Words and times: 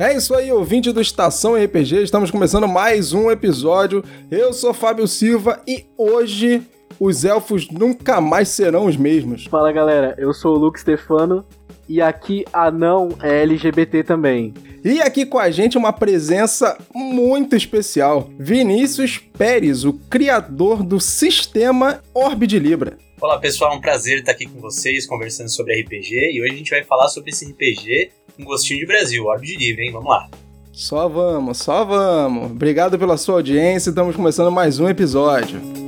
É 0.00 0.14
isso 0.14 0.32
aí, 0.32 0.52
ouvinte 0.52 0.92
do 0.92 1.00
Estação 1.00 1.56
RPG, 1.56 2.04
estamos 2.04 2.30
começando 2.30 2.68
mais 2.68 3.12
um 3.12 3.32
episódio. 3.32 4.04
Eu 4.30 4.52
sou 4.52 4.72
Fábio 4.72 5.08
Silva 5.08 5.60
e 5.66 5.86
hoje 5.98 6.62
os 7.00 7.24
elfos 7.24 7.68
nunca 7.68 8.20
mais 8.20 8.48
serão 8.48 8.86
os 8.86 8.96
mesmos. 8.96 9.46
Fala 9.46 9.72
galera, 9.72 10.14
eu 10.16 10.32
sou 10.32 10.54
o 10.54 10.58
Luke 10.58 10.78
Stefano 10.78 11.44
e 11.88 12.00
aqui 12.00 12.44
anão 12.52 13.08
é 13.20 13.42
LGBT 13.42 14.04
também. 14.04 14.54
E 14.84 15.02
aqui 15.02 15.26
com 15.26 15.38
a 15.38 15.50
gente 15.50 15.76
uma 15.76 15.92
presença 15.92 16.78
muito 16.94 17.56
especial, 17.56 18.30
Vinícius 18.38 19.18
Pérez, 19.18 19.84
o 19.84 19.92
criador 19.92 20.82
do 20.82 21.00
sistema 21.00 22.00
Orbe 22.14 22.46
de 22.46 22.58
Libra. 22.58 22.96
Olá 23.20 23.38
pessoal, 23.38 23.72
é 23.72 23.76
um 23.76 23.80
prazer 23.80 24.20
estar 24.20 24.32
aqui 24.32 24.46
com 24.46 24.60
vocês 24.60 25.04
conversando 25.04 25.48
sobre 25.48 25.80
RPG 25.80 26.32
e 26.32 26.40
hoje 26.40 26.52
a 26.52 26.56
gente 26.56 26.70
vai 26.70 26.84
falar 26.84 27.08
sobre 27.08 27.30
esse 27.30 27.44
RPG 27.46 28.12
com 28.36 28.44
gostinho 28.44 28.78
de 28.78 28.86
Brasil, 28.86 29.24
Orbe 29.24 29.48
de 29.48 29.56
Livre, 29.56 29.84
hein? 29.84 29.92
Vamos 29.92 30.08
lá. 30.08 30.28
Só 30.72 31.08
vamos, 31.08 31.58
só 31.58 31.84
vamos. 31.84 32.52
Obrigado 32.52 32.96
pela 32.96 33.16
sua 33.16 33.36
audiência, 33.36 33.90
estamos 33.90 34.14
começando 34.14 34.52
mais 34.52 34.78
um 34.78 34.88
episódio. 34.88 35.87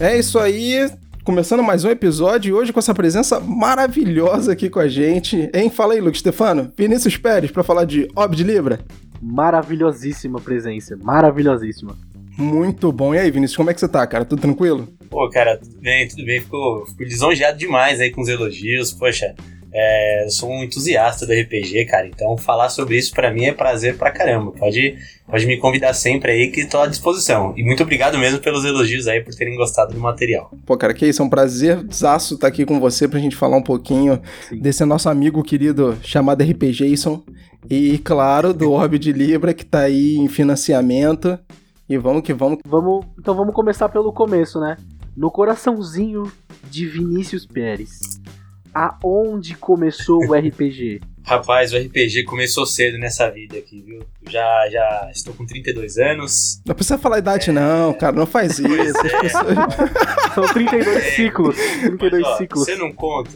É 0.00 0.18
isso 0.18 0.38
aí. 0.38 0.90
Começando 1.22 1.62
mais 1.62 1.84
um 1.84 1.90
episódio 1.90 2.48
e 2.48 2.52
hoje 2.54 2.72
com 2.72 2.78
essa 2.78 2.94
presença 2.94 3.38
maravilhosa 3.38 4.52
aqui 4.52 4.70
com 4.70 4.80
a 4.80 4.88
gente. 4.88 5.50
Hein? 5.52 5.68
Fala 5.68 5.92
aí, 5.92 6.00
Luke 6.00 6.16
Stefano. 6.18 6.72
Vinícius 6.74 7.18
Pérez 7.18 7.50
para 7.50 7.62
falar 7.62 7.84
de 7.84 8.08
Ob 8.16 8.34
de 8.34 8.42
Libra. 8.42 8.80
Maravilhosíssima 9.20 10.40
presença, 10.40 10.96
maravilhosíssima. 10.96 11.98
Muito 12.38 12.90
bom. 12.90 13.14
E 13.14 13.18
aí, 13.18 13.30
Vinícius, 13.30 13.58
como 13.58 13.68
é 13.68 13.74
que 13.74 13.80
você 13.80 13.88
tá, 13.88 14.06
cara? 14.06 14.24
Tudo 14.24 14.40
tranquilo? 14.40 14.88
Pô, 15.10 15.28
cara, 15.28 15.58
tudo 15.58 15.78
bem, 15.78 16.08
tudo 16.08 16.24
bem. 16.24 16.40
Fico, 16.40 16.86
fico 16.88 17.02
lisonjeado 17.02 17.58
demais 17.58 18.00
aí 18.00 18.10
com 18.10 18.22
os 18.22 18.28
elogios. 18.28 18.94
Poxa, 18.94 19.34
é, 19.72 20.24
eu 20.24 20.30
sou 20.30 20.50
um 20.50 20.64
entusiasta 20.64 21.24
do 21.24 21.32
RPG, 21.32 21.84
cara, 21.84 22.06
então 22.06 22.36
falar 22.36 22.68
sobre 22.68 22.96
isso 22.96 23.12
para 23.12 23.32
mim 23.32 23.44
é 23.44 23.52
prazer 23.52 23.96
pra 23.96 24.10
caramba. 24.10 24.50
Pode, 24.52 24.96
pode 25.26 25.46
me 25.46 25.56
convidar 25.58 25.94
sempre 25.94 26.32
aí 26.32 26.50
que 26.50 26.66
tô 26.66 26.80
à 26.80 26.86
disposição. 26.86 27.54
E 27.56 27.62
muito 27.62 27.82
obrigado 27.82 28.18
mesmo 28.18 28.40
pelos 28.40 28.64
elogios 28.64 29.06
aí, 29.06 29.20
por 29.20 29.34
terem 29.34 29.54
gostado 29.56 29.94
do 29.94 30.00
material. 30.00 30.50
Pô, 30.66 30.76
cara, 30.76 30.92
que 30.92 31.06
isso, 31.06 31.22
é 31.22 31.24
um 31.24 31.28
prazerzaço 31.28 32.34
estar 32.34 32.48
aqui 32.48 32.64
com 32.64 32.80
você 32.80 33.06
pra 33.06 33.20
gente 33.20 33.36
falar 33.36 33.56
um 33.56 33.62
pouquinho 33.62 34.20
Sim. 34.48 34.58
desse 34.58 34.84
nosso 34.84 35.08
amigo 35.08 35.42
querido 35.42 35.96
chamado 36.02 36.42
RPGason. 36.42 37.22
E, 37.68 37.98
claro, 37.98 38.52
do 38.52 38.72
Orbe 38.72 38.98
de 38.98 39.12
Libra, 39.12 39.54
que 39.54 39.64
tá 39.64 39.80
aí 39.80 40.16
em 40.16 40.28
financiamento. 40.28 41.38
E 41.88 41.96
vamos 41.96 42.22
que 42.22 42.32
vamos. 42.32 42.58
vamos. 42.64 43.04
Então 43.18 43.34
vamos 43.34 43.54
começar 43.54 43.88
pelo 43.88 44.12
começo, 44.12 44.58
né? 44.58 44.76
No 45.16 45.30
coraçãozinho 45.30 46.30
de 46.70 46.86
Vinícius 46.86 47.44
Pérez 47.44 48.20
aonde 48.74 49.54
começou 49.54 50.24
o 50.26 50.34
RPG? 50.34 51.00
Rapaz, 51.22 51.72
o 51.72 51.78
RPG 51.78 52.24
começou 52.24 52.64
cedo 52.66 52.98
nessa 52.98 53.30
vida 53.30 53.58
aqui, 53.58 53.82
viu? 53.82 54.02
Já, 54.28 54.68
já 54.70 55.10
estou 55.12 55.34
com 55.34 55.44
32 55.44 55.98
anos. 55.98 56.62
Não 56.66 56.74
precisa 56.74 56.98
falar 56.98 57.18
idade, 57.18 57.50
é... 57.50 57.52
não, 57.52 57.92
cara, 57.92 58.16
não 58.16 58.26
faz 58.26 58.58
isso. 58.58 58.66
É. 58.66 59.28
São 60.34 60.46
32 60.52 60.96
é... 60.96 61.00
ciclos. 61.12 61.56
32 61.56 62.22
mas, 62.22 62.32
ó, 62.32 62.36
ciclos. 62.36 62.64
Você 62.64 62.76
não 62.76 62.92
conta. 62.92 63.30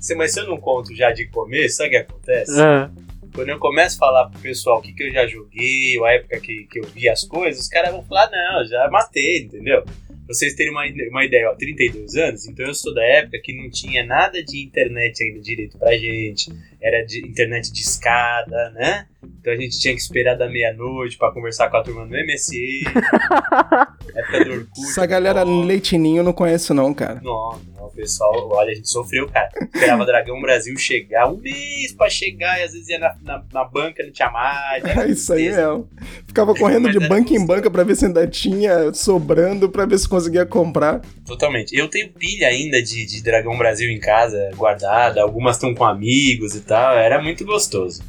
Você, 0.00 0.14
mas 0.14 0.32
se 0.32 0.40
eu 0.40 0.46
não 0.46 0.56
conto 0.56 0.94
já 0.94 1.10
de 1.12 1.26
começo, 1.26 1.76
sabe 1.76 1.88
o 1.88 1.90
que 1.90 1.96
acontece? 1.96 2.60
Uhum. 2.60 3.08
Quando 3.34 3.50
eu 3.50 3.58
começo 3.58 3.96
a 3.96 3.98
falar 3.98 4.28
pro 4.30 4.40
pessoal 4.40 4.78
o 4.78 4.82
que, 4.82 4.92
que 4.92 5.04
eu 5.04 5.12
já 5.12 5.26
joguei, 5.26 6.02
a 6.04 6.12
época 6.12 6.40
que, 6.40 6.66
que 6.70 6.80
eu 6.80 6.84
vi 6.84 7.08
as 7.08 7.24
coisas, 7.24 7.62
os 7.62 7.68
caras 7.68 7.92
vão 7.92 8.02
falar, 8.02 8.30
não, 8.30 8.64
já 8.64 8.88
matei, 8.90 9.42
entendeu? 9.42 9.84
Vocês 10.28 10.54
terem 10.54 10.70
uma, 10.70 10.84
uma 11.10 11.24
ideia, 11.24 11.50
ó, 11.50 11.54
32 11.54 12.14
anos, 12.16 12.46
então 12.46 12.66
eu 12.66 12.74
sou 12.74 12.94
da 12.94 13.02
época 13.02 13.40
que 13.42 13.56
não 13.56 13.70
tinha 13.70 14.04
nada 14.04 14.42
de 14.42 14.62
internet 14.62 15.24
ainda 15.24 15.40
direito 15.40 15.78
pra 15.78 15.96
gente. 15.96 16.50
Era 16.80 17.04
de 17.04 17.26
internet 17.26 17.72
de 17.72 17.80
escada, 17.80 18.70
né? 18.70 19.06
Então 19.40 19.52
a 19.52 19.56
gente 19.56 19.78
tinha 19.78 19.94
que 19.94 20.00
esperar 20.00 20.36
da 20.36 20.48
meia-noite 20.48 21.16
para 21.16 21.32
conversar 21.32 21.68
com 21.70 21.76
a 21.76 21.82
turma 21.82 22.04
no 22.04 22.10
MSN. 22.10 22.84
época 24.14 24.44
do 24.44 24.52
Orkut. 24.52 24.80
Essa 24.80 25.06
galera 25.06 25.42
leitinho 25.42 26.18
eu 26.18 26.24
não 26.24 26.32
conheço 26.32 26.74
não, 26.74 26.92
cara. 26.92 27.20
Não, 27.22 27.60
não, 27.76 27.86
o 27.86 27.90
pessoal, 27.90 28.48
olha, 28.52 28.72
a 28.72 28.74
gente 28.74 28.88
sofreu, 28.88 29.28
cara. 29.28 29.48
Esperava 29.74 30.04
Dragão 30.04 30.40
Brasil 30.40 30.76
chegar, 30.76 31.28
um 31.28 31.36
mês 31.36 31.92
pra 31.92 32.08
chegar, 32.08 32.58
e 32.60 32.64
às 32.64 32.72
vezes 32.72 32.88
ia 32.88 32.98
na, 32.98 33.16
na, 33.22 33.44
na 33.52 33.64
banca, 33.64 34.02
não 34.02 34.12
tinha 34.12 34.30
mais. 34.30 34.84
É 34.84 35.06
isso 35.10 35.32
aí 35.32 35.50
mesmo. 35.50 35.88
Ficava 36.26 36.54
correndo 36.54 36.90
de 36.90 37.00
banca 37.08 37.32
em 37.32 37.44
banca 37.44 37.70
pra 37.70 37.84
ver 37.84 37.96
se 37.96 38.06
ainda 38.06 38.26
tinha 38.26 38.92
sobrando, 38.92 39.68
pra 39.68 39.86
ver 39.86 39.98
se 39.98 40.08
conseguia 40.08 40.46
comprar. 40.46 41.00
Totalmente. 41.26 41.76
Eu 41.76 41.88
tenho 41.88 42.10
pilha 42.12 42.48
ainda 42.48 42.82
de, 42.82 43.06
de 43.06 43.22
Dragão 43.22 43.56
Brasil 43.56 43.90
em 43.90 43.98
casa, 43.98 44.50
guardada, 44.56 45.22
algumas 45.22 45.56
estão 45.56 45.74
com 45.74 45.84
amigos 45.84 46.54
e 46.54 46.60
tal, 46.68 46.96
era 46.96 47.20
muito 47.20 47.44
gostoso. 47.44 48.02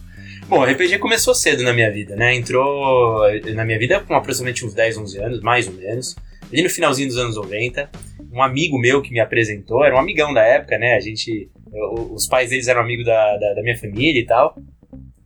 Bom, 0.47 0.63
RPG 0.63 0.99
começou 0.99 1.33
cedo 1.33 1.63
na 1.63 1.71
minha 1.71 1.91
vida, 1.91 2.15
né? 2.15 2.35
Entrou 2.35 3.21
na 3.53 3.63
minha 3.63 3.79
vida 3.79 3.99
com 4.01 4.13
aproximadamente 4.13 4.65
uns 4.65 4.73
10, 4.73 4.97
11 4.97 5.17
anos, 5.19 5.41
mais 5.41 5.67
ou 5.67 5.73
menos. 5.73 6.15
Ali 6.51 6.63
no 6.63 6.69
finalzinho 6.69 7.07
dos 7.07 7.17
anos 7.17 7.35
90. 7.35 7.89
Um 8.31 8.43
amigo 8.43 8.77
meu 8.77 9.01
que 9.01 9.11
me 9.11 9.19
apresentou, 9.19 9.83
era 9.83 9.95
um 9.95 9.99
amigão 9.99 10.33
da 10.33 10.43
época, 10.43 10.77
né? 10.77 10.95
A 10.95 10.99
gente. 10.99 11.49
Eu, 11.71 12.13
os 12.13 12.27
pais 12.27 12.49
deles 12.49 12.67
eram 12.67 12.81
amigos 12.81 13.05
da, 13.05 13.37
da, 13.37 13.53
da, 13.53 13.61
minha 13.61 13.77
família 13.77 14.19
e 14.19 14.25
tal. 14.25 14.57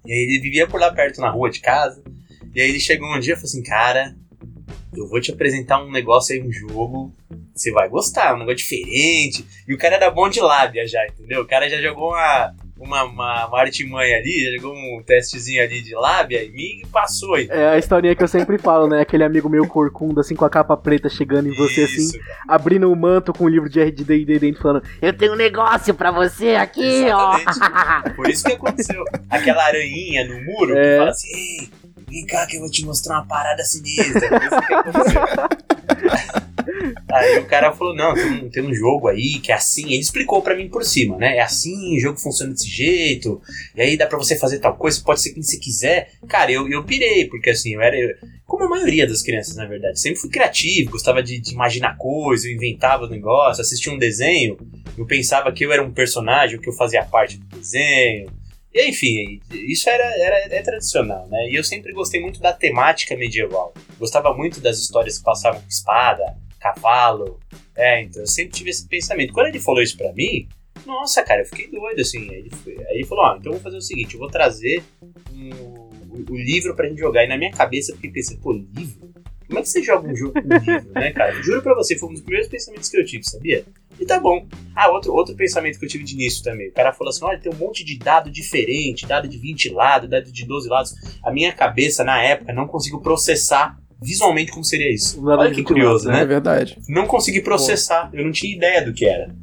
E 0.05 0.11
aí 0.11 0.19
ele 0.19 0.39
vivia 0.39 0.67
por 0.67 0.79
lá 0.79 0.91
perto 0.91 1.19
na 1.19 1.29
rua 1.29 1.49
de 1.49 1.59
casa. 1.59 2.03
E 2.53 2.61
aí 2.61 2.69
ele 2.69 2.79
chegou 2.79 3.07
um 3.07 3.19
dia 3.19 3.33
e 3.33 3.35
falou 3.35 3.47
assim: 3.47 3.63
Cara, 3.63 4.15
eu 4.95 5.07
vou 5.07 5.19
te 5.19 5.31
apresentar 5.31 5.81
um 5.81 5.91
negócio 5.91 6.35
aí, 6.35 6.41
um 6.41 6.51
jogo. 6.51 7.13
Você 7.55 7.71
vai 7.71 7.87
gostar, 7.87 8.35
um 8.35 8.39
negócio 8.39 8.57
diferente. 8.57 9.45
E 9.67 9.73
o 9.73 9.77
cara 9.77 9.95
era 9.95 10.11
bom 10.11 10.29
de 10.29 10.41
lábia 10.41 10.85
já, 10.87 11.05
entendeu? 11.07 11.41
O 11.41 11.47
cara 11.47 11.69
já 11.69 11.81
jogou 11.81 12.09
uma, 12.09 12.53
uma, 12.77 13.03
uma, 13.03 13.47
uma 13.47 13.59
artimanha 13.59 14.17
ali, 14.17 14.43
já 14.43 14.57
jogou 14.57 14.73
um 14.73 15.01
testezinho 15.05 15.63
ali 15.63 15.81
de 15.81 15.93
lábia 15.93 16.43
em 16.43 16.51
mim 16.51 16.81
e 16.83 16.87
passou 16.87 17.35
aí. 17.35 17.47
É 17.49 17.69
a 17.69 17.77
historinha 17.77 18.15
que 18.15 18.23
eu 18.23 18.27
sempre 18.27 18.57
falo, 18.57 18.87
né? 18.87 19.01
Aquele 19.01 19.23
amigo 19.23 19.49
meio 19.49 19.67
corcunda, 19.67 20.21
assim, 20.21 20.35
com 20.35 20.45
a 20.45 20.49
capa 20.49 20.75
preta 20.75 21.07
chegando 21.07 21.47
em 21.47 21.55
você, 21.55 21.83
assim, 21.83 21.97
Isso, 21.97 22.17
assim, 22.17 22.25
abrindo 22.47 22.89
o 22.89 22.91
um 22.91 22.95
manto 22.95 23.31
com 23.31 23.43
o 23.43 23.47
um 23.47 23.49
livro 23.49 23.69
de 23.69 23.81
RD 23.81 24.25
dentro, 24.39 24.61
falando: 24.61 24.83
Eu 25.01 25.13
tenho 25.13 25.33
um 25.33 25.37
negócio 25.37 25.93
pra 25.93 26.11
você 26.11 26.55
aqui, 26.55 27.05
Exatamente. 27.05 27.59
ó. 28.05 28.09
Por 28.15 28.29
isso 28.29 28.43
que 28.43 28.53
aconteceu. 28.53 29.03
Aquela 29.29 29.63
aranhinha 29.65 30.25
no 30.25 30.43
muro 30.43 30.75
é. 30.75 30.81
que 30.81 30.97
fala 30.97 31.09
assim: 31.11 31.27
Ei, 31.35 31.69
vem 32.09 32.25
cá 32.25 32.45
que 32.47 32.57
eu 32.57 32.61
vou 32.61 32.69
te 32.69 32.83
mostrar 32.85 33.15
uma 33.15 33.27
parada 33.27 33.63
sinistra. 33.63 34.29
Por 34.29 34.43
isso 34.43 34.67
que 34.67 34.73
aconteceu. 34.73 35.21
Aí 37.13 37.37
o 37.37 37.45
cara 37.45 37.71
falou: 37.71 37.95
não, 37.95 38.13
tem 38.13 38.25
um, 38.25 38.49
tem 38.49 38.63
um 38.63 38.73
jogo 38.73 39.07
aí 39.07 39.39
que 39.39 39.51
é 39.51 39.55
assim. 39.55 39.85
Ele 39.85 39.99
explicou 39.99 40.41
para 40.41 40.55
mim 40.55 40.67
por 40.67 40.83
cima, 40.83 41.15
né? 41.17 41.37
É 41.37 41.41
assim, 41.41 41.95
o 41.95 41.99
jogo 41.99 42.19
funciona 42.19 42.51
desse 42.51 42.67
jeito. 42.67 43.39
E 43.75 43.81
aí 43.81 43.95
dá 43.95 44.07
para 44.07 44.17
você 44.17 44.35
fazer 44.35 44.59
tal 44.59 44.75
coisa, 44.75 45.01
pode 45.03 45.21
ser 45.21 45.31
quem 45.31 45.43
você 45.43 45.59
quiser. 45.59 46.11
Cara, 46.27 46.51
eu, 46.51 46.67
eu 46.67 46.83
pirei, 46.83 47.25
porque 47.25 47.51
assim, 47.51 47.75
eu 47.75 47.81
era. 47.81 47.95
Como 48.45 48.63
a 48.63 48.69
maioria 48.69 49.07
das 49.07 49.21
crianças, 49.21 49.55
na 49.55 49.65
verdade. 49.65 49.99
Sempre 49.99 50.19
fui 50.19 50.29
criativo, 50.29 50.91
gostava 50.91 51.21
de, 51.21 51.39
de 51.39 51.53
imaginar 51.53 51.97
coisas, 51.97 52.45
eu 52.45 52.51
inventava 52.51 53.07
negócio, 53.07 53.61
assistia 53.61 53.93
um 53.93 53.97
desenho, 53.97 54.57
eu 54.97 55.05
pensava 55.05 55.51
que 55.51 55.65
eu 55.65 55.71
era 55.71 55.83
um 55.83 55.91
personagem, 55.91 56.59
que 56.59 56.67
eu 56.67 56.73
fazia 56.73 57.05
parte 57.05 57.37
do 57.37 57.45
desenho. 57.57 58.31
E 58.73 58.89
enfim, 58.89 59.39
isso 59.51 59.87
era, 59.87 60.03
era 60.03 60.55
é 60.55 60.61
tradicional, 60.63 61.27
né? 61.27 61.49
E 61.49 61.55
eu 61.55 61.63
sempre 61.63 61.93
gostei 61.93 62.19
muito 62.19 62.39
da 62.39 62.51
temática 62.51 63.15
medieval. 63.15 63.71
Gostava 63.99 64.33
muito 64.33 64.59
das 64.59 64.79
histórias 64.79 65.19
que 65.19 65.23
passavam 65.23 65.61
com 65.61 65.67
espada, 65.67 66.35
cavalo. 66.63 67.39
É, 67.75 68.01
então 68.01 68.21
eu 68.21 68.27
sempre 68.27 68.53
tive 68.53 68.69
esse 68.69 68.87
pensamento. 68.87 69.33
Quando 69.33 69.47
ele 69.47 69.59
falou 69.59 69.81
isso 69.81 69.97
pra 69.97 70.13
mim, 70.13 70.47
nossa, 70.85 71.21
cara, 71.21 71.41
eu 71.41 71.45
fiquei 71.45 71.69
doido, 71.69 71.99
assim. 71.99 72.29
Aí 72.29 72.37
ele, 72.37 72.49
foi, 72.49 72.73
aí 72.77 72.95
ele 72.95 73.05
falou, 73.05 73.25
ó, 73.25 73.33
ah, 73.33 73.37
então 73.37 73.51
eu 73.51 73.57
vou 73.57 73.63
fazer 73.63 73.77
o 73.77 73.81
seguinte, 73.81 74.13
eu 74.13 74.19
vou 74.19 74.29
trazer 74.29 74.81
um, 75.31 75.49
o, 75.59 76.25
o 76.29 76.37
livro 76.37 76.75
pra 76.75 76.87
gente 76.87 76.99
jogar. 76.99 77.25
E 77.25 77.27
na 77.27 77.37
minha 77.37 77.51
cabeça 77.51 77.91
eu 77.91 77.95
fiquei 77.95 78.11
pensando, 78.11 78.39
pô, 78.39 78.53
livro? 78.53 79.13
como 79.53 79.59
é 79.59 79.61
que 79.61 79.69
você 79.69 79.83
joga 79.83 80.07
um 80.07 80.15
jogo 80.15 80.33
com 80.33 80.47
livro, 80.47 80.91
né, 80.93 81.11
cara? 81.11 81.31
Juro 81.43 81.61
pra 81.61 81.75
você, 81.75 81.95
foi 81.95 82.09
um 82.09 82.13
dos 82.13 82.21
primeiros 82.21 82.49
pensamentos 82.49 82.89
que 82.89 82.97
eu 82.97 83.05
tive, 83.05 83.23
sabia? 83.23 83.63
E 83.99 84.05
tá 84.05 84.19
bom. 84.19 84.47
Ah, 84.75 84.89
outro, 84.89 85.13
outro 85.13 85.35
pensamento 85.35 85.77
que 85.77 85.85
eu 85.85 85.89
tive 85.89 86.03
de 86.03 86.15
início 86.15 86.43
também. 86.43 86.69
O 86.69 86.73
cara 86.73 86.91
falou 86.91 87.11
assim: 87.11 87.23
olha, 87.23 87.39
tem 87.39 87.53
um 87.53 87.57
monte 87.57 87.83
de 87.83 87.99
dado 87.99 88.31
diferente, 88.31 89.05
dado 89.05 89.27
de 89.27 89.37
20 89.37 89.69
lados, 89.69 90.09
dado 90.09 90.31
de 90.31 90.45
12 90.45 90.67
lados. 90.67 90.93
A 91.23 91.31
minha 91.31 91.53
cabeça, 91.53 92.03
na 92.03 92.19
época, 92.23 92.51
não 92.51 92.67
conseguiu 92.67 92.99
processar 92.99 93.77
visualmente 94.01 94.51
como 94.51 94.63
seria 94.63 94.93
isso. 94.93 95.23
Olha 95.25 95.51
que 95.51 95.63
curioso, 95.63 96.07
né? 96.07 96.21
É 96.21 96.25
verdade. 96.25 96.77
Não 96.87 97.05
consegui 97.05 97.41
processar, 97.41 98.09
eu 98.13 98.23
não 98.23 98.31
tinha 98.31 98.55
ideia 98.55 98.83
do 98.83 98.93
que 98.93 99.05
era. 99.05 99.33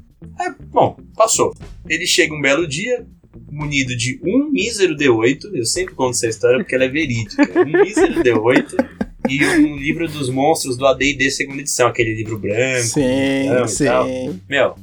É, 0.41 0.50
bom, 0.70 0.97
passou. 1.17 1.55
Ele 1.88 2.06
chega 2.06 2.35
um 2.35 2.41
belo 2.41 2.67
dia, 2.67 3.06
munido 3.50 3.97
de 3.97 4.20
um 4.25 4.50
mísero 4.50 4.97
D8. 4.97 5.50
Eu 5.55 5.64
sempre 5.64 5.94
conto 5.94 6.12
essa 6.12 6.26
história 6.26 6.58
porque 6.58 6.75
ela 6.75 6.85
é 6.85 6.88
verídica. 6.88 7.43
Um 7.61 7.82
mísero 7.82 8.23
D8 8.23 8.88
e 9.29 9.44
um 9.44 9.76
livro 9.76 10.08
dos 10.08 10.29
monstros 10.29 10.76
do 10.76 10.87
AD&D 10.87 11.31
segunda 11.31 11.61
edição, 11.61 11.88
aquele 11.88 12.14
livro 12.14 12.38
branco. 12.38 12.88
Sim, 12.88 13.67
sim. 13.69 14.41
Meu, 14.49 14.75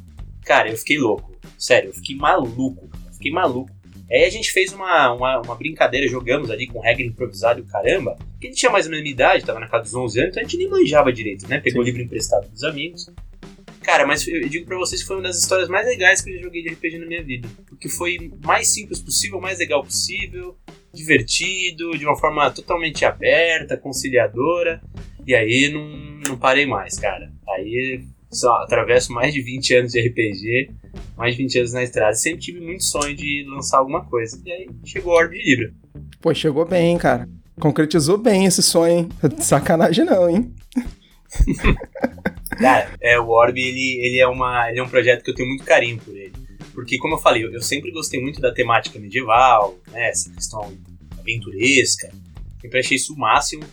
cara, 0.45 0.69
eu 0.69 0.77
fiquei 0.77 0.97
louco. 0.97 1.35
Sério, 1.57 1.89
eu 1.89 1.93
fiquei 1.93 2.15
maluco. 2.15 2.89
Fiquei 3.13 3.31
maluco. 3.31 3.71
Aí 4.09 4.23
a 4.23 4.29
gente 4.29 4.51
fez 4.51 4.71
uma, 4.71 5.11
uma, 5.13 5.41
uma, 5.41 5.55
brincadeira, 5.55 6.07
jogamos 6.07 6.49
ali 6.49 6.67
com 6.67 6.79
regra 6.79 7.03
improvisada 7.03 7.59
e 7.59 7.63
o 7.63 7.65
caramba. 7.65 8.15
Porque 8.31 8.47
a 8.47 8.49
gente 8.49 8.59
tinha 8.59 8.71
mais 8.71 8.85
ou 8.85 8.91
menos 8.91 9.03
minha 9.03 9.13
idade, 9.13 9.45
tava 9.45 9.59
na 9.59 9.67
casa 9.67 9.83
dos 9.83 9.93
11 9.93 10.19
anos, 10.19 10.31
então 10.31 10.41
a 10.41 10.45
gente 10.45 10.57
nem 10.57 10.69
manjava 10.69 11.11
direito, 11.11 11.47
né? 11.47 11.59
Pegou 11.59 11.81
o 11.81 11.85
livro 11.85 12.01
emprestado 12.01 12.49
dos 12.49 12.63
amigos. 12.63 13.11
Cara, 13.81 14.05
mas 14.05 14.27
eu 14.27 14.47
digo 14.49 14.65
para 14.65 14.77
vocês 14.77 15.01
que 15.01 15.07
foi 15.07 15.17
uma 15.17 15.23
das 15.23 15.39
histórias 15.39 15.69
mais 15.69 15.85
legais 15.87 16.21
que 16.21 16.29
eu 16.29 16.35
já 16.35 16.41
joguei 16.43 16.61
de 16.61 16.69
RPG 16.69 16.99
na 16.99 17.05
minha 17.05 17.23
vida. 17.23 17.47
Porque 17.67 17.89
foi 17.89 18.31
mais 18.43 18.69
simples 18.69 18.99
possível, 18.99 19.39
mais 19.39 19.59
legal 19.59 19.83
possível, 19.83 20.57
divertido, 20.93 21.97
de 21.97 22.05
uma 22.05 22.17
forma 22.17 22.49
totalmente 22.51 23.05
aberta, 23.05 23.77
conciliadora. 23.77 24.81
E 25.25 25.35
aí 25.35 25.69
não, 25.69 25.87
não 26.29 26.37
parei 26.37 26.65
mais, 26.65 26.97
cara. 26.97 27.31
Aí 27.49 28.03
só 28.31 28.51
atravesso 28.63 29.11
mais 29.11 29.33
de 29.33 29.41
20 29.41 29.75
anos 29.75 29.91
de 29.91 30.01
RPG, 30.01 30.71
mais 31.15 31.35
de 31.35 31.43
20 31.43 31.59
anos 31.59 31.73
na 31.73 31.83
estrada. 31.83 32.13
Sempre 32.13 32.39
tive 32.41 32.59
muito 32.59 32.83
sonho 32.83 33.15
de 33.15 33.45
lançar 33.47 33.79
alguma 33.79 34.05
coisa. 34.05 34.39
E 34.45 34.51
aí 34.51 34.69
chegou 34.85 35.13
a 35.13 35.17
Orbe 35.17 35.37
de 35.37 35.49
Libra. 35.49 35.73
Pô, 36.21 36.33
chegou 36.33 36.65
bem, 36.65 36.97
cara. 36.97 37.27
Concretizou 37.59 38.17
bem 38.17 38.45
esse 38.45 38.61
sonho, 38.61 38.99
hein? 38.99 39.09
Sacanagem 39.39 40.05
não, 40.05 40.29
hein? 40.29 40.53
Cara, 42.57 42.91
é, 42.99 43.19
o 43.19 43.29
Orb, 43.29 43.59
ele, 43.59 43.99
ele, 44.03 44.19
é 44.19 44.27
uma, 44.27 44.69
ele 44.69 44.79
é 44.79 44.83
um 44.83 44.89
projeto 44.89 45.23
que 45.23 45.29
eu 45.29 45.35
tenho 45.35 45.49
muito 45.49 45.63
carinho 45.63 45.99
por 45.99 46.15
ele. 46.15 46.33
Porque, 46.73 46.97
como 46.97 47.15
eu 47.15 47.19
falei, 47.19 47.43
eu, 47.43 47.53
eu 47.53 47.61
sempre 47.61 47.91
gostei 47.91 48.21
muito 48.21 48.41
da 48.41 48.51
temática 48.51 48.99
medieval, 48.99 49.77
né, 49.91 50.09
essa 50.09 50.31
questão 50.31 50.73
aventuresca. 51.19 52.09
Sempre 52.61 52.79
achei 52.79 52.97
isso 52.97 53.13
o 53.13 53.17
máximo. 53.17 53.63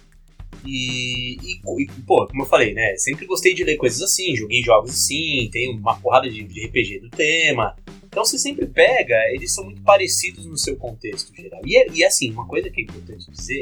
E, 0.65 1.37
e, 1.43 1.61
e, 1.83 1.87
pô, 2.07 2.27
como 2.27 2.43
eu 2.43 2.47
falei, 2.47 2.75
né? 2.75 2.97
Sempre 2.97 3.27
gostei 3.27 3.55
de 3.55 3.65
ler 3.65 3.77
coisas 3.77 4.03
assim, 4.03 4.37
joguei 4.37 4.63
jogos 4.63 4.91
assim, 4.91 5.49
tem 5.53 5.77
uma 5.77 5.99
porrada 5.99 6.29
de, 6.29 6.43
de 6.43 6.67
RPG 6.67 7.01
do 7.01 7.11
tema. 7.11 7.77
Então 8.05 8.25
você 8.25 8.39
sempre 8.39 8.67
pega, 8.67 9.17
eles 9.33 9.53
são 9.53 9.65
muito 9.65 9.83
parecidos 9.83 10.47
no 10.47 10.57
seu 10.57 10.77
contexto 10.77 11.35
geral. 11.35 11.61
E, 11.65 11.77
é, 11.77 11.87
e 11.93 12.05
assim, 12.05 12.31
uma 12.31 12.47
coisa 12.47 12.71
que 12.71 12.81
é 12.81 12.85
importante 12.85 13.31
dizer 13.31 13.61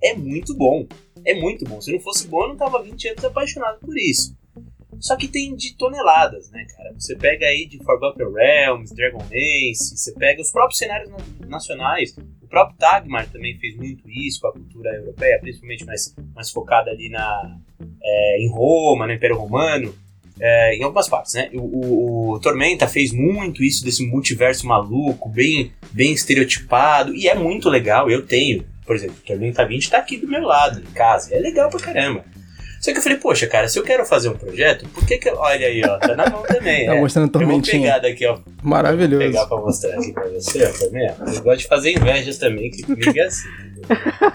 é: 0.00 0.10
é 0.10 0.14
muito 0.14 0.54
bom. 0.54 0.86
É 1.24 1.34
muito 1.34 1.64
bom. 1.64 1.80
Se 1.80 1.92
não 1.92 2.00
fosse 2.00 2.26
bom, 2.26 2.42
eu 2.42 2.48
não 2.48 2.56
tava 2.56 2.82
20 2.82 3.08
anos 3.08 3.24
apaixonado 3.24 3.78
por 3.80 3.96
isso. 3.96 4.36
Só 4.98 5.16
que 5.16 5.26
tem 5.26 5.54
de 5.56 5.76
toneladas, 5.76 6.48
né, 6.50 6.64
cara? 6.76 6.94
Você 6.94 7.16
pega 7.16 7.46
aí 7.46 7.66
de 7.66 7.82
Forgotten 7.82 8.32
Realms, 8.32 8.94
Dragonlance, 8.94 9.96
você 9.96 10.12
pega 10.12 10.40
os 10.40 10.52
próprios 10.52 10.78
cenários 10.78 11.10
nacionais. 11.48 12.14
Próprio 12.52 12.76
Tagmar 12.76 13.26
também 13.30 13.56
fez 13.58 13.74
muito 13.74 14.04
isso 14.10 14.38
com 14.42 14.48
a 14.48 14.52
cultura 14.52 14.90
europeia, 14.90 15.38
principalmente 15.40 15.86
mais, 15.86 16.14
mais 16.34 16.50
focada 16.50 16.90
ali 16.90 17.08
na, 17.08 17.56
é, 18.02 18.42
em 18.42 18.50
Roma, 18.50 19.06
no 19.06 19.12
Império 19.14 19.38
Romano. 19.38 19.94
É, 20.38 20.76
em 20.76 20.82
algumas 20.82 21.08
partes, 21.08 21.32
né? 21.32 21.48
O, 21.54 21.60
o, 21.60 22.30
o, 22.32 22.40
Tormenta 22.40 22.86
fez 22.86 23.10
muito 23.10 23.62
isso 23.62 23.82
desse 23.82 24.04
multiverso 24.04 24.66
maluco, 24.66 25.30
bem, 25.30 25.72
bem 25.92 26.12
estereotipado, 26.12 27.14
e 27.14 27.26
é 27.26 27.34
muito 27.34 27.70
legal. 27.70 28.10
Eu 28.10 28.26
tenho, 28.26 28.66
por 28.84 28.96
exemplo, 28.96 29.16
o 29.18 29.26
Tormenta 29.26 29.64
20 29.64 29.90
tá 29.90 29.98
aqui 29.98 30.18
do 30.18 30.28
meu 30.28 30.42
lado, 30.42 30.80
em 30.80 30.92
casa, 30.92 31.34
é 31.34 31.38
legal 31.38 31.70
pra 31.70 31.80
caramba. 31.80 32.24
Só 32.82 32.90
que 32.90 32.98
eu 32.98 33.02
falei, 33.02 33.18
poxa, 33.18 33.46
cara, 33.46 33.68
se 33.68 33.78
eu 33.78 33.84
quero 33.84 34.04
fazer 34.04 34.28
um 34.28 34.36
projeto, 34.36 34.88
por 34.88 35.06
que 35.06 35.16
que. 35.16 35.30
Olha 35.30 35.68
aí, 35.68 35.80
ó, 35.84 35.98
tá 35.98 36.16
na 36.16 36.28
mão 36.28 36.42
também. 36.42 36.86
tá 36.86 36.96
é. 36.96 37.00
mostrando 37.00 37.30
tormentinha. 37.30 37.76
Eu 37.76 37.92
vou 37.92 38.00
pegar 38.00 38.08
daqui, 38.08 38.26
ó. 38.26 38.38
Maravilhoso. 38.60 39.22
Vou 39.22 39.32
pegar 39.32 39.46
pra 39.46 39.56
mostrar 39.58 39.94
aqui 39.94 40.12
pra 40.12 40.24
você, 40.24 40.64
ó, 40.64 40.84
também. 40.84 41.06
Eu 41.06 41.42
gosto 41.42 41.60
de 41.60 41.68
fazer 41.68 41.92
invejas 41.92 42.38
também, 42.38 42.72
que 42.72 42.82
comigo 42.82 43.16
é 43.16 43.22
assim. 43.22 43.48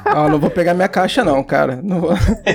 Ah, 0.06 0.30
não 0.30 0.40
vou 0.40 0.50
pegar 0.50 0.74
minha 0.74 0.88
caixa, 0.88 1.26
não, 1.26 1.44
cara. 1.44 1.82
Não 1.84 2.00
vou... 2.00 2.12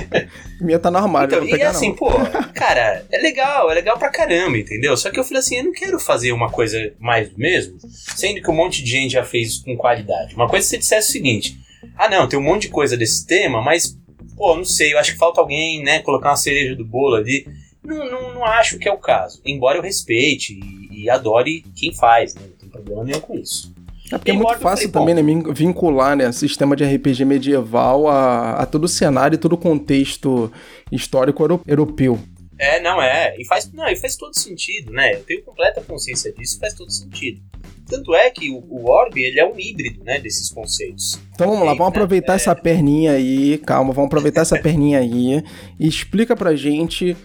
minha 0.59 0.79
tá 0.79 0.89
no 0.89 0.97
armário. 0.97 1.27
Então, 1.27 1.41
não 1.41 1.47
vou 1.47 1.57
pegar, 1.57 1.69
e 1.69 1.75
assim, 1.75 1.89
não. 1.89 1.95
pô, 1.95 2.09
cara, 2.55 3.05
é 3.11 3.17
legal, 3.19 3.69
é 3.69 3.75
legal 3.75 3.97
pra 3.99 4.09
caramba, 4.09 4.57
entendeu? 4.57 4.97
Só 4.97 5.11
que 5.11 5.19
eu 5.19 5.23
falei 5.23 5.41
assim, 5.41 5.57
eu 5.57 5.65
não 5.65 5.73
quero 5.73 5.99
fazer 5.99 6.31
uma 6.31 6.49
coisa 6.49 6.91
mais 6.99 7.29
do 7.29 7.37
mesmo, 7.37 7.77
sendo 8.15 8.41
que 8.41 8.49
um 8.49 8.55
monte 8.55 8.83
de 8.83 8.89
gente 8.89 9.13
já 9.13 9.23
fez 9.23 9.49
isso 9.49 9.63
com 9.63 9.77
qualidade. 9.77 10.33
Uma 10.33 10.49
coisa 10.49 10.63
é 10.63 10.65
se 10.65 10.69
você 10.69 10.77
dissesse 10.79 11.09
o 11.09 11.11
seguinte: 11.11 11.55
ah, 11.95 12.09
não, 12.09 12.27
tem 12.27 12.39
um 12.39 12.43
monte 12.43 12.63
de 12.63 12.69
coisa 12.69 12.97
desse 12.97 13.25
tema, 13.27 13.61
mas 13.61 13.95
pô, 14.43 14.57
não 14.57 14.65
sei, 14.65 14.91
eu 14.91 14.99
acho 14.99 15.13
que 15.13 15.17
falta 15.17 15.39
alguém, 15.39 15.81
né, 15.81 15.99
colocar 15.99 16.31
uma 16.31 16.35
cereja 16.35 16.75
do 16.75 16.83
bolo 16.83 17.15
ali. 17.15 17.47
Não, 17.81 18.05
não, 18.11 18.33
não 18.33 18.45
acho 18.45 18.77
que 18.77 18.89
é 18.89 18.91
o 18.91 18.97
caso. 18.97 19.41
Embora 19.45 19.77
eu 19.77 19.81
respeite 19.81 20.53
e, 20.53 21.03
e 21.03 21.09
adore 21.09 21.63
quem 21.73 21.93
faz, 21.93 22.35
né? 22.35 22.41
Não 22.43 22.57
tem 22.57 22.67
problema 22.67 23.05
nenhum 23.05 23.21
com 23.21 23.35
isso. 23.35 23.73
É 24.11 24.17
porque 24.17 24.31
é 24.31 24.33
muito 24.33 24.57
fácil 24.57 24.91
também 24.91 25.15
né, 25.15 25.21
vincular 25.53 26.17
né, 26.17 26.29
sistema 26.33 26.75
de 26.75 26.83
RPG 26.83 27.23
medieval 27.23 28.09
a, 28.09 28.55
a 28.55 28.65
todo 28.65 28.83
o 28.83 28.87
cenário 28.87 29.35
e 29.35 29.39
todo 29.39 29.53
o 29.53 29.57
contexto 29.57 30.51
histórico 30.91 31.61
europeu. 31.65 32.19
É, 32.59 32.81
não 32.81 33.01
é. 33.01 33.35
E 33.39 33.45
faz, 33.45 33.71
não, 33.71 33.87
e 33.87 33.95
faz 33.95 34.17
todo 34.17 34.37
sentido, 34.37 34.91
né? 34.91 35.15
Eu 35.15 35.23
tenho 35.23 35.41
completa 35.41 35.81
consciência 35.81 36.33
disso, 36.33 36.59
faz 36.59 36.73
todo 36.73 36.91
sentido. 36.91 37.41
Tanto 37.87 38.15
é 38.15 38.29
que 38.29 38.49
o, 38.49 38.63
o 38.69 38.89
Orb 38.89 39.21
ele 39.21 39.39
é 39.39 39.45
um 39.45 39.59
híbrido, 39.59 40.03
né, 40.03 40.19
desses 40.19 40.49
conceitos. 40.49 41.19
Então 41.33 41.49
vamos 41.49 41.65
lá, 41.65 41.73
vamos 41.73 41.89
aproveitar 41.89 42.33
é... 42.33 42.35
essa 42.37 42.55
perninha 42.55 43.13
aí, 43.13 43.57
calma, 43.59 43.93
vamos 43.93 44.07
aproveitar 44.07 44.41
essa 44.41 44.59
perninha 44.61 44.99
aí 44.99 45.43
e 45.79 45.87
explica 45.87 46.35
pra 46.35 46.55
gente 46.55 47.15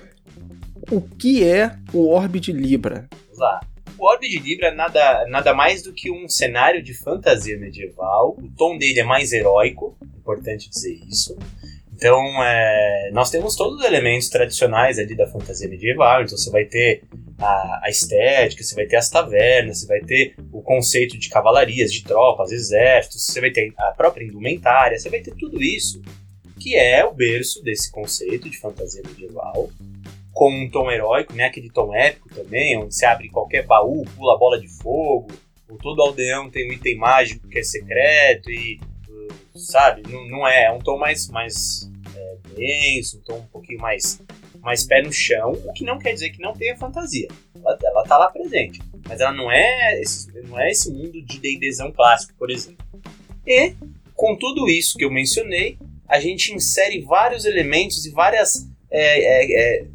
o 0.90 1.00
que 1.00 1.44
é 1.44 1.74
o 1.92 2.08
Orb 2.08 2.40
de 2.40 2.52
Libra. 2.52 3.08
Vamos 3.26 3.38
lá. 3.38 3.60
O 3.98 4.06
Orbe 4.06 4.28
de 4.28 4.38
Libra 4.38 4.68
é 4.68 4.74
nada, 4.74 5.26
nada 5.26 5.52
mais 5.52 5.82
do 5.82 5.92
que 5.92 6.10
um 6.10 6.28
cenário 6.28 6.80
de 6.80 6.94
fantasia 6.94 7.58
medieval. 7.58 8.36
O 8.38 8.48
tom 8.56 8.78
dele 8.78 9.00
é 9.00 9.04
mais 9.04 9.32
heróico, 9.32 9.96
importante 10.16 10.70
dizer 10.70 11.00
isso. 11.08 11.36
Então, 11.92 12.22
é, 12.44 13.10
nós 13.12 13.28
temos 13.28 13.56
todos 13.56 13.80
os 13.80 13.84
elementos 13.84 14.28
tradicionais 14.28 15.00
ali 15.00 15.16
da 15.16 15.26
fantasia 15.26 15.68
medieval. 15.68 16.22
Então, 16.22 16.38
você 16.38 16.48
vai 16.48 16.64
ter 16.64 17.02
a, 17.38 17.80
a, 17.84 17.88
estética, 17.88 18.62
você 18.62 18.74
vai 18.74 18.86
ter 18.86 18.96
as 18.96 19.08
tavernas, 19.08 19.80
você 19.80 19.86
vai 19.86 20.00
ter 20.00 20.34
o 20.52 20.60
conceito 20.60 21.16
de 21.16 21.28
cavalarias, 21.28 21.92
de 21.92 22.02
tropas, 22.02 22.50
exércitos, 22.50 23.24
você 23.24 23.40
vai 23.40 23.50
ter 23.50 23.72
a 23.76 23.92
própria 23.92 24.24
indumentária, 24.24 24.98
você 24.98 25.08
vai 25.08 25.20
ter 25.20 25.34
tudo 25.36 25.62
isso 25.62 26.02
que 26.58 26.76
é 26.76 27.04
o 27.04 27.14
berço 27.14 27.62
desse 27.62 27.90
conceito 27.90 28.50
de 28.50 28.58
fantasia 28.58 29.02
medieval 29.06 29.70
com 30.32 30.52
um 30.52 30.68
tom 30.68 30.90
heróico, 30.90 31.32
né? 31.32 31.44
Aquele 31.44 31.70
tom 31.70 31.94
épico 31.94 32.28
também, 32.28 32.76
onde 32.76 32.94
você 32.94 33.06
abre 33.06 33.28
qualquer 33.28 33.64
baú, 33.64 34.04
pula 34.16 34.34
a 34.34 34.38
bola 34.38 34.60
de 34.60 34.68
fogo, 34.68 35.28
ou 35.68 35.76
todo 35.78 36.02
aldeão 36.02 36.50
tem 36.50 36.68
um 36.68 36.72
item 36.72 36.96
mágico 36.96 37.48
que 37.48 37.58
é 37.58 37.62
secreto 37.62 38.50
e 38.50 38.80
sabe, 39.54 40.02
não, 40.08 40.28
não 40.28 40.48
é, 40.48 40.66
é 40.66 40.72
um 40.72 40.78
tom 40.78 40.96
mais 40.96 41.28
mais 41.28 41.90
é, 42.14 42.36
denso, 42.54 43.18
um 43.18 43.20
tom 43.22 43.38
um 43.38 43.46
pouquinho 43.46 43.80
mais 43.80 44.20
mais 44.68 44.84
pé 44.84 45.00
no 45.00 45.10
chão, 45.10 45.52
o 45.64 45.72
que 45.72 45.82
não 45.82 45.98
quer 45.98 46.12
dizer 46.12 46.28
que 46.28 46.42
não 46.42 46.52
tenha 46.52 46.76
fantasia. 46.76 47.26
Ela, 47.56 47.78
ela 47.82 48.04
tá 48.04 48.18
lá 48.18 48.30
presente, 48.30 48.78
mas 49.08 49.18
ela 49.18 49.32
não 49.32 49.50
é 49.50 49.98
esse, 49.98 50.30
não 50.42 50.60
é 50.60 50.70
esse 50.70 50.92
mundo 50.92 51.22
de 51.22 51.38
D&Dzão 51.38 51.90
clássico, 51.90 52.34
por 52.38 52.50
exemplo. 52.50 52.84
E 53.46 53.72
com 54.14 54.36
tudo 54.36 54.68
isso 54.68 54.98
que 54.98 55.06
eu 55.06 55.10
mencionei, 55.10 55.78
a 56.06 56.20
gente 56.20 56.52
insere 56.52 57.00
vários 57.00 57.46
elementos 57.46 58.04
e 58.04 58.10
várias 58.10 58.68
é, 58.90 59.20
é, 59.20 59.78
é 59.78 59.86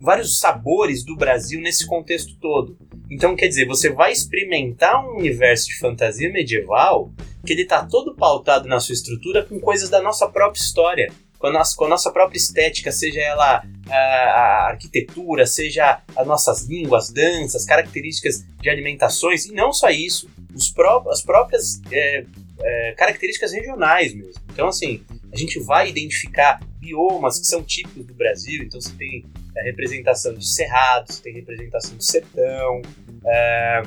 vários 0.00 0.38
sabores 0.38 1.04
do 1.04 1.16
Brasil 1.16 1.60
nesse 1.60 1.84
contexto 1.84 2.38
todo. 2.40 2.78
Então, 3.10 3.34
quer 3.34 3.48
dizer, 3.48 3.66
você 3.66 3.90
vai 3.90 4.12
experimentar 4.12 5.04
um 5.04 5.16
universo 5.16 5.66
de 5.66 5.78
fantasia 5.78 6.30
medieval 6.30 7.12
que 7.44 7.52
ele 7.52 7.62
está 7.62 7.84
todo 7.84 8.14
pautado 8.14 8.68
na 8.68 8.78
sua 8.78 8.92
estrutura 8.92 9.44
com 9.44 9.58
coisas 9.58 9.88
da 9.90 10.00
nossa 10.00 10.28
própria 10.28 10.60
história, 10.60 11.12
com 11.40 11.46
a 11.46 11.50
nossa, 11.50 11.74
com 11.74 11.86
a 11.86 11.88
nossa 11.88 12.12
própria 12.12 12.36
estética, 12.36 12.92
seja 12.92 13.18
ela 13.18 13.64
a, 13.88 14.66
arquitetura, 14.68 15.46
seja 15.46 16.02
as 16.14 16.26
nossas 16.26 16.66
línguas, 16.66 17.10
danças, 17.10 17.64
características 17.64 18.44
de 18.60 18.68
alimentações, 18.68 19.46
e 19.46 19.52
não 19.52 19.72
só 19.72 19.88
isso, 19.88 20.28
pró 20.74 21.02
as 21.08 21.22
próprias 21.22 21.80
é, 21.90 22.26
é, 22.60 22.92
características 22.92 23.52
regionais 23.52 24.14
mesmo. 24.14 24.42
Então, 24.52 24.68
assim, 24.68 25.02
a 25.32 25.36
gente 25.36 25.58
vai 25.60 25.88
identificar 25.88 26.60
biomas 26.78 27.38
que 27.38 27.46
são 27.46 27.62
típicos 27.62 28.04
do 28.04 28.12
Brasil, 28.12 28.62
então 28.62 28.78
você 28.78 28.92
tem 28.92 29.24
a 29.56 29.62
representação 29.62 30.34
de 30.34 30.46
cerrados, 30.46 31.16
você 31.16 31.22
tem 31.22 31.32
representação 31.32 31.96
de 31.96 32.04
sertão, 32.04 32.82
é, 33.24 33.82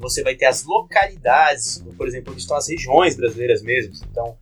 você 0.00 0.24
vai 0.24 0.34
ter 0.34 0.46
as 0.46 0.64
localidades, 0.64 1.80
por 1.96 2.08
exemplo, 2.08 2.32
onde 2.32 2.42
estão 2.42 2.56
as 2.56 2.68
regiões 2.68 3.14
brasileiras 3.14 3.62
mesmo, 3.62 3.94
então 4.10 4.36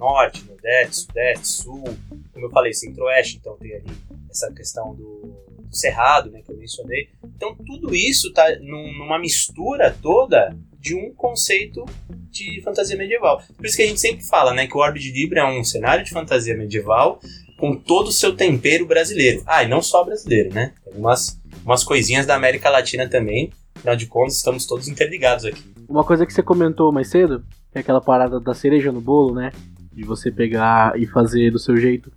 norte, 0.00 0.44
nordeste, 0.60 0.96
sudeste, 0.96 1.48
sul, 1.48 1.84
como 2.32 2.46
eu 2.46 2.50
falei, 2.50 2.72
Centro-Oeste, 2.72 3.38
então 3.38 3.56
tem 3.56 3.74
ali 3.74 3.90
essa 4.30 4.52
questão 4.52 4.94
do, 4.94 5.34
do, 5.58 5.76
Cerrado, 5.76 6.30
né, 6.30 6.42
que 6.44 6.50
eu 6.50 6.56
mencionei. 6.56 7.08
Então 7.24 7.54
tudo 7.54 7.94
isso 7.94 8.28
está 8.28 8.44
num, 8.60 8.98
numa 8.98 9.18
mistura 9.18 9.96
toda 10.02 10.56
de 10.78 10.94
um 10.94 11.12
conceito 11.14 11.84
de 12.30 12.60
fantasia 12.62 12.96
medieval. 12.96 13.42
Por 13.56 13.66
isso 13.66 13.76
que 13.76 13.82
a 13.82 13.86
gente 13.86 14.00
sempre 14.00 14.24
fala, 14.24 14.52
né, 14.52 14.66
que 14.66 14.76
o 14.76 14.80
Orbe 14.80 14.98
de 14.98 15.12
Libra 15.12 15.40
é 15.40 15.44
um 15.44 15.64
cenário 15.64 16.04
de 16.04 16.10
fantasia 16.10 16.56
medieval 16.56 17.20
com 17.56 17.76
todo 17.76 18.08
o 18.08 18.12
seu 18.12 18.34
tempero 18.34 18.86
brasileiro. 18.86 19.42
Ah, 19.46 19.62
e 19.62 19.68
não 19.68 19.82
só 19.82 20.02
brasileiro, 20.02 20.52
né? 20.52 20.72
Tem 20.82 20.94
umas, 20.94 21.38
umas 21.62 21.84
coisinhas 21.84 22.24
da 22.24 22.34
América 22.34 22.70
Latina 22.70 23.06
também. 23.06 23.52
Afinal 23.76 23.94
de 23.94 24.06
contas, 24.06 24.36
estamos 24.36 24.66
todos 24.66 24.88
interligados 24.88 25.44
aqui. 25.44 25.62
Uma 25.88 26.02
coisa 26.02 26.24
que 26.24 26.32
você 26.32 26.42
comentou 26.42 26.90
mais 26.90 27.10
cedo, 27.10 27.44
é 27.74 27.80
aquela 27.80 28.00
parada 28.00 28.40
da 28.40 28.54
cereja 28.54 28.90
no 28.90 29.00
bolo, 29.00 29.34
né? 29.34 29.52
De 29.92 30.04
você 30.04 30.30
pegar 30.30 30.98
e 30.98 31.06
fazer 31.06 31.50
do 31.50 31.58
seu 31.58 31.76
jeito. 31.76 32.12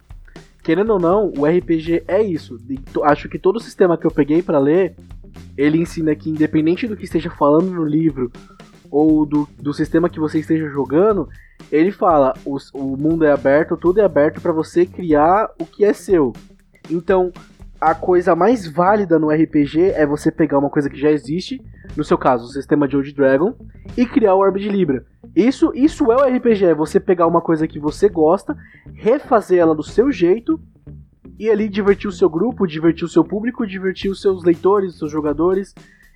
Querendo 0.64 0.94
ou 0.94 1.00
não, 1.00 1.34
o 1.38 1.46
RPG 1.46 2.04
é 2.08 2.22
isso. 2.22 2.58
Acho 3.04 3.28
que 3.28 3.38
todo 3.38 3.58
o 3.58 3.62
sistema 3.62 3.98
que 3.98 4.06
eu 4.06 4.12
peguei 4.12 4.42
para 4.42 4.60
ler, 4.60 4.96
ele 5.58 5.78
ensina 5.78 6.16
que 6.16 6.30
independente 6.30 6.88
do 6.88 6.96
que 6.96 7.04
esteja 7.04 7.30
falando 7.30 7.70
no 7.70 7.84
livro 7.84 8.32
ou 8.90 9.26
do, 9.26 9.50
do 9.60 9.74
sistema 9.74 10.08
que 10.08 10.20
você 10.20 10.40
esteja 10.40 10.70
jogando, 10.70 11.28
ele 11.72 11.92
fala: 11.92 12.34
o, 12.46 12.58
o 12.74 12.96
mundo 12.96 13.26
é 13.26 13.32
aberto, 13.32 13.76
tudo 13.76 14.00
é 14.00 14.04
aberto 14.04 14.40
para 14.40 14.52
você 14.52 14.86
criar 14.86 15.50
o 15.60 15.66
que 15.66 15.84
é 15.84 15.92
seu. 15.92 16.32
Então, 16.90 17.32
a 17.82 17.94
coisa 17.94 18.36
mais 18.36 18.68
válida 18.68 19.20
no 19.20 19.30
RPG 19.30 19.92
é 19.92 20.06
você 20.06 20.32
pegar 20.32 20.60
uma 20.60 20.70
coisa 20.70 20.90
que 20.90 21.00
já 21.00 21.12
existe, 21.12 21.62
no 21.96 22.04
seu 22.04 22.18
caso, 22.18 22.46
o 22.46 22.50
sistema 22.50 22.88
de 22.88 22.96
Old 22.96 23.14
Dragon, 23.14 23.56
e 23.98 24.06
criar 24.06 24.36
o 24.36 24.40
Orb 24.40 24.60
de 24.60 24.70
Libra. 24.70 25.06
Isso, 25.36 25.72
isso 25.76 26.12
é 26.12 26.16
o 26.16 26.36
RPG, 26.36 26.66
é 26.66 26.76
você 26.76 27.00
pegar 27.00 27.28
uma 27.28 27.42
coisa 27.42 27.68
que 27.68 27.80
você 27.80 28.10
gosta, 28.10 28.56
refazer 28.94 29.60
ela 29.60 29.76
do 29.76 29.84
seu 29.84 30.12
jeito 30.12 30.60
e 31.40 31.50
ali 31.50 31.68
divertir 31.68 32.08
o 32.08 32.12
seu 32.12 32.30
grupo, 32.30 32.68
divertir 32.68 33.06
o 33.06 33.10
seu 33.10 33.24
público, 33.24 33.66
divertir 33.66 34.10
os 34.12 34.22
seus 34.22 34.44
leitores, 34.44 34.94
os 34.94 35.00
seus 35.00 35.12
jogadores 35.12 35.74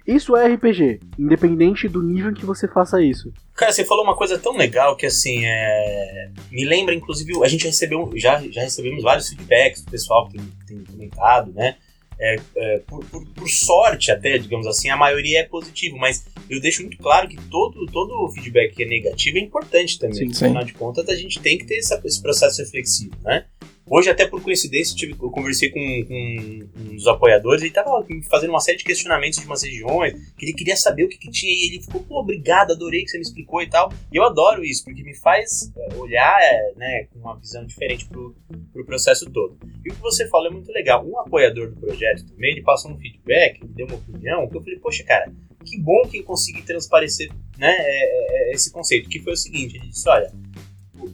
isso 0.08 0.38
é 0.38 0.48
RPG, 0.48 1.02
independente 1.20 1.90
do 1.90 2.02
nível 2.02 2.32
em 2.32 2.34
que 2.34 2.46
você 2.46 2.66
faça 2.66 3.04
isso. 3.04 3.30
Cara, 3.54 3.74
você 3.74 3.84
falou 3.84 4.06
uma 4.06 4.16
coisa 4.16 4.40
tão 4.40 4.56
legal 4.56 4.96
que 4.96 5.06
assim, 5.06 5.44
é... 5.44 6.30
me 6.50 6.64
lembra, 6.64 6.96
inclusive, 6.96 7.44
a 7.44 7.48
gente 7.50 7.66
recebeu, 7.66 8.10
já, 8.16 8.42
já 8.50 8.62
recebemos 8.62 9.04
vários 9.04 9.28
feedbacks 9.28 9.84
do 9.84 9.92
pessoal 9.92 10.30
que 10.30 10.38
tem, 10.38 10.48
tem 10.66 10.84
comentado, 10.86 11.52
né? 11.52 11.76
É, 12.20 12.36
é, 12.56 12.80
por, 12.80 13.06
por, 13.06 13.26
por, 13.28 13.48
sorte 13.48 14.12
até, 14.12 14.40
digamos 14.40 14.66
assim, 14.66 14.90
a 14.90 14.98
maioria 14.98 15.42
é 15.42 15.44
positivo, 15.44 15.98
mas 15.98 16.26
eu 16.50 16.60
deixo 16.60 16.82
muito 16.82 16.98
claro 16.98 17.28
que 17.28 17.38
todo, 17.50 17.86
todo 17.88 18.32
feedback 18.34 18.76
que 18.76 18.84
é 18.84 18.88
negativo 18.88 19.38
é 19.38 19.42
importante 19.42 20.00
também. 20.00 20.34
Sim, 20.34 20.46
Afinal 20.46 20.64
de 20.64 20.74
contas, 20.74 21.08
a 21.10 21.16
gente 21.16 21.40
tem 21.40 21.60
que 21.60 21.66
ter 21.66 21.78
essa, 21.78 22.02
esse 22.04 22.20
processo 22.20 22.60
reflexivo, 22.62 23.16
né? 23.24 23.46
Hoje, 23.90 24.10
até 24.10 24.28
por 24.28 24.42
coincidência, 24.42 24.96
tive, 24.96 25.14
eu 25.14 25.32
conversei 25.32 25.70
com, 25.70 25.80
com 25.80 26.94
uns 26.94 27.08
apoiadores 27.08 27.62
e 27.62 27.66
ele 27.66 27.70
estava 27.70 28.06
fazendo 28.30 28.50
uma 28.50 28.60
série 28.60 28.78
de 28.78 28.84
questionamentos 28.84 29.40
de 29.40 29.46
umas 29.46 29.64
regiões, 29.64 30.14
que 30.38 30.46
ele 30.46 30.54
queria 30.54 30.76
saber 30.76 31.06
o 31.06 31.10
que, 31.10 31.18
que 31.18 31.32
tinha, 31.32 31.54
e 31.54 31.68
ele 31.68 31.82
ficou, 31.82 32.04
pô, 32.04 32.20
obrigado, 32.20 32.72
adorei 32.72 33.04
que 33.04 33.12
você 33.12 33.18
me 33.18 33.24
explicou 33.24 33.62
e 33.62 33.70
tal. 33.70 33.92
E 34.12 34.18
eu 34.18 34.24
adoro 34.24 34.66
isso, 34.66 34.84
porque 34.84 35.02
me 35.04 35.16
faz 35.16 35.72
é, 35.78 35.96
olhar 35.96 36.38
né, 36.76 37.08
com 37.14 37.20
uma 37.20 37.38
visão 37.40 37.66
diferente 37.66 38.06
pro, 38.08 38.36
pro 38.74 38.86
processo 38.86 39.30
todo. 39.32 39.58
E 39.86 39.90
o 39.90 39.96
que 39.96 40.02
você 40.02 40.28
falou 40.28 40.48
é 40.48 40.52
muito 40.52 40.72
legal. 40.74 41.08
Um 41.08 41.20
apoiador 41.20 41.70
do 41.70 41.80
projeto 41.80 42.26
também, 42.26 42.52
ele 42.52 42.64
passou 42.64 42.92
um 42.92 42.98
feedback, 42.98 43.66
deu 43.68 43.88
uma 43.88 43.96
opinião, 43.96 44.50
que 44.50 44.58
eu 44.58 44.62
falei, 44.62 44.80
poxa, 44.80 45.04
cara, 45.06 45.32
que 45.66 45.80
bom 45.80 46.02
que 46.10 46.18
eu 46.18 46.24
consegui 46.24 46.62
transparecer 46.62 47.30
né, 47.58 47.74
é, 47.80 48.52
é, 48.52 48.54
esse 48.54 48.72
conceito, 48.72 49.10
que 49.10 49.20
foi 49.20 49.34
o 49.34 49.38
seguinte, 49.38 49.78
ele 49.78 49.88
disse, 49.88 50.08
olha, 50.10 50.32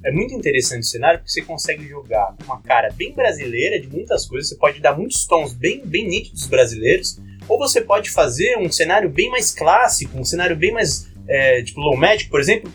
é 0.03 0.11
muito 0.11 0.33
interessante 0.33 0.81
o 0.81 0.85
cenário 0.85 1.19
porque 1.19 1.31
você 1.31 1.41
consegue 1.41 1.87
jogar 1.87 2.35
uma 2.45 2.61
cara 2.61 2.89
bem 2.93 3.13
brasileira 3.13 3.79
de 3.79 3.87
muitas 3.87 4.25
coisas, 4.25 4.49
você 4.49 4.55
pode 4.55 4.79
dar 4.79 4.97
muitos 4.97 5.25
tons 5.25 5.53
bem, 5.53 5.81
bem 5.85 6.07
nítidos 6.07 6.47
brasileiros, 6.47 7.19
ou 7.47 7.57
você 7.57 7.81
pode 7.81 8.09
fazer 8.09 8.57
um 8.57 8.71
cenário 8.71 9.09
bem 9.09 9.29
mais 9.29 9.53
clássico, 9.53 10.17
um 10.17 10.23
cenário 10.23 10.55
bem 10.55 10.71
mais, 10.71 11.07
é, 11.27 11.61
tipo 11.61 11.79
Low 11.79 11.97
Magic, 11.97 12.29
por 12.29 12.39
exemplo, 12.39 12.71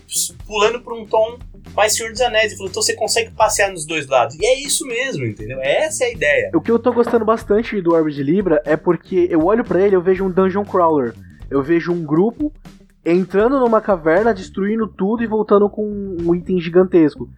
pulando 0.47 0.81
para 0.81 0.95
um 0.95 1.07
tom 1.07 1.39
mais 1.75 1.95
Senhor 1.95 2.11
dos 2.11 2.21
Anés. 2.21 2.53
Então 2.53 2.83
você 2.83 2.95
consegue 2.95 3.31
passear 3.31 3.71
nos 3.71 3.87
dois 3.87 4.07
lados. 4.07 4.37
E 4.39 4.45
é 4.45 4.61
isso 4.61 4.87
mesmo, 4.87 5.25
entendeu? 5.25 5.61
Essa 5.61 6.05
é 6.05 6.07
a 6.09 6.13
ideia. 6.13 6.51
O 6.55 6.61
que 6.61 6.71
eu 6.71 6.79
tô 6.79 6.93
gostando 6.93 7.25
bastante 7.25 7.81
do 7.81 7.95
Orb 7.95 8.13
de 8.13 8.23
Libra 8.23 8.63
é 8.65 8.77
porque 8.77 9.29
eu 9.31 9.45
olho 9.45 9.65
para 9.65 9.85
ele 9.85 9.97
eu 9.97 10.03
vejo 10.03 10.25
um 10.25 10.31
Dungeon 10.31 10.65
Crawler. 10.65 11.15
Eu 11.51 11.63
vejo 11.63 11.93
um 11.93 12.05
grupo 12.05 12.53
entrando 13.13 13.59
numa 13.61 13.81
caverna, 13.81 14.35
destruindo 14.35 14.87
tudo 14.87 15.23
e 15.23 15.27
voltando 15.27 15.69
com 15.69 15.85
um 16.21 16.35
item 16.35 16.61
gigantesco. 16.61 17.29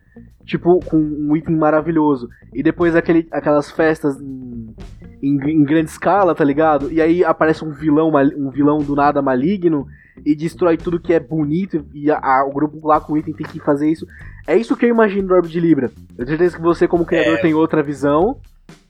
Tipo, 0.45 0.81
com 0.85 0.97
um 0.97 1.37
item 1.37 1.57
maravilhoso. 1.57 2.29
E 2.53 2.62
depois 2.62 2.97
aquele, 2.97 3.29
aquelas 3.31 3.71
festas 3.71 4.21
em, 4.21 4.75
em, 5.23 5.37
em, 5.50 5.65
grande 5.65 5.91
escala, 5.91 6.35
tá 6.35 6.43
ligado? 6.43 6.91
E 6.91 7.00
aí 7.00 7.25
aparece 7.25 7.65
um 7.65 7.71
vilão, 7.71 8.11
um 8.37 8.50
vilão 8.50 8.79
do 8.79 8.97
nada 8.97 9.23
maligno 9.23 9.87
e 10.25 10.35
destrói 10.35 10.77
tudo 10.77 10.99
que 10.99 11.12
é 11.12 11.21
bonito. 11.21 11.85
E 11.95 12.11
a, 12.11 12.19
a, 12.19 12.45
o 12.49 12.53
grupo 12.53 12.87
lá 12.87 13.00
com 13.00 13.12
o 13.12 13.19
item 13.19 13.35
tem 13.35 13.47
que 13.47 13.61
fazer 13.61 13.91
isso. 13.91 14.07
É 14.47 14.57
isso 14.57 14.77
que 14.77 14.87
eu 14.87 14.91
imagino 14.91 15.29
do 15.29 15.35
Orb 15.35 15.49
de 15.49 15.61
Libra. 15.61 15.91
Eu 16.19 16.25
tenho 16.25 16.39
certeza 16.39 16.57
que 16.57 16.62
você, 16.62 16.89
como 16.89 17.07
criador, 17.07 17.39
é. 17.39 17.43
tem 17.43 17.55
outra 17.55 17.83
visão. 17.83 18.39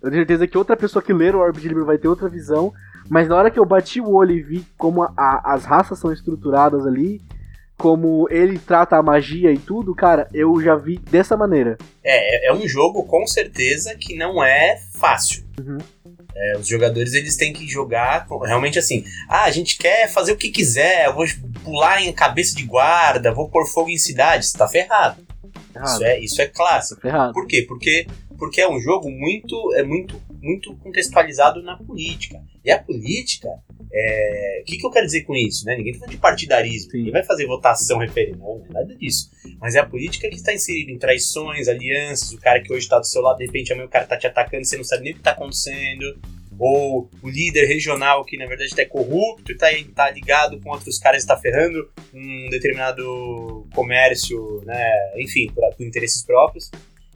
Eu 0.03 0.11
tenho 0.11 0.21
certeza 0.21 0.47
que 0.47 0.57
outra 0.57 0.77
pessoa 0.77 1.03
que 1.03 1.13
ler 1.13 1.35
o 1.35 1.41
Orb 1.41 1.61
de 1.61 1.69
Libra 1.69 1.85
vai 1.85 1.99
ter 1.99 2.09
outra 2.09 2.29
visão. 2.29 2.73
Mas 3.09 3.29
na 3.29 3.37
hora 3.37 3.51
que 3.51 3.59
eu 3.59 3.65
bati 3.65 4.01
o 4.01 4.11
olho 4.11 4.33
e 4.33 4.43
vi 4.43 4.67
como 4.77 5.03
a, 5.03 5.13
a, 5.17 5.55
as 5.55 5.65
raças 5.65 5.99
são 5.99 6.13
estruturadas 6.13 6.87
ali, 6.87 7.21
como 7.77 8.29
ele 8.31 8.59
trata 8.59 8.97
a 8.97 9.03
magia 9.03 9.51
e 9.51 9.59
tudo, 9.59 9.95
cara, 9.95 10.29
eu 10.35 10.61
já 10.61 10.77
vi 10.77 10.99
dessa 10.99 11.37
maneira. 11.37 11.79
É, 12.05 12.47
é, 12.47 12.51
é 12.51 12.53
um 12.53 12.69
jogo 12.69 13.05
com 13.05 13.27
certeza 13.27 13.95
que 13.95 14.15
não 14.15 14.45
é 14.45 14.79
fácil. 14.95 15.45
Uhum. 15.59 15.79
É, 16.37 16.59
os 16.59 16.69
jogadores 16.69 17.15
eles 17.15 17.37
têm 17.37 17.53
que 17.53 17.67
jogar 17.67 18.27
realmente 18.45 18.79
assim. 18.79 19.05
Ah, 19.29 19.45
a 19.45 19.51
gente 19.51 19.77
quer 19.77 20.09
fazer 20.09 20.33
o 20.33 20.37
que 20.37 20.51
quiser, 20.51 21.07
eu 21.07 21.15
vou 21.15 21.27
pular 21.65 22.03
em 22.03 22.13
cabeça 22.13 22.55
de 22.55 22.63
guarda, 22.65 23.33
vou 23.33 23.49
pôr 23.49 23.67
fogo 23.67 23.91
em 23.91 23.99
cidades. 23.99 24.53
Tá 24.53 24.69
ferrado. 24.69 25.27
Isso 25.85 26.05
é, 26.05 26.21
isso 26.21 26.43
é 26.43 26.47
clássico. 26.47 27.01
Tá 27.01 27.33
Por 27.33 27.47
quê? 27.47 27.65
Porque, 27.67 28.07
porque 28.39 28.61
é 28.61 28.69
um 28.69 28.81
jogo 28.81 29.11
muito, 29.11 29.75
é 29.75 29.83
muito, 29.83 30.21
muito 30.43 30.75
contextualizado 30.77 31.63
na 31.63 31.77
política. 31.77 32.41
E 32.65 32.71
a 32.71 32.79
política, 32.79 33.49
é... 33.93 34.61
o 34.63 34.65
que, 34.65 34.77
que 34.77 34.87
eu 34.87 34.91
quero 34.91 35.07
dizer 35.07 35.23
com 35.23 35.35
isso? 35.35 35.65
Né? 35.65 35.77
Ninguém 35.77 35.93
está 35.93 36.01
falando 36.01 36.15
de 36.15 36.21
partidarismo, 36.21 36.91
Sim. 36.91 36.99
ninguém 36.99 37.13
vai 37.13 37.25
fazer 37.25 37.47
votação 37.47 37.99
referenda, 37.99 38.39
não 38.39 38.65
é 38.69 38.73
nada 38.73 38.95
disso. 38.95 39.31
Mas 39.59 39.75
é 39.75 39.81
a 39.81 39.87
política 39.87 40.29
que 40.29 40.37
está 40.37 40.53
inserida 40.53 40.91
em 40.91 40.99
traições, 40.99 41.69
alianças, 41.69 42.33
o 42.33 42.39
cara 42.39 42.61
que 42.61 42.73
hoje 42.73 42.85
está 42.85 42.99
do 42.99 43.07
seu 43.07 43.23
lado, 43.23 43.39
de 43.39 43.47
repente 43.47 43.73
amanhã 43.73 43.87
o 43.87 43.91
cara 43.91 44.05
está 44.05 44.17
te 44.17 44.27
atacando, 44.27 44.65
você 44.65 44.77
não 44.77 44.85
sabe 44.85 45.05
nem 45.05 45.13
o 45.13 45.15
que 45.15 45.21
está 45.21 45.33
acontecendo. 45.33 46.19
Ou 46.59 47.09
o 47.23 47.29
líder 47.31 47.65
regional 47.65 48.23
que 48.23 48.37
na 48.37 48.45
verdade 48.45 48.69
está 48.69 48.85
corrupto 48.85 49.51
e 49.51 49.55
está 49.55 49.69
tá 49.95 50.11
ligado 50.11 50.61
com 50.61 50.69
outros 50.69 50.99
caras 50.99 51.23
e 51.23 51.25
está 51.25 51.35
ferrando 51.35 51.91
um 52.13 52.51
determinado 52.51 53.67
comércio, 53.75 54.63
né? 54.67 54.85
enfim, 55.17 55.51
por, 55.55 55.75
por 55.75 55.87
interesses 55.87 56.23
próprios. 56.23 56.71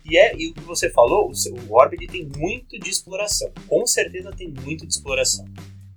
E, 0.05 0.19
é, 0.19 0.35
e 0.37 0.51
o 0.51 0.55
que 0.55 0.61
você 0.61 0.91
falou, 0.91 1.31
o, 1.31 1.71
o 1.71 1.75
Orb 1.75 1.97
tem 2.07 2.29
muito 2.37 2.79
de 2.79 2.91
exploração. 2.91 3.51
Com 3.67 3.87
certeza 3.87 4.31
tem 4.37 4.49
muito 4.49 4.87
de 4.87 4.93
exploração. 4.93 5.47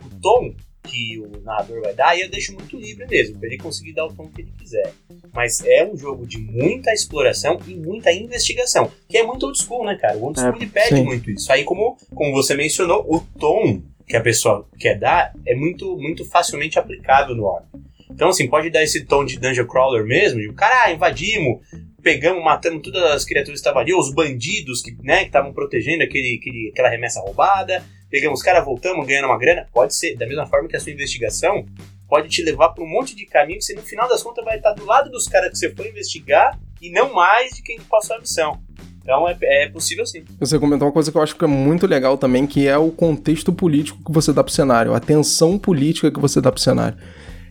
O 0.06 0.20
tom 0.22 0.56
que 0.88 1.20
o 1.20 1.42
narrador 1.42 1.82
vai 1.82 1.94
dar, 1.94 2.18
eu 2.18 2.30
deixo 2.30 2.54
muito 2.54 2.78
livre 2.78 3.06
mesmo, 3.08 3.38
para 3.38 3.48
ele 3.48 3.58
conseguir 3.58 3.94
dar 3.94 4.06
o 4.06 4.14
tom 4.14 4.30
que 4.30 4.42
ele 4.42 4.54
quiser. 4.58 4.94
Mas 5.34 5.62
é 5.66 5.86
um 5.86 5.98
jogo 5.98 6.26
de 6.26 6.38
muita 6.38 6.92
exploração 6.94 7.60
e 7.68 7.76
muita 7.76 8.12
investigação, 8.12 8.90
que 9.08 9.18
é 9.18 9.24
muito 9.24 9.46
old 9.46 9.62
school, 9.62 9.86
né, 9.86 9.98
cara? 9.98 10.18
O 10.18 10.24
old 10.24 10.40
school 10.40 10.54
é, 10.54 10.56
ele 10.56 10.68
pede 10.68 10.96
sim. 10.96 11.04
muito 11.04 11.30
isso. 11.30 11.52
Aí, 11.52 11.64
como, 11.64 11.98
como 12.16 12.32
você 12.32 12.56
mencionou, 12.56 13.06
o 13.08 13.20
tom 13.38 13.82
que 14.08 14.16
a 14.16 14.22
pessoa 14.22 14.66
quer 14.80 14.98
dar 14.98 15.34
é 15.46 15.54
muito, 15.54 15.98
muito 15.98 16.24
facilmente 16.24 16.80
aplicável 16.80 17.36
no 17.36 17.44
Orb. 17.44 17.66
Então, 18.10 18.30
assim, 18.30 18.48
pode 18.48 18.70
dar 18.70 18.82
esse 18.82 19.06
tom 19.06 19.26
de 19.26 19.38
Dungeon 19.38 19.68
Crawler 19.68 20.06
mesmo, 20.06 20.40
de 20.40 20.52
cara, 20.54 20.86
ah, 20.86 20.94
invadimos, 20.94 21.60
pegamos, 22.08 22.42
matamos 22.42 22.82
todas 22.82 23.04
as 23.12 23.26
criaturas 23.26 23.60
que 23.60 23.68
estavam 23.68 23.82
ali, 23.82 23.94
os 23.94 24.14
bandidos 24.14 24.82
que 24.82 24.96
né, 25.04 25.26
estavam 25.26 25.52
protegendo 25.52 26.04
aquele, 26.04 26.38
aquele, 26.40 26.70
aquela 26.72 26.88
remessa 26.88 27.20
roubada, 27.20 27.84
pegamos 28.10 28.40
os 28.40 28.46
caras, 28.46 28.64
voltamos, 28.64 29.06
ganhando 29.06 29.26
uma 29.26 29.38
grana. 29.38 29.68
Pode 29.74 29.94
ser, 29.94 30.16
da 30.16 30.26
mesma 30.26 30.46
forma 30.46 30.70
que 30.70 30.78
a 30.78 30.80
sua 30.80 30.94
investigação 30.94 31.66
pode 32.08 32.30
te 32.30 32.42
levar 32.42 32.70
para 32.70 32.82
um 32.82 32.88
monte 32.88 33.14
de 33.14 33.26
caminho 33.26 33.60
que 33.60 33.66
você, 33.66 33.74
no 33.74 33.82
final 33.82 34.08
das 34.08 34.24
contas, 34.24 34.46
vai 34.46 34.56
estar 34.56 34.72
do 34.72 34.86
lado 34.86 35.12
dos 35.12 35.28
caras 35.28 35.50
que 35.50 35.58
você 35.58 35.70
foi 35.76 35.90
investigar 35.90 36.58
e 36.82 36.90
não 36.90 37.14
mais 37.14 37.52
de 37.54 37.62
quem 37.62 37.78
passou 37.82 38.16
a 38.16 38.20
missão. 38.20 38.58
Então 39.02 39.28
é, 39.28 39.38
é, 39.42 39.68
possível 39.68 40.06
sim. 40.06 40.24
Você 40.40 40.58
comentou 40.58 40.88
uma 40.88 40.94
coisa 40.94 41.12
que 41.12 41.18
eu 41.18 41.22
acho 41.22 41.36
que 41.36 41.44
é 41.44 41.48
muito 41.48 41.86
legal 41.86 42.18
também, 42.18 42.48
que 42.48 42.70
é 42.70 42.78
o 42.78 42.90
contexto 42.90 43.52
político 43.52 44.02
que 44.02 44.14
você 44.14 44.32
dá 44.32 44.42
pro 44.42 44.54
cenário, 44.54 44.94
a 44.94 45.00
tensão 45.02 45.60
política 45.60 46.10
que 46.10 46.22
você 46.22 46.40
dá 46.40 46.54
pro 46.54 46.62
cenário. 46.62 46.98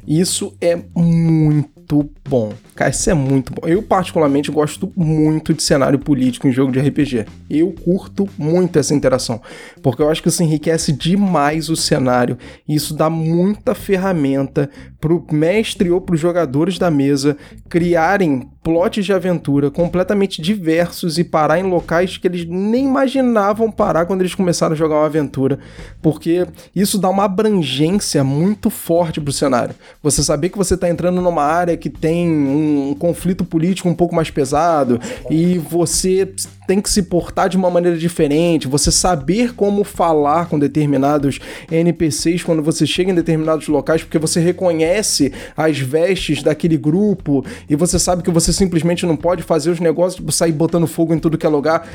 Isso 0.06 0.56
é 0.62 0.76
muito 0.94 1.75
bom. 2.28 2.52
Cara, 2.74 2.90
isso 2.90 3.08
é 3.10 3.14
muito 3.14 3.52
bom. 3.52 3.66
Eu, 3.66 3.82
particularmente, 3.82 4.50
gosto 4.50 4.92
muito 4.96 5.54
de 5.54 5.62
cenário 5.62 5.98
político 5.98 6.48
em 6.48 6.52
jogo 6.52 6.72
de 6.72 6.80
RPG. 6.80 7.26
Eu 7.48 7.72
curto 7.72 8.28
muito 8.36 8.78
essa 8.78 8.94
interação. 8.94 9.40
Porque 9.82 10.02
eu 10.02 10.10
acho 10.10 10.22
que 10.22 10.28
isso 10.28 10.42
enriquece 10.42 10.92
demais 10.92 11.68
o 11.68 11.76
cenário. 11.76 12.38
E 12.68 12.74
isso 12.74 12.94
dá 12.94 13.08
muita 13.08 13.74
ferramenta 13.74 14.68
pro 15.00 15.24
mestre 15.30 15.90
ou 15.90 16.00
pros 16.00 16.20
jogadores 16.20 16.78
da 16.78 16.90
mesa 16.90 17.36
criarem 17.68 18.48
plots 18.66 19.04
de 19.04 19.12
aventura 19.12 19.70
completamente 19.70 20.42
diversos 20.42 21.18
e 21.18 21.22
parar 21.22 21.60
em 21.60 21.62
locais 21.62 22.16
que 22.16 22.26
eles 22.26 22.44
nem 22.44 22.86
imaginavam 22.86 23.70
parar 23.70 24.06
quando 24.06 24.22
eles 24.22 24.34
começaram 24.34 24.72
a 24.72 24.76
jogar 24.76 24.96
uma 24.96 25.06
aventura, 25.06 25.60
porque 26.02 26.44
isso 26.74 26.98
dá 26.98 27.08
uma 27.08 27.22
abrangência 27.22 28.24
muito 28.24 28.68
forte 28.68 29.20
pro 29.20 29.32
cenário. 29.32 29.72
Você 30.02 30.20
saber 30.20 30.48
que 30.48 30.58
você 30.58 30.76
tá 30.76 30.90
entrando 30.90 31.22
numa 31.22 31.44
área 31.44 31.76
que 31.76 31.88
tem 31.88 32.28
um 32.28 32.96
conflito 32.98 33.44
político 33.44 33.88
um 33.88 33.94
pouco 33.94 34.16
mais 34.16 34.30
pesado 34.30 34.98
e 35.30 35.58
você 35.58 36.28
tem 36.66 36.80
que 36.80 36.90
se 36.90 37.04
portar 37.04 37.48
de 37.48 37.56
uma 37.56 37.70
maneira 37.70 37.96
diferente, 37.96 38.66
você 38.66 38.90
saber 38.90 39.54
como 39.54 39.84
falar 39.84 40.48
com 40.48 40.58
determinados 40.58 41.38
NPCs 41.70 42.42
quando 42.42 42.62
você 42.62 42.84
chega 42.84 43.12
em 43.12 43.14
determinados 43.14 43.68
locais, 43.68 44.02
porque 44.02 44.18
você 44.18 44.40
reconhece 44.40 45.32
as 45.56 45.78
vestes 45.78 46.42
daquele 46.42 46.76
grupo 46.76 47.44
e 47.70 47.76
você 47.76 47.98
sabe 47.98 48.24
que 48.24 48.30
você 48.30 48.52
simplesmente 48.56 49.06
não 49.06 49.16
pode 49.16 49.42
fazer 49.42 49.70
os 49.70 49.80
negócios, 49.80 50.16
tipo, 50.16 50.32
sair 50.32 50.52
botando 50.52 50.86
fogo 50.86 51.14
em 51.14 51.18
tudo 51.18 51.38
que 51.38 51.46
é 51.46 51.48
lugar. 51.48 51.88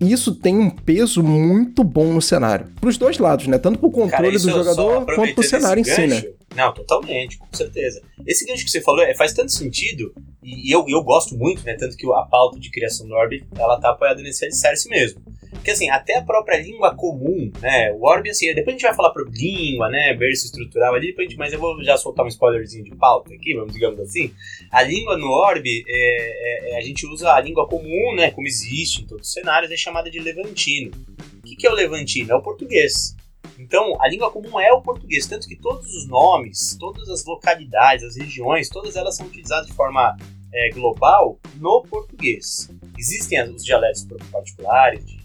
Isso 0.00 0.34
tem 0.34 0.58
um 0.58 0.70
peso 0.70 1.22
muito 1.22 1.84
bom 1.84 2.12
no 2.12 2.20
cenário. 2.20 2.66
Pros 2.80 2.98
dois 2.98 3.18
lados, 3.18 3.46
né? 3.46 3.58
Tanto 3.58 3.78
pro 3.78 3.90
controle 3.90 4.38
Cara, 4.38 4.38
do 4.38 4.50
jogador 4.50 5.06
quanto 5.14 5.34
pro 5.34 5.44
cenário 5.44 5.80
em 5.80 5.84
si, 5.84 6.06
né? 6.06 6.24
Não, 6.54 6.72
totalmente, 6.72 7.38
com 7.38 7.46
certeza. 7.52 8.00
Esse 8.26 8.46
gancho 8.46 8.64
que 8.64 8.70
você 8.70 8.80
falou 8.80 9.02
é, 9.02 9.14
faz 9.14 9.32
tanto 9.32 9.52
sentido, 9.52 10.12
e 10.42 10.72
eu, 10.72 10.84
eu 10.88 11.02
gosto 11.02 11.36
muito, 11.36 11.64
né? 11.64 11.74
Tanto 11.74 11.96
que 11.96 12.06
a 12.12 12.22
pauta 12.22 12.58
de 12.58 12.70
criação 12.70 13.06
do 13.06 13.14
Orb, 13.14 13.44
ela 13.56 13.80
tá 13.80 13.90
apoiada 13.90 14.22
nesse 14.22 14.44
alicerce 14.44 14.88
mesmo. 14.88 15.20
Porque 15.54 15.70
assim, 15.70 15.88
até 15.88 16.18
a 16.18 16.22
própria 16.22 16.58
língua 16.58 16.94
comum, 16.94 17.50
né? 17.60 17.92
O 17.92 18.06
Orb, 18.06 18.28
assim, 18.28 18.46
depois 18.54 18.68
a 18.68 18.78
gente 18.78 18.82
vai 18.82 18.94
falar 18.94 19.12
sobre 19.12 19.32
língua, 19.32 19.88
né? 19.88 20.14
Berço 20.14 20.46
estrutural 20.46 20.94
ali, 20.94 21.08
depois 21.08 21.28
gente, 21.28 21.38
mas 21.38 21.52
eu 21.52 21.58
vou 21.58 21.82
já 21.82 21.96
soltar 21.96 22.24
um 22.24 22.28
spoilerzinho 22.28 22.84
de 22.84 22.94
pauta 22.94 23.32
aqui, 23.32 23.54
vamos 23.54 23.72
digamos 23.72 23.98
assim. 24.00 24.32
A 24.70 24.82
língua 24.82 25.16
no 25.16 25.28
Orb, 25.28 25.66
é, 25.66 25.82
é, 25.88 26.70
é, 26.70 26.78
a 26.78 26.80
gente 26.80 27.06
usa 27.06 27.32
a 27.32 27.40
língua 27.40 27.66
comum, 27.66 28.14
né? 28.14 28.30
Como 28.30 28.46
existe 28.46 29.02
em 29.02 29.06
todos 29.06 29.26
os 29.28 29.32
cenários, 29.32 29.70
é 29.70 29.76
chamada 29.76 30.10
de 30.10 30.20
levantino. 30.20 30.90
O 31.38 31.42
que, 31.42 31.56
que 31.56 31.66
é 31.66 31.70
o 31.70 31.74
levantino? 31.74 32.32
É 32.32 32.34
o 32.34 32.42
português. 32.42 33.14
Então, 33.58 33.96
a 34.00 34.08
língua 34.08 34.30
comum 34.30 34.58
é 34.58 34.72
o 34.72 34.82
português, 34.82 35.26
tanto 35.26 35.46
que 35.46 35.56
todos 35.56 35.92
os 35.94 36.08
nomes, 36.08 36.76
todas 36.78 37.08
as 37.08 37.24
localidades, 37.24 38.04
as 38.04 38.16
regiões, 38.16 38.68
todas 38.68 38.96
elas 38.96 39.16
são 39.16 39.26
utilizadas 39.26 39.66
de 39.66 39.72
forma 39.72 40.16
é, 40.52 40.70
global 40.70 41.38
no 41.56 41.82
português. 41.82 42.70
Existem 42.98 43.42
os 43.50 43.64
dialetos 43.64 44.06
particulares 44.30 45.04
de, 45.04 45.23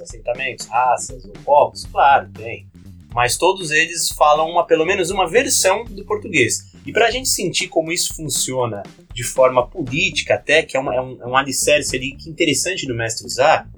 assentamentos, 0.00 0.66
raças 0.66 1.24
ou 1.24 1.32
povos? 1.44 1.84
Claro, 1.86 2.30
tem. 2.32 2.66
Mas 3.12 3.36
todos 3.36 3.70
eles 3.70 4.08
falam 4.10 4.48
uma, 4.48 4.64
pelo 4.64 4.86
menos 4.86 5.10
uma 5.10 5.28
versão 5.28 5.84
do 5.84 6.04
português. 6.04 6.70
E 6.86 6.92
para 6.92 7.06
a 7.06 7.10
gente 7.10 7.28
sentir 7.28 7.68
como 7.68 7.92
isso 7.92 8.14
funciona 8.14 8.82
de 9.12 9.24
forma 9.24 9.66
política 9.66 10.34
até, 10.34 10.62
que 10.62 10.76
é, 10.76 10.80
uma, 10.80 10.94
é, 10.94 11.00
um, 11.00 11.22
é 11.22 11.26
um 11.26 11.36
alicerce 11.36 11.96
ali 11.96 12.12
que 12.12 12.30
interessante 12.30 12.86
do 12.86 12.94
mestre 12.94 13.26
usar, 13.26 13.68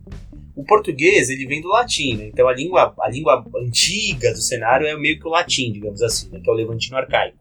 o 0.55 0.65
português, 0.65 1.31
ele 1.31 1.47
vem 1.47 1.61
do 1.61 1.69
latim, 1.69 2.15
né? 2.15 2.27
Então 2.27 2.47
a 2.47 2.53
língua, 2.53 2.95
a 3.01 3.09
língua 3.09 3.45
antiga 3.57 4.33
do 4.33 4.41
cenário 4.41 4.87
é 4.87 4.97
meio 4.97 5.19
que 5.19 5.27
o 5.27 5.31
latim, 5.31 5.73
digamos 5.73 6.03
assim, 6.03 6.29
né? 6.31 6.41
que 6.43 6.49
é 6.49 6.53
o 6.53 6.57
levantino 6.57 6.97
arcaico. 6.97 7.39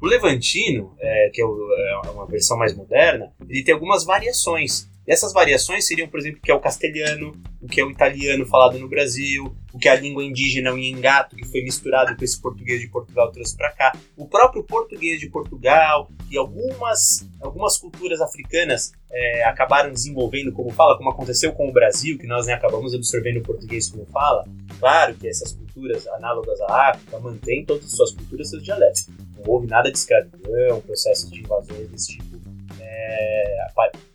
O 0.00 0.06
levantino, 0.06 0.94
é, 1.00 1.30
que 1.32 1.42
é, 1.42 1.44
o, 1.44 1.72
é 2.06 2.10
uma 2.10 2.26
versão 2.26 2.56
mais 2.56 2.74
moderna, 2.74 3.32
ele 3.48 3.64
tem 3.64 3.74
algumas 3.74 4.04
variações. 4.04 4.88
E 5.06 5.12
essas 5.12 5.32
variações 5.32 5.86
seriam, 5.86 6.08
por 6.08 6.18
exemplo, 6.18 6.38
o 6.38 6.42
que 6.42 6.50
é 6.50 6.54
o 6.54 6.60
castelhano, 6.60 7.40
o 7.62 7.68
que 7.68 7.80
é 7.80 7.84
o 7.84 7.90
italiano 7.90 8.44
falado 8.44 8.76
no 8.78 8.88
Brasil, 8.88 9.54
o 9.72 9.78
que 9.78 9.88
é 9.88 9.92
a 9.92 9.96
língua 10.00 10.24
indígena, 10.24 10.72
o 10.72 10.78
engato, 10.78 11.36
que 11.36 11.46
foi 11.46 11.62
misturado 11.62 12.16
com 12.16 12.24
esse 12.24 12.40
português 12.40 12.80
de 12.80 12.88
Portugal 12.88 13.30
trouxe 13.30 13.56
para 13.56 13.70
cá, 13.72 13.92
o 14.16 14.26
próprio 14.26 14.64
português 14.64 15.20
de 15.20 15.28
Portugal 15.28 16.10
e 16.30 16.36
algumas, 16.36 17.28
algumas 17.40 17.78
culturas 17.78 18.20
africanas 18.20 18.92
é, 19.10 19.44
acabaram 19.44 19.92
desenvolvendo 19.92 20.52
como 20.52 20.70
fala, 20.70 20.96
como 20.96 21.10
aconteceu 21.10 21.52
com 21.52 21.68
o 21.68 21.72
Brasil, 21.72 22.18
que 22.18 22.26
nós 22.26 22.46
né, 22.46 22.54
acabamos 22.54 22.92
absorvendo 22.92 23.38
o 23.38 23.42
português 23.42 23.88
como 23.88 24.04
fala. 24.06 24.44
Claro 24.80 25.14
que 25.14 25.28
essas 25.28 25.52
culturas 25.52 26.06
análogas 26.08 26.60
à 26.62 26.90
África 26.90 27.18
mantêm 27.20 27.64
todas 27.64 27.84
as 27.84 27.92
suas 27.92 28.12
culturas, 28.12 28.50
seus 28.50 28.64
dialetos. 28.64 29.06
Não 29.36 29.44
houve 29.46 29.68
nada 29.68 29.90
de 29.90 29.98
escravidão, 29.98 30.80
processos 30.80 31.30
de 31.30 31.40
invasões 31.40 31.88
desse 31.90 32.16
tipo 32.16 32.36
é, 32.80 33.45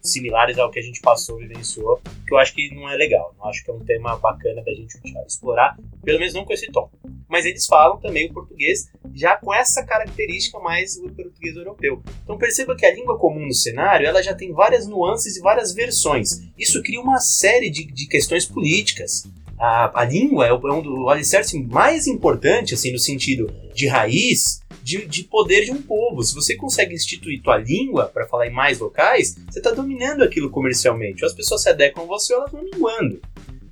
similares 0.01 0.57
ao 0.57 0.71
que 0.71 0.79
a 0.79 0.81
gente 0.81 0.99
passou 1.01 1.37
vivenciou, 1.37 2.01
que 2.27 2.33
eu 2.33 2.37
acho 2.37 2.53
que 2.53 2.73
não 2.73 2.89
é 2.89 2.95
legal. 2.95 3.33
Não 3.37 3.47
acho 3.47 3.63
que 3.63 3.71
é 3.71 3.73
um 3.73 3.79
tema 3.79 4.17
bacana 4.17 4.61
da 4.61 4.73
gente 4.73 4.97
explorar, 5.27 5.77
pelo 6.03 6.19
menos 6.19 6.33
não 6.33 6.45
com 6.45 6.53
esse 6.53 6.71
tom. 6.71 6.89
Mas 7.27 7.45
eles 7.45 7.65
falam 7.65 7.99
também 7.99 8.29
o 8.29 8.33
português 8.33 8.89
já 9.13 9.37
com 9.37 9.53
essa 9.53 9.85
característica 9.85 10.59
mais 10.59 10.97
o 10.97 11.09
português 11.09 11.55
europeu. 11.55 12.01
Então 12.23 12.37
perceba 12.37 12.75
que 12.75 12.85
a 12.85 12.93
língua 12.93 13.17
comum 13.17 13.45
no 13.45 13.53
cenário 13.53 14.07
ela 14.07 14.21
já 14.21 14.33
tem 14.33 14.51
várias 14.51 14.87
nuances 14.87 15.37
e 15.37 15.41
várias 15.41 15.73
versões. 15.73 16.41
Isso 16.57 16.81
cria 16.81 17.01
uma 17.01 17.19
série 17.19 17.69
de, 17.69 17.85
de 17.85 18.07
questões 18.07 18.45
políticas. 18.45 19.27
A, 19.57 20.01
a 20.01 20.05
língua 20.05 20.47
é, 20.47 20.53
um 20.53 20.81
do 20.81 21.09
alicerce 21.09 21.61
mais 21.61 22.07
importante, 22.07 22.73
assim, 22.73 22.91
no 22.91 22.99
sentido 22.99 23.53
de 23.73 23.87
raiz, 23.87 24.60
de, 24.81 25.05
de 25.05 25.23
poder 25.23 25.65
de 25.65 25.71
um 25.71 25.81
povo. 25.81 26.23
Se 26.23 26.33
você 26.33 26.55
consegue 26.55 26.95
instituir 26.95 27.41
tua 27.41 27.57
língua 27.57 28.05
para 28.05 28.27
falar 28.27 28.47
em 28.47 28.51
mais 28.51 28.79
locais, 28.79 29.37
você 29.49 29.59
está 29.59 29.71
dominando 29.71 30.23
aquilo 30.23 30.49
comercialmente. 30.49 31.23
Ou 31.23 31.29
as 31.29 31.35
pessoas 31.35 31.63
se 31.63 31.69
adequam 31.69 32.03
a 32.03 32.05
você 32.05 32.33
ou 32.33 32.41
elas 32.41 32.51
vão 32.51 32.63
minguando. 32.63 33.21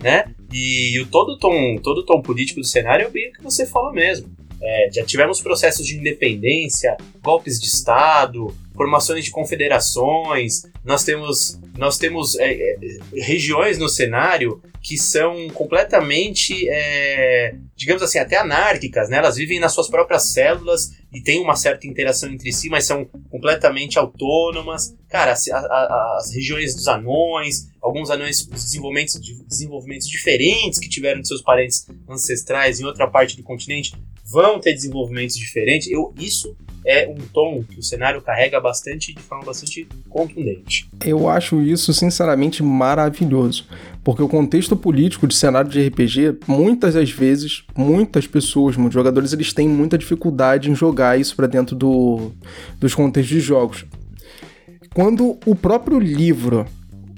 Né? 0.01 0.33
E 0.51 0.99
o 0.99 1.07
todo 1.07 1.37
tom, 1.37 1.77
todo 1.83 2.05
tom 2.05 2.21
político 2.21 2.61
do 2.61 2.65
cenário 2.65 3.07
é 3.07 3.09
bem 3.09 3.29
o 3.29 3.33
que 3.33 3.43
você 3.43 3.65
falou 3.65 3.91
mesmo. 3.91 4.29
É, 4.61 4.89
já 4.91 5.05
tivemos 5.05 5.41
processos 5.41 5.85
de 5.85 5.97
independência, 5.97 6.97
golpes 7.21 7.59
de 7.59 7.67
Estado, 7.67 8.53
formações 8.79 9.25
de 9.25 9.31
confederações, 9.31 10.61
nós 10.85 11.03
temos, 11.03 11.59
nós 11.77 11.97
temos 11.97 12.39
é, 12.39 12.53
é, 12.53 12.77
regiões 13.13 13.77
no 13.77 13.89
cenário 13.89 14.61
que 14.81 14.97
são 14.97 15.49
completamente, 15.49 16.65
é, 16.69 17.55
digamos 17.75 18.01
assim, 18.01 18.19
até 18.19 18.37
anárquicas, 18.37 19.09
né? 19.09 19.17
Elas 19.17 19.35
vivem 19.35 19.59
nas 19.59 19.73
suas 19.73 19.89
próprias 19.89 20.31
células 20.31 20.91
e 21.13 21.19
têm 21.21 21.41
uma 21.41 21.57
certa 21.57 21.87
interação 21.87 22.31
entre 22.31 22.53
si, 22.53 22.69
mas 22.69 22.85
são 22.85 23.03
completamente 23.29 23.99
autônomas. 23.99 24.95
Cara, 25.09 25.33
as, 25.33 25.49
as 25.49 26.33
regiões 26.33 26.73
dos 26.73 26.87
anões, 26.87 27.67
alguns 27.81 28.09
anões 28.09 28.45
desenvolvimentos, 28.45 29.19
desenvolvimentos 29.45 30.07
diferentes 30.07 30.79
que 30.79 30.87
tiveram 30.87 31.19
de 31.19 31.27
seus 31.27 31.41
parentes 31.41 31.85
ancestrais 32.07 32.79
em 32.79 32.85
outra 32.85 33.09
parte 33.09 33.35
do 33.35 33.43
continente 33.43 33.93
vão 34.23 34.57
ter 34.57 34.73
desenvolvimentos 34.73 35.35
diferentes. 35.35 35.91
Eu, 35.91 36.13
isso 36.17 36.55
é 36.89 37.07
um 37.07 37.23
tom 37.31 37.63
que 37.63 37.79
o 37.79 37.83
cenário 37.83 38.19
carrega 38.19 38.59
bastante 38.59 39.13
de 39.13 39.21
forma 39.21 39.45
bastante 39.45 39.87
contundente. 40.09 40.89
Eu 41.05 41.29
acho 41.29 41.61
isso 41.61 41.93
sinceramente 41.93 42.63
maravilhoso, 42.63 43.67
porque 44.03 44.23
o 44.23 44.27
contexto 44.27 44.75
político 44.75 45.27
de 45.27 45.35
cenário 45.35 45.69
de 45.69 45.87
RPG, 45.87 46.39
muitas 46.47 46.95
das 46.95 47.11
vezes, 47.11 47.63
muitas 47.77 48.25
pessoas, 48.25 48.75
muitos 48.75 48.95
jogadores, 48.95 49.31
eles 49.33 49.53
têm 49.53 49.69
muita 49.69 49.99
dificuldade 49.99 50.71
em 50.71 50.75
jogar 50.75 51.19
isso 51.19 51.35
para 51.35 51.45
dentro 51.45 51.75
do, 51.75 52.31
dos 52.79 52.95
contextos 52.95 53.35
de 53.35 53.39
jogos. 53.39 53.85
Quando 54.91 55.37
o 55.45 55.55
próprio 55.55 55.99
livro 55.99 56.65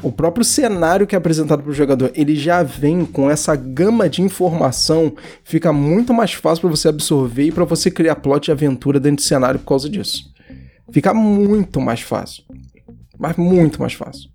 o 0.03 0.11
próprio 0.11 0.43
cenário 0.43 1.05
que 1.05 1.15
é 1.15 1.17
apresentado 1.17 1.61
para 1.61 1.71
o 1.71 1.73
jogador, 1.73 2.11
ele 2.15 2.35
já 2.35 2.63
vem 2.63 3.05
com 3.05 3.29
essa 3.29 3.55
gama 3.55 4.09
de 4.09 4.21
informação, 4.21 5.15
fica 5.43 5.71
muito 5.71 6.13
mais 6.13 6.33
fácil 6.33 6.61
para 6.61 6.69
você 6.71 6.87
absorver 6.87 7.45
e 7.45 7.51
para 7.51 7.65
você 7.65 7.91
criar 7.91 8.15
plot 8.15 8.47
e 8.47 8.51
aventura 8.51 8.99
dentro 8.99 9.17
do 9.17 9.27
cenário 9.27 9.59
por 9.59 9.67
causa 9.67 9.89
disso. 9.89 10.31
Fica 10.91 11.13
muito 11.13 11.79
mais 11.79 12.01
fácil. 12.01 12.43
Mas 13.17 13.37
muito 13.37 13.79
mais 13.79 13.93
fácil. 13.93 14.29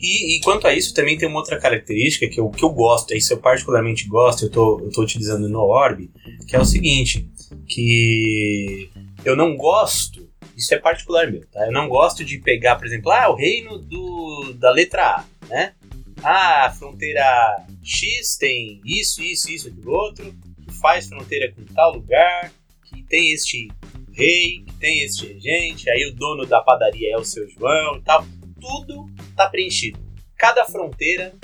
E, 0.00 0.36
e, 0.36 0.40
quanto 0.40 0.66
a 0.66 0.74
isso, 0.74 0.94
também 0.94 1.16
tem 1.16 1.28
uma 1.28 1.38
outra 1.38 1.58
característica 1.58 2.28
que 2.28 2.40
eu, 2.40 2.48
que 2.50 2.64
eu 2.64 2.70
gosto, 2.70 3.14
isso 3.14 3.32
eu 3.32 3.38
particularmente 3.38 4.08
gosto, 4.08 4.46
eu 4.46 4.50
tô, 4.50 4.80
eu 4.80 4.90
tô 4.90 5.02
utilizando 5.02 5.48
no 5.48 5.60
Orb, 5.60 6.10
que 6.48 6.56
é 6.56 6.60
o 6.60 6.64
seguinte, 6.64 7.28
que 7.68 8.90
eu 9.24 9.36
não 9.36 9.56
gosto 9.56 10.28
isso 10.56 10.74
é 10.74 10.78
particular 10.78 11.30
meu, 11.30 11.46
tá? 11.46 11.66
Eu 11.66 11.72
não 11.72 11.88
gosto 11.88 12.24
de 12.24 12.38
pegar, 12.38 12.76
por 12.76 12.86
exemplo, 12.86 13.10
ah, 13.10 13.30
o 13.30 13.34
reino 13.34 13.78
do, 13.78 14.52
da 14.54 14.70
letra 14.70 15.16
A, 15.16 15.24
né? 15.48 15.74
Ah, 16.22 16.66
a 16.66 16.70
fronteira 16.70 17.64
X 17.82 18.36
tem 18.36 18.80
isso, 18.84 19.22
isso, 19.22 19.50
isso, 19.50 19.68
aquilo 19.68 19.92
outro, 19.92 20.32
que 20.64 20.72
faz 20.80 21.08
fronteira 21.08 21.52
com 21.52 21.64
tal 21.74 21.94
lugar, 21.94 22.52
que 22.84 23.02
tem 23.04 23.32
este 23.32 23.68
rei, 24.12 24.62
que 24.64 24.72
tem 24.78 25.02
este 25.02 25.26
regente, 25.26 25.90
aí 25.90 26.06
o 26.06 26.14
dono 26.14 26.46
da 26.46 26.60
padaria 26.60 27.14
é 27.14 27.16
o 27.16 27.24
seu 27.24 27.48
João 27.48 27.96
e 27.96 28.02
tal. 28.02 28.24
Tudo 28.60 29.10
tá 29.36 29.48
preenchido. 29.48 29.98
Cada 30.36 30.64
fronteira, 30.64 31.34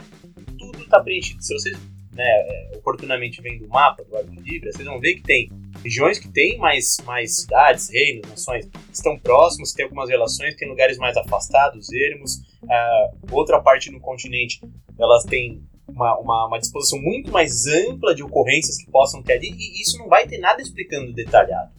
tudo 0.59 0.87
tá 0.87 1.01
preenchido. 1.01 1.43
Se 1.43 1.55
vocês 1.55 1.77
né, 2.19 2.71
oportunamente 2.75 3.41
vendo 3.41 3.65
o 3.65 3.69
mapa 3.69 4.03
do 4.03 4.31
de 4.31 4.41
Libra, 4.41 4.73
vocês 4.73 4.85
vão 4.85 4.99
ver 4.99 5.15
que 5.15 5.23
tem 5.23 5.49
regiões 5.85 6.19
que 6.19 6.29
têm 6.29 6.59
mais, 6.59 6.97
mais 7.05 7.37
cidades, 7.37 7.89
reinos, 7.89 8.29
nações 8.29 8.67
que 8.67 8.79
estão 8.93 9.17
próximos, 9.17 9.73
tem 9.73 9.85
algumas 9.85 10.11
relações, 10.11 10.57
tem 10.57 10.69
lugares 10.69 10.99
mais 10.99 11.17
afastados, 11.17 11.93
ermos. 11.93 12.39
Uh, 12.65 13.29
outra 13.31 13.61
parte 13.61 13.93
no 13.93 14.01
continente, 14.01 14.61
elas 14.99 15.23
têm 15.23 15.63
uma, 15.87 16.19
uma, 16.19 16.47
uma, 16.49 16.59
disposição 16.59 17.01
muito 17.01 17.31
mais 17.31 17.67
ampla 17.67 18.13
de 18.13 18.25
ocorrências 18.25 18.77
que 18.77 18.91
possam 18.91 19.23
ter 19.23 19.35
ali, 19.35 19.55
e 19.57 19.81
isso 19.81 19.97
não 19.97 20.09
vai 20.09 20.27
ter 20.27 20.39
nada 20.39 20.61
explicando 20.61 21.13
detalhado. 21.13 21.71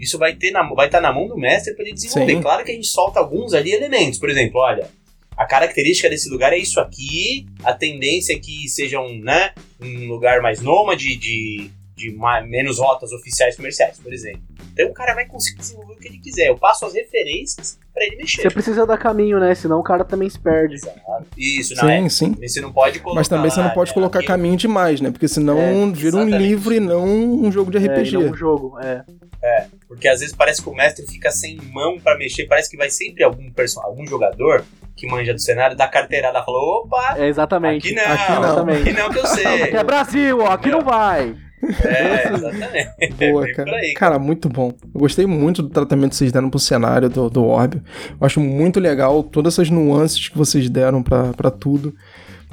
Isso 0.00 0.18
vai 0.18 0.34
ter 0.34 0.50
na, 0.50 0.62
vai 0.74 0.86
estar 0.86 0.98
tá 0.98 1.02
na 1.02 1.12
mão 1.12 1.28
do 1.28 1.36
mestre 1.36 1.74
para 1.74 1.84
ele 1.84 1.92
desenvolver. 1.92 2.36
Sim. 2.36 2.42
Claro 2.42 2.64
que 2.64 2.72
a 2.72 2.74
gente 2.74 2.86
solta 2.86 3.20
alguns 3.20 3.52
ali 3.52 3.70
elementos, 3.70 4.18
por 4.18 4.30
exemplo, 4.30 4.60
olha, 4.60 4.88
a 5.36 5.44
característica 5.44 6.08
desse 6.08 6.28
lugar 6.30 6.52
é 6.52 6.58
isso 6.58 6.80
aqui, 6.80 7.46
a 7.62 7.72
tendência 7.72 8.34
é 8.34 8.38
que 8.38 8.68
seja 8.68 9.00
um, 9.00 9.18
né, 9.18 9.52
um 9.80 10.08
lugar 10.08 10.40
mais 10.40 10.60
nômade, 10.60 11.16
de, 11.16 11.70
de 11.96 12.12
mais, 12.12 12.48
menos 12.48 12.78
rotas 12.78 13.12
oficiais 13.12 13.56
comerciais, 13.56 13.98
por 13.98 14.12
exemplo. 14.12 14.42
Então 14.72 14.88
o 14.88 14.92
cara 14.92 15.14
vai 15.14 15.24
conseguir 15.26 15.58
desenvolver 15.58 15.92
o 15.92 15.96
que 15.96 16.08
ele 16.08 16.18
quiser. 16.18 16.48
Eu 16.48 16.58
passo 16.58 16.84
as 16.84 16.94
referências 16.94 17.78
para 17.92 18.04
ele 18.04 18.16
mexer. 18.16 18.42
Você 18.42 18.50
precisa 18.50 18.84
dar 18.84 18.98
caminho, 18.98 19.38
né? 19.38 19.54
Senão 19.54 19.78
o 19.78 19.82
cara 19.84 20.04
também 20.04 20.28
se 20.28 20.38
perde. 20.38 20.74
Exato. 20.74 21.26
Isso, 21.36 21.74
não 21.76 21.82
sim, 21.82 22.04
é? 22.04 22.08
Sim, 22.08 22.48
Você 22.48 22.60
não 22.60 22.72
pode 22.72 22.98
colocar. 22.98 23.20
Mas 23.20 23.28
também 23.28 23.50
você 23.50 23.60
não 23.60 23.70
pode 23.70 23.94
colocar 23.94 24.22
caminho 24.24 24.56
demais, 24.56 25.00
né? 25.00 25.12
Porque 25.12 25.28
senão 25.28 25.58
é, 25.58 25.90
vira 25.92 26.16
um 26.16 26.28
livro 26.28 26.74
e 26.74 26.80
não 26.80 27.06
um 27.06 27.52
jogo 27.52 27.70
de 27.70 27.78
RPG. 27.78 28.16
É, 28.16 28.18
não 28.18 28.30
um 28.30 28.36
jogo, 28.36 28.78
é. 28.80 29.04
É, 29.42 29.66
porque 29.86 30.08
às 30.08 30.20
vezes 30.20 30.34
parece 30.34 30.62
que 30.62 30.68
o 30.68 30.74
mestre 30.74 31.06
fica 31.06 31.30
sem 31.30 31.56
mão 31.56 32.00
para 32.00 32.16
mexer, 32.16 32.46
parece 32.46 32.70
que 32.70 32.78
vai 32.78 32.88
sempre 32.88 33.22
algum 33.22 33.50
personagem, 33.52 33.90
algum 33.90 34.06
jogador 34.06 34.64
que 34.96 35.06
manja 35.06 35.32
do 35.32 35.40
cenário, 35.40 35.76
dá 35.76 35.88
carteirada, 35.88 36.42
falou, 36.44 36.84
opa! 36.84 37.16
É 37.18 37.26
exatamente. 37.26 37.88
Aqui 37.88 37.94
não, 37.94 38.14
aqui 38.14 38.32
não, 38.32 38.74
aqui 38.74 38.92
não 38.92 39.10
que 39.10 39.18
eu 39.18 39.26
sei. 39.26 39.62
Aqui 39.64 39.76
é 39.76 39.84
Brasil, 39.84 40.40
ó, 40.40 40.50
aqui 40.50 40.70
não 40.70 40.82
vai. 40.82 41.34
É, 41.84 42.32
exatamente. 42.34 43.14
Boa, 43.30 43.52
cara. 43.52 43.76
Aí, 43.76 43.94
cara. 43.94 44.18
muito 44.18 44.48
bom. 44.48 44.72
Eu 44.94 45.00
gostei 45.00 45.26
muito 45.26 45.62
do 45.62 45.68
tratamento 45.68 46.10
que 46.10 46.16
vocês 46.16 46.32
deram 46.32 46.50
pro 46.50 46.58
cenário 46.58 47.08
do, 47.08 47.30
do 47.30 47.44
Orb. 47.44 47.76
Eu 48.20 48.26
acho 48.26 48.40
muito 48.40 48.78
legal 48.78 49.22
todas 49.22 49.54
essas 49.54 49.70
nuances 49.70 50.28
que 50.28 50.36
vocês 50.36 50.68
deram 50.68 51.02
para 51.02 51.50
tudo. 51.50 51.94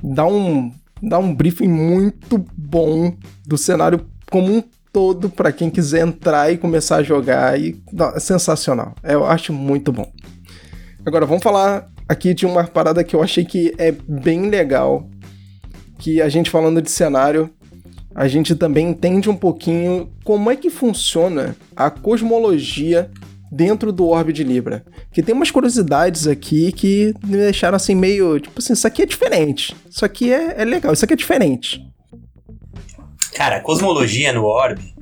Dá 0.02 0.26
um, 0.26 0.72
dá 1.02 1.20
um 1.20 1.34
briefing 1.34 1.68
muito 1.68 2.44
bom 2.56 3.14
do 3.46 3.58
cenário 3.58 4.06
como 4.30 4.56
um 4.56 4.64
todo 4.94 5.30
para 5.30 5.52
quem 5.52 5.70
quiser 5.70 6.06
entrar 6.06 6.52
e 6.52 6.58
começar 6.58 6.98
a 6.98 7.04
jogar. 7.04 7.60
E 7.60 7.82
é 8.16 8.20
sensacional. 8.20 8.96
Eu 9.04 9.26
acho 9.26 9.54
muito 9.54 9.92
bom. 9.92 10.12
Agora, 11.06 11.26
vamos 11.26 11.44
falar 11.44 11.90
aqui 12.12 12.34
de 12.34 12.46
uma 12.46 12.66
parada 12.66 13.04
que 13.04 13.16
eu 13.16 13.24
achei 13.24 13.46
que 13.46 13.74
é 13.78 13.92
bem 13.92 14.50
legal. 14.50 15.10
Que 15.98 16.22
a 16.22 16.28
gente 16.28 16.50
falando 16.50 16.82
de 16.82 16.92
cenário, 16.92 17.50
a 18.14 18.28
gente 18.28 18.56
também 18.56 18.90
entende 18.90 19.30
um 19.30 19.36
pouquinho 19.36 20.12
como 20.24 20.52
é 20.52 20.56
que 20.56 20.70
funciona 20.70 21.56
a 21.76 21.90
cosmologia 21.90 23.10
dentro 23.52 23.92
do 23.92 24.08
Orbe 24.08 24.34
de 24.34 24.44
Libra. 24.44 24.84
Que 25.12 25.24
tem 25.24 25.34
umas 25.34 25.52
curiosidades 25.52 26.28
aqui 26.28 26.72
que 26.72 27.14
me 27.24 27.38
deixaram 27.38 27.76
assim 27.76 27.96
meio, 27.96 28.40
tipo 28.40 28.60
assim, 28.60 28.74
isso 28.74 28.88
aqui 28.88 29.04
é 29.04 29.06
diferente. 29.06 29.76
Isso 29.90 30.04
aqui 30.04 30.34
é, 30.34 30.62
é 30.62 30.66
legal, 30.66 30.92
isso 30.92 31.06
aqui 31.06 31.14
é 31.14 31.18
diferente. 31.18 31.82
Cara, 33.34 33.58
a 33.58 33.62
cosmologia 33.62 34.34
no 34.34 34.44
Orbe, 34.44 34.94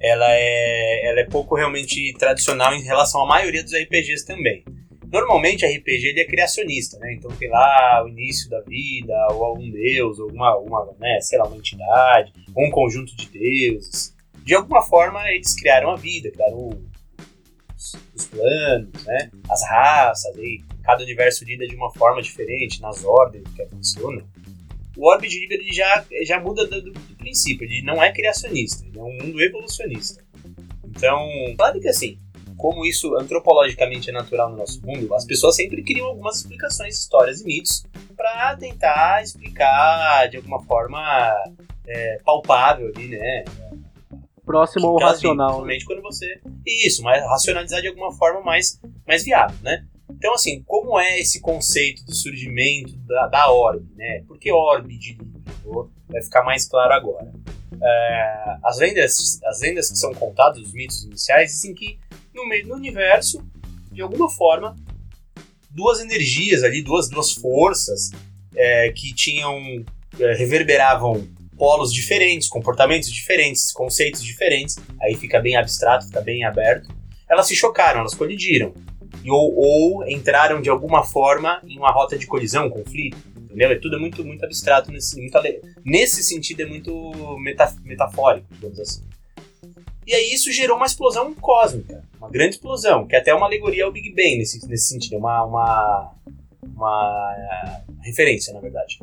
ela 0.00 0.26
é, 0.30 1.10
ela 1.10 1.20
é 1.20 1.24
pouco 1.24 1.54
realmente 1.54 2.12
tradicional 2.18 2.74
em 2.74 2.82
relação 2.82 3.22
à 3.22 3.26
maioria 3.26 3.62
dos 3.62 3.72
RPGs 3.72 4.26
também. 4.26 4.64
Normalmente 5.10 5.64
RPG 5.64 6.08
ele 6.08 6.20
é 6.20 6.26
criacionista, 6.26 6.98
né? 6.98 7.14
Então 7.14 7.30
tem 7.32 7.48
lá 7.48 8.02
o 8.04 8.08
início 8.08 8.50
da 8.50 8.60
vida, 8.60 9.14
ou 9.32 9.44
algum 9.44 9.70
deus, 9.70 10.18
alguma, 10.18 10.48
alguma 10.50 10.94
né, 10.98 11.20
sei 11.20 11.38
lá, 11.38 11.46
uma 11.46 11.56
entidade, 11.56 12.32
ou 12.54 12.66
um 12.66 12.70
conjunto 12.70 13.16
de 13.16 13.28
deuses. 13.28 14.14
De 14.44 14.54
alguma 14.54 14.82
forma 14.82 15.30
eles 15.30 15.54
criaram 15.54 15.90
a 15.90 15.96
vida, 15.96 16.30
criaram 16.30 16.70
os, 17.76 17.94
os 18.14 18.26
planos, 18.26 19.04
né? 19.04 19.30
As 19.48 19.62
raças, 19.68 20.36
aí 20.38 20.60
cada 20.82 21.02
universo 21.02 21.44
lida 21.44 21.66
de 21.66 21.74
uma 21.74 21.92
forma 21.92 22.22
diferente, 22.22 22.80
nas 22.80 23.04
ordens 23.04 23.44
que 23.54 23.66
funciona. 23.66 24.24
O 24.96 25.10
Orbe 25.10 25.28
de 25.28 25.40
Liber 25.40 25.60
ele 25.60 25.72
já, 25.72 26.04
já 26.22 26.40
muda 26.40 26.66
do, 26.66 26.80
do, 26.80 27.00
princípio, 27.16 27.66
ele 27.66 27.82
não 27.82 28.02
é 28.02 28.12
criacionista, 28.12 28.86
ele 28.86 28.98
é 28.98 29.02
um 29.02 29.12
mundo 29.12 29.42
evolucionista. 29.42 30.24
Então, 30.84 31.28
claro 31.56 31.78
que 31.80 31.88
assim, 31.88 32.18
como 32.56 32.84
isso 32.84 33.14
antropologicamente 33.16 34.10
é 34.10 34.12
natural 34.12 34.50
no 34.50 34.56
nosso 34.56 34.80
mundo, 34.84 35.14
as 35.14 35.24
pessoas 35.24 35.56
sempre 35.56 35.82
criam 35.82 36.08
algumas 36.08 36.38
explicações, 36.38 36.98
histórias 36.98 37.40
e 37.40 37.44
mitos 37.44 37.84
para 38.16 38.56
tentar 38.56 39.22
explicar 39.22 40.28
de 40.28 40.38
alguma 40.38 40.62
forma 40.62 41.34
é, 41.86 42.18
palpável 42.24 42.90
ali, 42.94 43.08
né? 43.08 43.44
Próximo 44.44 44.86
ao 44.86 44.98
racional. 44.98 45.48
Principalmente 45.48 45.84
quando 45.84 46.02
você. 46.02 46.40
Isso, 46.64 47.02
mas 47.02 47.22
racionalizar 47.24 47.82
de 47.82 47.88
alguma 47.88 48.12
forma 48.12 48.40
mais, 48.40 48.80
mais 49.06 49.24
viável, 49.24 49.56
né? 49.62 49.84
Então, 50.08 50.34
assim, 50.34 50.62
como 50.62 50.98
é 50.98 51.18
esse 51.20 51.40
conceito 51.40 52.04
do 52.04 52.14
surgimento 52.14 52.96
da, 52.98 53.26
da 53.26 53.50
orbe, 53.50 53.86
né? 53.96 54.22
Por 54.26 54.38
que 54.38 54.50
orbe 54.52 54.96
de 54.96 55.14
livro? 55.14 55.90
Vai 56.08 56.22
ficar 56.22 56.44
mais 56.44 56.66
claro 56.68 56.92
agora. 56.92 57.32
É, 57.82 58.56
as, 58.62 58.78
lendas, 58.78 59.40
as 59.44 59.60
lendas 59.60 59.90
que 59.90 59.98
são 59.98 60.14
contadas, 60.14 60.60
os 60.60 60.72
mitos 60.72 61.04
iniciais, 61.04 61.50
dizem 61.50 61.74
que 61.74 61.98
no 62.36 62.46
meio 62.46 62.68
do 62.68 62.74
universo, 62.74 63.44
de 63.90 64.02
alguma 64.02 64.30
forma, 64.30 64.76
duas 65.70 65.98
energias 66.00 66.62
ali, 66.62 66.82
duas, 66.82 67.08
duas 67.08 67.32
forças 67.32 68.10
é, 68.54 68.92
que 68.92 69.12
tinham. 69.14 69.84
É, 70.18 70.32
reverberavam 70.32 71.28
polos 71.58 71.92
diferentes, 71.92 72.48
comportamentos 72.48 73.10
diferentes, 73.10 73.70
conceitos 73.72 74.22
diferentes, 74.22 74.76
aí 75.02 75.14
fica 75.14 75.40
bem 75.40 75.56
abstrato, 75.56 76.06
fica 76.06 76.20
bem 76.22 76.44
aberto. 76.44 76.88
Elas 77.28 77.46
se 77.46 77.56
chocaram, 77.56 78.00
elas 78.00 78.14
colidiram. 78.14 78.72
E, 79.22 79.30
ou, 79.30 79.54
ou 79.54 80.08
entraram 80.08 80.60
de 80.62 80.70
alguma 80.70 81.02
forma 81.02 81.60
em 81.66 81.76
uma 81.76 81.90
rota 81.90 82.16
de 82.16 82.26
colisão, 82.26 82.70
conflito. 82.70 83.16
Entendeu? 83.36 83.70
É 83.70 83.76
tudo 83.76 83.98
muito, 83.98 84.24
muito 84.24 84.44
abstrato, 84.44 84.90
nesse, 84.90 85.20
muito, 85.20 85.38
nesse 85.84 86.22
sentido 86.22 86.62
é 86.62 86.66
muito 86.66 87.38
metafórico, 87.84 88.46
digamos 88.52 88.78
assim. 88.78 89.02
E 90.06 90.14
aí 90.14 90.32
isso 90.32 90.52
gerou 90.52 90.76
uma 90.76 90.86
explosão 90.86 91.34
cósmica, 91.34 92.04
uma 92.18 92.30
grande 92.30 92.54
explosão, 92.54 93.06
que 93.06 93.16
é 93.16 93.18
até 93.18 93.34
uma 93.34 93.46
alegoria 93.46 93.84
ao 93.84 93.92
Big 93.92 94.10
Bang 94.10 94.38
nesse, 94.38 94.64
nesse 94.68 94.88
sentido, 94.88 95.16
uma, 95.16 95.44
uma, 95.44 96.12
uma 96.62 97.84
referência, 98.02 98.54
na 98.54 98.60
verdade. 98.60 99.00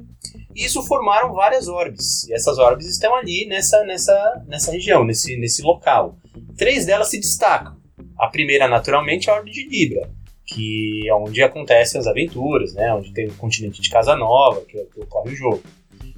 E 0.55 0.63
isso 0.63 0.81
formaram 0.83 1.33
várias 1.33 1.67
orbes, 1.67 2.23
e 2.23 2.33
essas 2.33 2.57
orbes 2.57 2.87
estão 2.87 3.13
ali 3.15 3.45
nessa, 3.45 3.83
nessa, 3.83 4.43
nessa 4.47 4.71
região, 4.71 5.03
nesse, 5.03 5.35
nesse 5.35 5.61
local. 5.61 6.15
Três 6.57 6.85
delas 6.85 7.09
se 7.09 7.19
destacam. 7.19 7.75
A 8.17 8.27
primeira, 8.27 8.69
naturalmente, 8.69 9.29
é 9.29 9.33
a 9.33 9.35
orbe 9.35 9.51
de 9.51 9.67
Libra, 9.67 10.09
que 10.45 11.03
é 11.05 11.13
onde 11.13 11.43
acontecem 11.43 11.99
as 11.99 12.07
aventuras, 12.07 12.73
né? 12.73 12.93
onde 12.93 13.11
tem 13.11 13.27
o 13.27 13.35
continente 13.35 13.81
de 13.81 13.89
Casa 13.89 14.15
Nova, 14.15 14.61
que, 14.61 14.77
é 14.77 14.85
que 14.85 15.01
ocorre 15.01 15.33
o 15.33 15.35
jogo. 15.35 15.61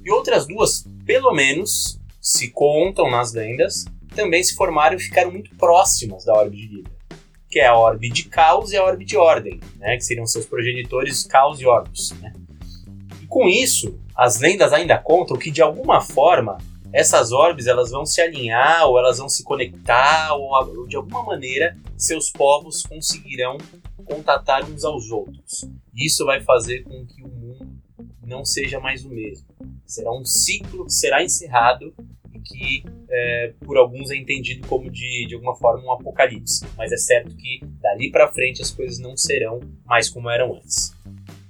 E 0.04 0.10
outras 0.12 0.46
duas, 0.46 0.84
pelo 1.04 1.32
menos, 1.32 1.98
se 2.20 2.50
contam 2.50 3.10
nas 3.10 3.32
lendas, 3.32 3.84
também 4.16 4.42
se 4.42 4.56
formaram 4.56 4.96
e 4.96 5.00
ficaram 5.00 5.30
muito 5.30 5.54
próximas 5.56 6.24
da 6.24 6.32
orbe 6.32 6.56
de 6.56 6.66
Libra, 6.66 6.92
que 7.48 7.60
é 7.60 7.66
a 7.66 7.76
orbe 7.76 8.08
de 8.08 8.24
Caos 8.24 8.72
e 8.72 8.76
a 8.76 8.82
orbe 8.82 9.04
de 9.04 9.16
Ordem, 9.16 9.60
né, 9.76 9.96
que 9.96 10.04
seriam 10.04 10.26
seus 10.26 10.46
progenitores 10.46 11.24
Caos 11.24 11.60
e 11.60 11.66
Orbus. 11.66 12.12
Né? 12.20 12.32
E 13.22 13.26
com 13.26 13.46
isso, 13.46 14.00
as 14.16 14.40
lendas 14.40 14.72
ainda 14.72 14.98
contam 14.98 15.36
que 15.36 15.50
de 15.50 15.62
alguma 15.62 16.00
forma 16.00 16.58
essas 16.92 17.30
orbes 17.30 17.66
elas 17.66 17.90
vão 17.90 18.06
se 18.06 18.20
alinhar 18.20 18.88
ou 18.88 18.98
elas 18.98 19.18
vão 19.18 19.28
se 19.28 19.44
conectar 19.44 20.34
ou 20.34 20.86
de 20.86 20.96
alguma 20.96 21.22
maneira 21.22 21.76
seus 21.96 22.30
povos 22.30 22.82
conseguirão 22.82 23.58
contatar 24.04 24.64
uns 24.64 24.84
aos 24.84 25.10
outros. 25.10 25.68
Isso 25.94 26.24
vai 26.24 26.40
fazer 26.40 26.84
com 26.84 27.04
que 27.04 27.22
o 27.22 27.28
mundo 27.28 27.68
não 28.24 28.44
seja 28.44 28.80
mais 28.80 29.04
o 29.04 29.10
mesmo. 29.10 29.46
Será 29.84 30.10
um 30.12 30.24
ciclo 30.24 30.86
que 30.86 30.92
será 30.92 31.22
encerrado 31.22 31.94
que 32.46 32.84
é, 33.10 33.52
por 33.64 33.76
alguns 33.76 34.10
é 34.10 34.16
entendido 34.16 34.66
como 34.66 34.90
de, 34.90 35.26
de 35.26 35.34
alguma 35.34 35.56
forma 35.56 35.84
um 35.84 35.92
apocalipse, 35.92 36.64
mas 36.76 36.92
é 36.92 36.96
certo 36.96 37.34
que 37.36 37.60
dali 37.80 38.10
para 38.10 38.32
frente 38.32 38.62
as 38.62 38.70
coisas 38.70 38.98
não 38.98 39.16
serão 39.16 39.60
mais 39.84 40.08
como 40.08 40.30
eram 40.30 40.54
antes. 40.54 40.94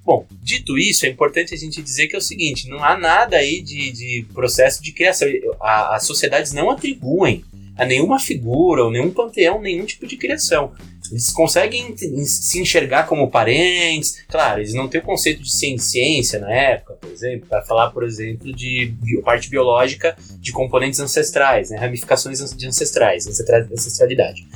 Bom, 0.05 0.25
dito 0.41 0.79
isso, 0.79 1.05
é 1.05 1.09
importante 1.09 1.53
a 1.53 1.57
gente 1.57 1.83
dizer 1.83 2.07
que 2.07 2.15
é 2.15 2.19
o 2.19 2.23
seguinte: 2.23 2.69
não 2.69 2.83
há 2.85 2.97
nada 2.97 3.39
aí 3.39 3.61
de, 3.61 3.91
de 3.91 4.27
processo 4.33 4.81
de 4.81 4.93
criação. 4.93 5.29
As 5.61 6.07
sociedades 6.07 6.53
não 6.53 6.71
atribuem 6.71 7.45
a 7.77 7.85
nenhuma 7.85 8.19
figura 8.19 8.85
ou 8.85 8.91
nenhum 8.91 9.11
panteão 9.11 9.61
nenhum 9.61 9.85
tipo 9.85 10.07
de 10.07 10.17
criação. 10.17 10.73
Eles 11.11 11.31
conseguem 11.33 11.97
se 11.97 12.61
enxergar 12.61 13.07
como 13.07 13.31
parentes. 13.31 14.25
Claro, 14.29 14.61
eles 14.61 14.75
não 14.75 14.89
têm 14.89 15.01
o 15.01 15.05
conceito 15.05 15.43
de 15.43 15.53
ciência 15.53 16.39
na 16.39 16.53
época, 16.53 16.95
por 16.95 17.11
exemplo, 17.11 17.49
para 17.49 17.63
falar, 17.63 17.91
por 17.91 18.05
exemplo, 18.05 18.53
de 18.53 18.95
parte 19.25 19.49
biológica 19.49 20.17
de 20.39 20.53
componentes 20.53 21.01
ancestrais, 21.01 21.71
né, 21.71 21.77
ramificações 21.77 22.39
de 22.55 22.67
ancestrais, 22.67 23.27
ancestralidade. 23.27 24.47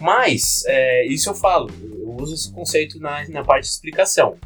Mas, 0.00 0.64
é, 0.66 1.06
isso 1.06 1.30
eu 1.30 1.34
falo, 1.34 1.70
eu 1.82 2.16
uso 2.20 2.34
esse 2.34 2.52
conceito 2.52 2.98
na, 3.00 3.28
na 3.28 3.44
parte 3.44 3.64
de 3.64 3.70
explicação. 3.70 4.36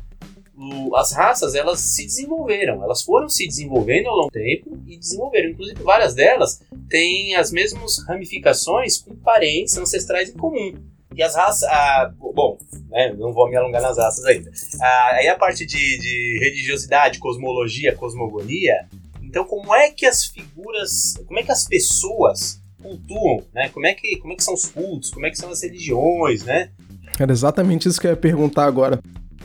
As 0.94 1.12
raças, 1.12 1.54
elas 1.54 1.80
se 1.80 2.04
desenvolveram, 2.04 2.84
elas 2.84 3.02
foram 3.02 3.28
se 3.28 3.46
desenvolvendo 3.46 4.08
ao 4.08 4.16
longo 4.16 4.28
do 4.28 4.32
tempo 4.32 4.78
e 4.86 4.98
desenvolveram. 4.98 5.50
Inclusive, 5.50 5.82
várias 5.82 6.14
delas 6.14 6.60
têm 6.88 7.34
as 7.34 7.50
mesmas 7.50 8.04
ramificações 8.06 8.98
com 8.98 9.16
parentes 9.16 9.76
ancestrais 9.78 10.28
em 10.28 10.34
comum. 10.34 10.74
E 11.14 11.22
as 11.22 11.34
raças. 11.34 11.64
Ah, 11.64 12.12
bom, 12.16 12.58
né, 12.88 13.12
não 13.14 13.32
vou 13.32 13.48
me 13.48 13.56
alongar 13.56 13.82
nas 13.82 13.98
raças 13.98 14.24
ainda. 14.24 14.50
Ah, 14.80 15.10
aí 15.14 15.28
a 15.28 15.36
parte 15.36 15.66
de, 15.66 15.98
de 15.98 16.38
religiosidade, 16.40 17.18
cosmologia, 17.18 17.94
cosmogonia. 17.94 18.88
Então, 19.22 19.44
como 19.44 19.74
é 19.74 19.90
que 19.90 20.06
as 20.06 20.24
figuras. 20.24 21.14
Como 21.26 21.38
é 21.38 21.42
que 21.42 21.52
as 21.52 21.66
pessoas 21.66 22.60
cultuam, 22.80 23.44
né? 23.52 23.68
Como 23.68 23.86
é 23.86 23.94
que, 23.94 24.16
como 24.18 24.32
é 24.32 24.36
que 24.36 24.44
são 24.44 24.54
os 24.54 24.66
cultos, 24.66 25.10
como 25.10 25.26
é 25.26 25.30
que 25.30 25.38
são 25.38 25.50
as 25.50 25.62
religiões, 25.62 26.44
né? 26.44 26.70
Era 27.18 27.32
exatamente 27.32 27.88
isso 27.88 28.00
que 28.00 28.06
eu 28.06 28.12
ia 28.12 28.16
perguntar 28.16 28.64
agora. 28.64 29.00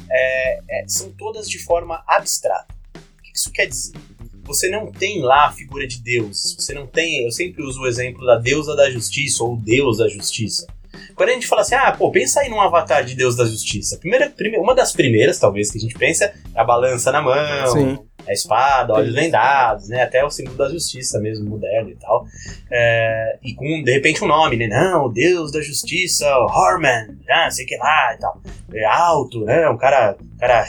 É, 0.10 0.60
é, 0.69 0.86
são 0.88 1.12
todas 1.12 1.49
de 1.49 1.60
forma 1.60 2.04
abstrata. 2.08 2.73
O 2.95 3.21
que 3.21 3.32
isso 3.34 3.51
quer 3.51 3.67
dizer? 3.67 3.97
Você 4.43 4.69
não 4.69 4.91
tem 4.91 5.21
lá 5.21 5.47
a 5.47 5.51
figura 5.51 5.88
de 5.88 6.01
Deus. 6.01 6.56
Você 6.58 6.73
não 6.73 6.86
tem. 6.86 7.25
Eu 7.25 7.32
sempre 7.32 7.63
uso 7.63 7.82
o 7.82 7.88
exemplo 7.88 8.25
da 8.25 8.38
deusa 8.38 8.75
da 8.75 8.89
justiça 8.89 9.43
ou 9.43 9.58
Deus 9.58 9.97
da 9.97 10.08
justiça. 10.08 10.67
Quando 11.15 11.29
a 11.29 11.34
gente 11.34 11.47
fala 11.47 11.62
assim, 11.62 11.75
ah, 11.75 11.91
pô, 11.91 12.12
pensa 12.12 12.41
aí 12.41 12.49
num 12.49 12.62
avatar 12.62 13.03
de 13.03 13.15
Deus 13.15 13.36
da 13.36 13.45
Justiça. 13.45 13.97
Primeira, 13.97 14.29
primeira, 14.29 14.63
uma 14.63 14.75
das 14.75 14.91
primeiras, 14.91 15.39
talvez, 15.39 15.71
que 15.71 15.77
a 15.77 15.81
gente 15.81 15.95
pensa 15.95 16.25
é 16.25 16.34
a 16.60 16.63
balança 16.63 17.12
na 17.12 17.21
mão, 17.21 17.71
Sim. 17.71 17.99
a 18.27 18.34
espada, 18.34 18.93
olhos 18.93 19.13
vendados, 19.13 19.88
né? 19.89 20.03
Até 20.03 20.23
o 20.23 20.29
símbolo 20.29 20.58
da 20.58 20.69
justiça 20.69 21.19
mesmo, 21.19 21.49
moderno 21.49 21.89
e 21.89 21.95
tal. 21.95 22.25
É, 22.71 23.38
e 23.43 23.53
com, 23.53 23.84
de 23.84 23.91
repente, 23.91 24.23
um 24.23 24.27
nome, 24.27 24.58
né? 24.58 24.67
Não, 24.67 25.12
Deus 25.12 25.51
da 25.51 25.62
Justiça, 25.62 26.27
Horman, 26.38 27.17
ah, 27.29 27.49
sei 27.49 27.65
que 27.65 27.77
lá 27.77 28.13
e 28.15 28.19
tal. 28.19 28.41
É 28.73 28.86
alto, 28.86 29.45
né? 29.45 29.69
Um 29.69 29.77
cara, 29.77 30.15
um 30.21 30.38
cara 30.38 30.65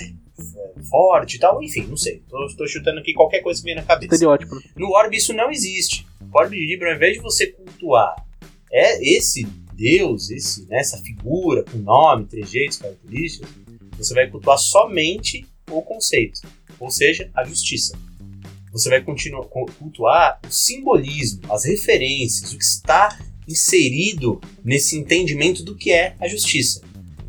forte 0.91 1.37
e 1.37 1.39
tal, 1.39 1.63
enfim, 1.63 1.87
não 1.89 1.97
sei. 1.97 2.23
Tô, 2.29 2.47
tô, 2.57 2.67
chutando 2.67 3.01
aqui 3.01 3.13
qualquer 3.13 3.41
coisa 3.41 3.61
que 3.61 3.67
vem 3.67 3.75
na 3.75 3.83
cabeça. 3.83 4.15
Estereótipo. 4.15 4.55
Né? 4.55 4.63
No 4.77 4.91
Orb 4.91 5.17
isso 5.17 5.33
não 5.33 5.51
existe. 5.51 6.07
O 6.21 6.39
Orb 6.39 6.55
de 6.55 6.67
Libra, 6.67 6.91
ao 6.91 6.97
invés 6.97 7.15
de 7.15 7.21
você 7.21 7.47
cultuar 7.47 8.15
é 8.73 9.17
esse 9.17 9.47
Deus, 9.77 10.31
esse, 10.31 10.67
né, 10.67 10.79
essa 10.79 10.99
figura 10.99 11.63
com 11.63 11.79
nome, 11.79 12.25
trejeitos, 12.27 12.79
características, 12.79 13.49
você 13.97 14.15
vai 14.15 14.29
cultuar 14.29 14.59
somente 14.59 15.47
o 15.71 15.83
conceito, 15.83 16.41
ou 16.81 16.91
seja, 16.91 17.31
a 17.35 17.45
justiça. 17.45 17.99
Você 18.73 18.89
vai 18.89 19.03
continuar 19.03 19.45
cultuar 19.45 20.41
o 20.47 20.51
simbolismo, 20.51 21.41
as 21.51 21.65
referências, 21.65 22.53
o 22.53 22.59
que 22.59 22.65
está 22.65 23.19
inserido 23.49 24.41
nesse 24.65 24.99
entendimento 24.99 25.63
do 25.63 25.77
que 25.77 25.93
é 25.93 26.15
a 26.21 26.27
justiça. 26.27 26.83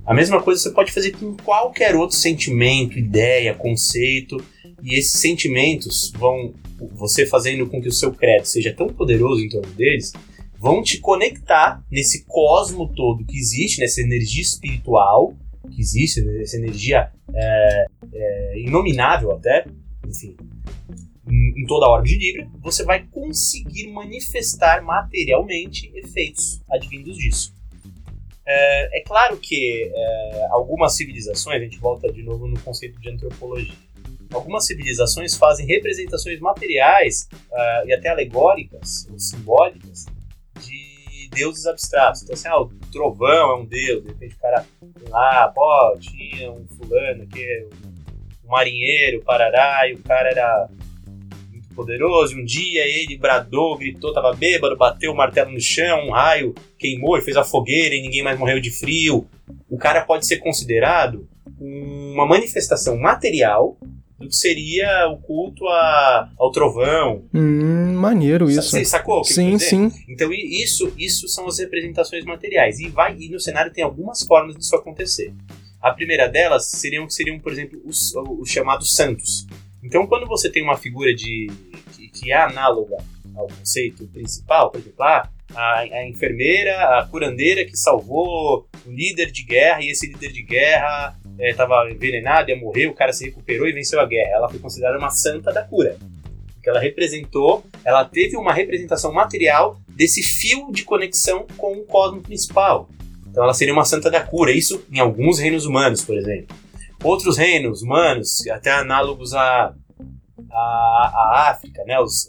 A 0.05 0.13
mesma 0.13 0.41
coisa 0.41 0.61
você 0.61 0.71
pode 0.71 0.91
fazer 0.91 1.11
com 1.11 1.35
qualquer 1.37 1.95
outro 1.95 2.15
sentimento, 2.15 2.97
ideia, 2.97 3.53
conceito, 3.53 4.37
e 4.81 4.97
esses 4.97 5.19
sentimentos 5.19 6.11
vão, 6.17 6.53
você 6.93 7.25
fazendo 7.25 7.67
com 7.67 7.81
que 7.81 7.89
o 7.89 7.93
seu 7.93 8.13
credo 8.13 8.45
seja 8.45 8.73
tão 8.73 8.87
poderoso 8.87 9.43
em 9.43 9.49
torno 9.49 9.71
deles, 9.73 10.13
vão 10.59 10.81
te 10.81 10.99
conectar 10.99 11.83
nesse 11.89 12.25
cosmo 12.25 12.93
todo 12.93 13.25
que 13.25 13.37
existe, 13.37 13.79
nessa 13.79 14.01
energia 14.01 14.41
espiritual 14.41 15.33
que 15.71 15.81
existe, 15.81 16.21
nessa 16.21 16.57
energia 16.57 17.11
é, 17.33 17.85
é, 18.13 18.59
inominável 18.59 19.31
até, 19.31 19.65
enfim, 20.05 20.35
em, 21.29 21.65
toda 21.65 21.85
a 21.85 21.89
órbita 21.89 22.17
de 22.17 22.25
Libra, 22.25 22.49
você 22.61 22.83
vai 22.83 23.05
conseguir 23.07 23.87
manifestar 23.87 24.81
materialmente 24.81 25.91
efeitos 25.93 26.61
advindos 26.69 27.17
disso. 27.17 27.53
É, 28.45 28.99
é 28.99 29.03
claro 29.03 29.37
que 29.37 29.91
é, 29.93 30.47
algumas 30.51 30.95
civilizações, 30.95 31.57
a 31.57 31.63
gente 31.63 31.77
volta 31.79 32.11
de 32.11 32.23
novo 32.23 32.47
no 32.47 32.57
conceito 32.61 32.99
de 33.01 33.09
antropologia, 33.09 33.73
algumas 34.31 34.65
civilizações 34.65 35.35
fazem 35.35 35.65
representações 35.65 36.39
materiais 36.39 37.29
uh, 37.49 37.87
e 37.87 37.93
até 37.93 38.09
alegóricas 38.09 39.07
ou 39.09 39.17
simbólicas 39.17 40.05
deuses 41.37 41.65
abstratos. 41.65 42.23
Então, 42.23 42.33
assim, 42.33 42.47
ah, 42.47 42.59
o 42.59 42.69
trovão 42.91 43.51
é 43.51 43.55
um 43.55 43.65
deus, 43.65 44.03
de 44.03 44.09
repente 44.09 44.35
o 44.35 44.39
cara 44.39 44.65
lá, 45.09 45.47
pô, 45.49 45.97
tinha 45.99 46.51
um 46.51 46.65
fulano 46.67 47.27
que 47.27 47.67
um 48.43 48.49
marinheiro, 48.49 49.23
parará, 49.23 49.87
e 49.89 49.93
o 49.93 49.99
cara 49.99 50.29
era 50.29 50.69
muito 51.51 51.67
poderoso, 51.75 52.35
e 52.35 52.41
um 52.41 52.45
dia 52.45 52.85
ele 52.85 53.17
bradou, 53.17 53.77
gritou, 53.77 54.13
tava 54.13 54.33
bêbado, 54.33 54.75
bateu 54.75 55.11
o 55.11 55.15
martelo 55.15 55.51
no 55.51 55.61
chão, 55.61 56.07
um 56.07 56.11
raio 56.11 56.55
queimou 56.79 57.17
e 57.17 57.21
fez 57.21 57.37
a 57.37 57.43
fogueira 57.43 57.93
e 57.93 58.01
ninguém 58.01 58.23
mais 58.23 58.39
morreu 58.39 58.59
de 58.59 58.71
frio. 58.71 59.27
O 59.69 59.77
cara 59.77 60.01
pode 60.01 60.25
ser 60.25 60.37
considerado 60.37 61.27
uma 61.59 62.25
manifestação 62.25 62.97
material 62.97 63.77
do 64.19 64.27
que 64.27 64.35
seria 64.35 65.07
o 65.09 65.17
culto 65.17 65.67
a, 65.67 66.31
ao 66.37 66.51
trovão. 66.51 67.23
Hum, 67.33 67.93
maneiro 67.93 68.49
isso. 68.49 68.71
Você 68.71 68.83
sacou? 68.83 69.23
sim, 69.23 69.57
sim. 69.59 69.91
Então 70.09 70.31
isso, 70.33 70.91
isso 70.97 71.27
são 71.27 71.47
as 71.47 71.59
representações 71.59 72.25
materiais. 72.25 72.79
E, 72.79 72.89
vai, 72.89 73.15
e 73.17 73.29
no 73.29 73.39
cenário 73.39 73.71
tem 73.71 73.83
algumas 73.83 74.23
formas 74.23 74.55
disso 74.55 74.75
acontecer. 74.75 75.33
A 75.81 75.91
primeira 75.91 76.27
delas 76.27 76.71
seriam, 76.71 77.07
seriam 77.09 77.39
por 77.39 77.51
exemplo, 77.51 77.79
os, 77.85 78.13
os 78.15 78.49
chamados 78.49 78.95
santos. 78.95 79.45
Então, 79.83 80.07
quando 80.07 80.27
você 80.27 80.49
tem 80.49 80.63
uma 80.63 80.75
figura 80.75 81.13
de, 81.13 81.47
que, 81.95 82.09
que 82.09 82.31
é 82.31 82.35
análoga 82.35 82.97
ao 83.35 83.47
conceito 83.47 84.07
principal, 84.07 84.71
por 84.71 84.79
exemplo, 84.79 85.03
ah, 85.03 85.29
a, 85.55 85.79
a, 85.79 86.07
enfermeira, 86.09 86.99
a 86.99 87.07
curandeira 87.07 87.63
que 87.63 87.77
salvou 87.77 88.67
o 88.85 88.91
líder 88.91 89.31
de 89.31 89.43
guerra, 89.43 89.81
e 89.81 89.89
esse 89.89 90.07
líder 90.07 90.31
de 90.33 90.41
guerra 90.43 91.15
estava 91.39 91.87
é, 91.87 91.91
envenenado, 91.91 92.49
ia 92.49 92.57
morrer, 92.57 92.87
o 92.87 92.93
cara 92.93 93.13
se 93.13 93.25
recuperou 93.25 93.67
e 93.67 93.73
venceu 93.73 93.99
a 93.99 94.05
guerra. 94.05 94.31
Ela 94.35 94.49
foi 94.49 94.59
considerada 94.59 94.97
uma 94.97 95.09
santa 95.09 95.51
da 95.53 95.63
cura. 95.63 95.97
Porque 96.53 96.69
ela 96.69 96.79
representou, 96.79 97.65
ela 97.85 98.03
teve 98.03 98.35
uma 98.35 98.53
representação 98.53 99.13
material 99.13 99.79
desse 99.87 100.21
fio 100.21 100.71
de 100.71 100.83
conexão 100.83 101.45
com 101.57 101.73
o 101.73 101.85
cosmos 101.85 102.23
principal. 102.23 102.89
Então 103.29 103.43
ela 103.43 103.53
seria 103.53 103.73
uma 103.73 103.85
santa 103.85 104.09
da 104.09 104.21
cura. 104.21 104.51
Isso 104.51 104.83
em 104.91 104.99
alguns 104.99 105.39
reinos 105.39 105.65
humanos, 105.65 106.03
por 106.03 106.17
exemplo. 106.17 106.55
Outros 107.03 107.37
reinos 107.37 107.83
humanos, 107.83 108.45
até 108.47 108.71
análogos 108.71 109.33
a, 109.35 109.73
a, 110.51 110.55
a 110.55 111.51
África, 111.51 111.83
né? 111.85 111.99
Os, 111.99 112.27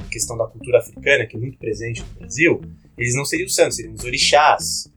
a 0.00 0.08
questão 0.10 0.36
da 0.36 0.46
cultura 0.46 0.78
africana, 0.78 1.24
que 1.24 1.36
é 1.36 1.38
muito 1.38 1.56
presente 1.58 2.02
no 2.02 2.20
Brasil, 2.20 2.60
eles 2.98 3.14
não 3.14 3.24
seriam 3.24 3.48
santos, 3.48 3.76
seriam 3.76 3.94
os 3.94 4.04
orixás 4.04 4.90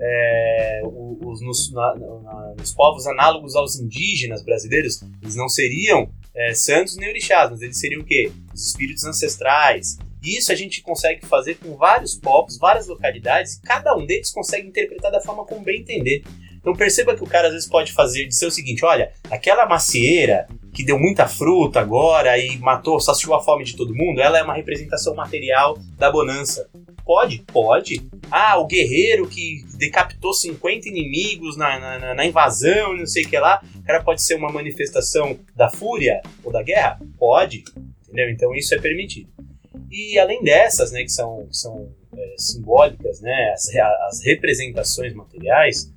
é, 0.00 0.82
os, 0.84 1.40
nos, 1.40 1.72
na, 1.72 1.94
na, 1.94 2.54
nos, 2.58 2.72
povos 2.72 3.06
análogos 3.06 3.54
aos 3.54 3.78
indígenas 3.78 4.42
brasileiros, 4.42 5.02
eles 5.22 5.36
não 5.36 5.48
seriam 5.48 6.08
é, 6.34 6.52
santos 6.52 6.96
nem 6.96 7.08
orixás, 7.08 7.50
mas 7.50 7.62
eles 7.62 7.78
seriam 7.78 8.02
o 8.02 8.04
quê? 8.04 8.30
Os 8.52 8.66
espíritos 8.66 9.04
ancestrais. 9.04 9.98
E 10.22 10.38
isso 10.38 10.50
a 10.50 10.54
gente 10.54 10.80
consegue 10.82 11.26
fazer 11.26 11.56
com 11.56 11.76
vários 11.76 12.16
povos, 12.16 12.58
várias 12.58 12.86
localidades, 12.86 13.54
e 13.54 13.62
cada 13.62 13.94
um 13.94 14.06
deles 14.06 14.30
consegue 14.30 14.66
interpretar 14.66 15.12
da 15.12 15.20
forma 15.20 15.44
como 15.44 15.62
bem 15.62 15.80
entender. 15.80 16.24
Então 16.64 16.74
perceba 16.74 17.14
que 17.14 17.22
o 17.22 17.26
cara 17.26 17.48
às 17.48 17.52
vezes 17.52 17.68
pode 17.68 17.92
fazer 17.92 18.26
dizer 18.26 18.46
o 18.46 18.50
seguinte: 18.50 18.84
olha, 18.86 19.12
aquela 19.30 19.66
macieira 19.66 20.48
que 20.72 20.82
deu 20.82 20.98
muita 20.98 21.28
fruta 21.28 21.78
agora 21.78 22.38
e 22.38 22.58
matou, 22.58 22.98
saciou 22.98 23.34
a 23.34 23.42
fome 23.42 23.64
de 23.64 23.76
todo 23.76 23.94
mundo, 23.94 24.20
ela 24.20 24.38
é 24.38 24.42
uma 24.42 24.54
representação 24.54 25.14
material 25.14 25.78
da 25.98 26.10
bonança. 26.10 26.68
Pode, 27.04 27.44
pode. 27.52 28.02
Ah, 28.30 28.58
o 28.58 28.66
guerreiro 28.66 29.28
que 29.28 29.64
decapitou 29.76 30.32
50 30.32 30.88
inimigos 30.88 31.56
na, 31.56 31.78
na, 31.98 32.14
na 32.14 32.26
invasão, 32.26 32.96
não 32.96 33.06
sei 33.06 33.24
o 33.24 33.28
que 33.28 33.38
lá, 33.38 33.62
o 33.76 33.82
cara 33.82 34.02
pode 34.02 34.22
ser 34.22 34.34
uma 34.34 34.50
manifestação 34.50 35.38
da 35.54 35.68
fúria 35.68 36.22
ou 36.42 36.50
da 36.50 36.62
guerra? 36.62 36.98
Pode, 37.18 37.64
entendeu? 38.02 38.30
Então 38.30 38.54
isso 38.54 38.74
é 38.74 38.80
permitido. 38.80 39.28
E 39.90 40.18
além 40.18 40.42
dessas, 40.42 40.92
né, 40.92 41.02
que 41.02 41.10
são, 41.10 41.46
são 41.50 41.92
é, 42.16 42.34
simbólicas, 42.38 43.20
né, 43.20 43.52
as, 43.52 43.68
as 44.08 44.24
representações 44.24 45.12
materiais, 45.12 45.92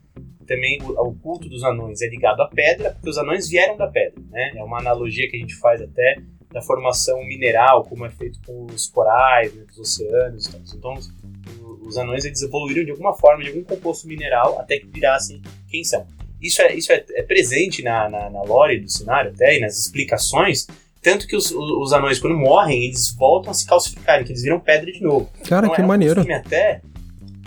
também 0.45 0.81
o, 0.81 0.91
o, 1.07 1.15
culto 1.15 1.47
dos 1.47 1.63
anões 1.63 2.01
é 2.01 2.07
ligado 2.07 2.41
à 2.41 2.47
pedra, 2.47 2.91
porque 2.91 3.09
os 3.09 3.17
anões 3.17 3.47
vieram 3.49 3.77
da 3.77 3.87
pedra, 3.87 4.21
né? 4.31 4.53
É 4.55 4.63
uma 4.63 4.79
analogia 4.79 5.29
que 5.29 5.35
a 5.35 5.39
gente 5.39 5.55
faz 5.55 5.81
até 5.81 6.17
da 6.57 6.61
formação 6.63 7.23
mineral, 7.23 7.83
como 7.83 8.05
é 8.05 8.09
feito 8.09 8.39
com 8.45 8.65
os 8.65 8.87
corais, 8.87 9.53
né, 9.53 9.63
dos 9.67 9.77
oceanos. 9.77 10.49
Então, 10.73 10.93
os, 10.95 11.11
os 11.85 11.97
anões 11.97 12.25
eles 12.25 12.41
evoluíram 12.41 12.83
de 12.83 12.91
alguma 12.91 13.13
forma, 13.13 13.43
de 13.43 13.49
algum 13.49 13.63
composto 13.63 14.07
mineral, 14.07 14.59
até 14.59 14.79
que 14.79 14.87
virassem 14.87 15.41
quem 15.69 15.83
são. 15.83 16.05
Isso 16.41 16.61
é, 16.61 16.73
isso 16.73 16.91
é, 16.91 17.03
é 17.11 17.23
presente 17.23 17.83
na, 17.83 18.09
na, 18.09 18.29
na 18.29 18.41
lore 18.41 18.79
do 18.79 18.89
cenário 18.89 19.31
até, 19.31 19.57
e 19.57 19.61
nas 19.61 19.77
explicações, 19.77 20.67
tanto 21.01 21.27
que 21.27 21.35
os, 21.35 21.51
os, 21.51 21.93
anões, 21.93 22.19
quando 22.19 22.35
morrem, 22.35 22.85
eles 22.85 23.11
voltam 23.11 23.51
a 23.51 23.53
se 23.53 23.65
calcificarem, 23.65 24.25
que 24.25 24.31
eles 24.31 24.41
viram 24.41 24.59
pedra 24.59 24.91
de 24.91 25.01
novo. 25.01 25.29
Cara, 25.47 25.67
então, 25.67 25.75
que 25.75 25.81
é 25.81 25.85
maneiro. 25.85 26.21
Um 26.27 26.35
até, 26.35 26.81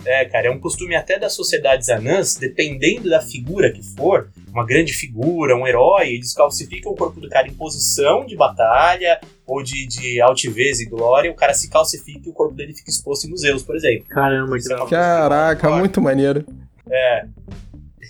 é, 0.05 0.25
cara, 0.25 0.49
é 0.49 0.51
um 0.51 0.59
costume 0.59 0.95
até 0.95 1.19
das 1.19 1.35
sociedades 1.35 1.89
anãs, 1.89 2.37
dependendo 2.37 3.09
da 3.09 3.21
figura 3.21 3.73
que 3.73 3.83
for, 3.83 4.31
uma 4.53 4.65
grande 4.65 4.93
figura, 4.93 5.57
um 5.57 5.67
herói, 5.67 6.09
eles 6.15 6.35
calcificam 6.35 6.93
o 6.93 6.97
corpo 6.97 7.21
do 7.21 7.29
cara 7.29 7.47
em 7.47 7.55
posição 7.55 8.25
de 8.25 8.37
batalha 8.37 9.21
ou 9.47 9.63
de, 9.63 9.87
de 9.87 10.21
altivez 10.21 10.81
e 10.81 10.87
glória, 10.87 11.31
o 11.31 11.35
cara 11.35 11.55
se 11.55 11.69
calcifica 11.69 12.29
e 12.29 12.31
o 12.31 12.35
corpo 12.35 12.55
dele 12.55 12.75
fica 12.75 12.91
exposto 12.91 13.27
em 13.27 13.31
museus, 13.31 13.63
por 13.63 13.77
exemplo. 13.77 14.07
Caramba, 14.09 14.59
que 14.59 14.73
é 14.73 14.87
Caraca, 14.87 15.71
muito 15.71 16.01
maneiro. 16.01 16.45
É. 16.91 17.25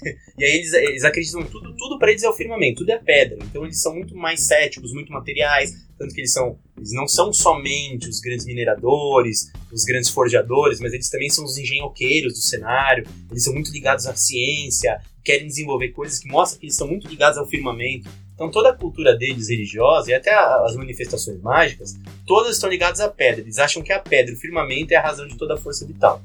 E 0.38 0.44
aí 0.44 0.56
eles, 0.56 0.72
eles 0.72 1.04
acreditam 1.04 1.42
tudo, 1.44 1.76
tudo 1.76 1.98
para 1.98 2.10
eles 2.10 2.22
é 2.22 2.28
o 2.28 2.32
firmamento, 2.32 2.78
tudo 2.78 2.90
é 2.92 2.98
pedra. 2.98 3.36
Então 3.42 3.62
eles 3.62 3.78
são 3.82 3.94
muito 3.94 4.16
mais 4.16 4.40
céticos, 4.40 4.94
muito 4.94 5.12
materiais, 5.12 5.76
tanto 5.98 6.14
que 6.14 6.22
eles 6.22 6.32
são, 6.32 6.58
eles 6.78 6.92
não 6.94 7.06
são 7.06 7.30
somente 7.30 8.08
os 8.08 8.20
grandes 8.20 8.46
mineradores, 8.46 9.52
os 9.70 9.84
grandes 9.84 10.08
forjadores, 10.08 10.80
mas 10.80 10.94
eles 10.94 11.10
também 11.10 11.28
são 11.28 11.44
os 11.44 11.58
engenhoqueiros 11.58 12.32
do 12.32 12.38
cenário. 12.38 13.06
Eles 13.30 13.44
são 13.44 13.52
muito 13.52 13.70
ligados 13.70 14.06
à 14.06 14.16
ciência, 14.16 14.98
querem 15.22 15.46
desenvolver 15.46 15.90
coisas 15.90 16.18
que 16.18 16.26
mostram 16.26 16.58
que 16.58 16.66
eles 16.66 16.76
são 16.76 16.88
muito 16.88 17.06
ligados 17.06 17.36
ao 17.36 17.46
firmamento. 17.46 18.08
Então 18.34 18.50
toda 18.50 18.70
a 18.70 18.74
cultura 18.74 19.14
deles 19.14 19.50
religiosa 19.50 20.10
e 20.10 20.14
até 20.14 20.32
as 20.32 20.74
manifestações 20.74 21.38
mágicas, 21.42 21.94
todas 22.26 22.54
estão 22.54 22.70
ligadas 22.70 22.98
à 23.00 23.10
pedra. 23.10 23.42
Eles 23.42 23.58
acham 23.58 23.82
que 23.82 23.92
a 23.92 23.98
pedra, 23.98 24.34
o 24.34 24.38
firmamento, 24.38 24.94
é 24.94 24.96
a 24.96 25.02
razão 25.02 25.28
de 25.28 25.36
toda 25.36 25.52
a 25.52 25.58
força 25.58 25.86
vital. 25.86 26.22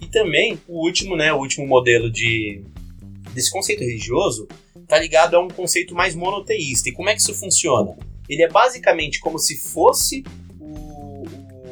E 0.00 0.06
também 0.06 0.58
o 0.66 0.82
último, 0.82 1.14
né, 1.14 1.30
o 1.30 1.36
último 1.36 1.66
modelo 1.66 2.10
de 2.10 2.62
desse 3.32 3.50
conceito 3.50 3.80
religioso 3.80 4.48
está 4.76 4.98
ligado 4.98 5.34
a 5.36 5.40
um 5.40 5.48
conceito 5.48 5.94
mais 5.94 6.14
monoteísta. 6.14 6.88
E 6.88 6.92
como 6.92 7.08
é 7.08 7.14
que 7.14 7.20
isso 7.20 7.34
funciona? 7.34 7.96
Ele 8.28 8.42
é 8.42 8.48
basicamente 8.48 9.20
como 9.20 9.38
se 9.38 9.56
fosse 9.56 10.24
o, 10.60 11.24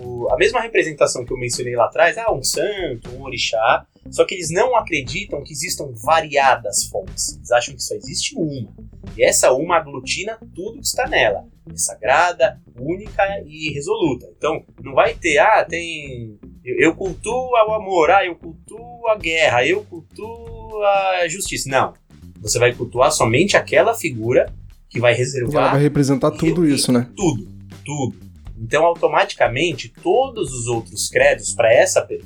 o, 0.04 0.28
a 0.30 0.36
mesma 0.36 0.60
representação 0.60 1.24
que 1.24 1.32
eu 1.32 1.38
mencionei 1.38 1.74
lá 1.74 1.86
atrás, 1.86 2.16
ah, 2.18 2.32
um 2.32 2.42
santo, 2.42 3.10
um 3.10 3.22
orixá, 3.22 3.86
só 4.10 4.24
que 4.24 4.34
eles 4.34 4.50
não 4.50 4.76
acreditam 4.76 5.42
que 5.42 5.52
existam 5.52 5.92
variadas 5.92 6.84
fontes. 6.84 7.36
Eles 7.36 7.50
acham 7.50 7.74
que 7.74 7.82
só 7.82 7.94
existe 7.94 8.34
uma. 8.36 8.72
E 9.16 9.22
essa 9.22 9.52
uma 9.52 9.76
aglutina 9.76 10.38
tudo 10.54 10.80
que 10.80 10.86
está 10.86 11.06
nela. 11.06 11.46
É 11.70 11.76
sagrada, 11.76 12.60
única 12.78 13.22
e 13.46 13.72
resoluta. 13.72 14.26
Então, 14.36 14.64
não 14.82 14.94
vai 14.94 15.14
ter, 15.14 15.38
ah, 15.38 15.64
tem. 15.64 16.38
Eu 16.64 16.94
cultuo 16.94 17.50
o 17.50 17.74
amor, 17.74 18.10
ah, 18.10 18.24
eu 18.24 18.36
cultuo 18.36 19.08
a 19.08 19.16
guerra, 19.16 19.66
eu 19.66 19.84
cultuo 19.84 20.57
a 20.82 21.28
justiça. 21.28 21.68
Não. 21.68 21.94
Você 22.40 22.58
vai 22.58 22.72
cultuar 22.72 23.10
somente 23.10 23.56
aquela 23.56 23.94
figura 23.94 24.52
que 24.88 25.00
vai 25.00 25.14
reservar. 25.14 25.62
Ela 25.62 25.72
vai 25.72 25.82
representar 25.82 26.30
tudo 26.30 26.66
isso, 26.66 26.92
né? 26.92 27.08
Tudo, 27.16 27.48
tudo. 27.84 28.16
Então, 28.60 28.84
automaticamente, 28.84 29.92
todos 30.02 30.52
os 30.52 30.66
outros 30.66 31.08
credos 31.08 31.54
para 31.54 31.72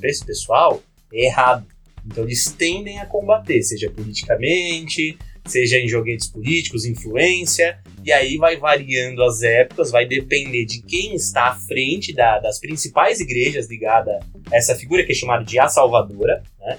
esse 0.03 0.25
pessoal 0.25 0.81
é 1.11 1.25
errado. 1.27 1.65
Então 2.05 2.23
eles 2.23 2.45
tendem 2.51 2.99
a 2.99 3.05
combater, 3.05 3.61
seja 3.61 3.89
politicamente, 3.89 5.17
seja 5.45 5.77
em 5.77 5.87
joguetes 5.87 6.27
políticos, 6.27 6.85
influência, 6.85 7.79
e 8.03 8.11
aí 8.11 8.37
vai 8.37 8.57
variando 8.57 9.23
as 9.23 9.41
épocas, 9.41 9.91
vai 9.91 10.05
depender 10.05 10.65
de 10.65 10.81
quem 10.81 11.15
está 11.15 11.49
à 11.49 11.55
frente 11.55 12.13
da, 12.13 12.39
das 12.39 12.59
principais 12.59 13.19
igrejas 13.19 13.69
ligadas 13.69 14.21
a 14.51 14.55
essa 14.55 14.75
figura 14.75 15.03
que 15.05 15.11
é 15.11 15.15
chamada 15.15 15.43
de 15.43 15.57
a 15.57 15.67
Salvadora, 15.67 16.43
né? 16.59 16.77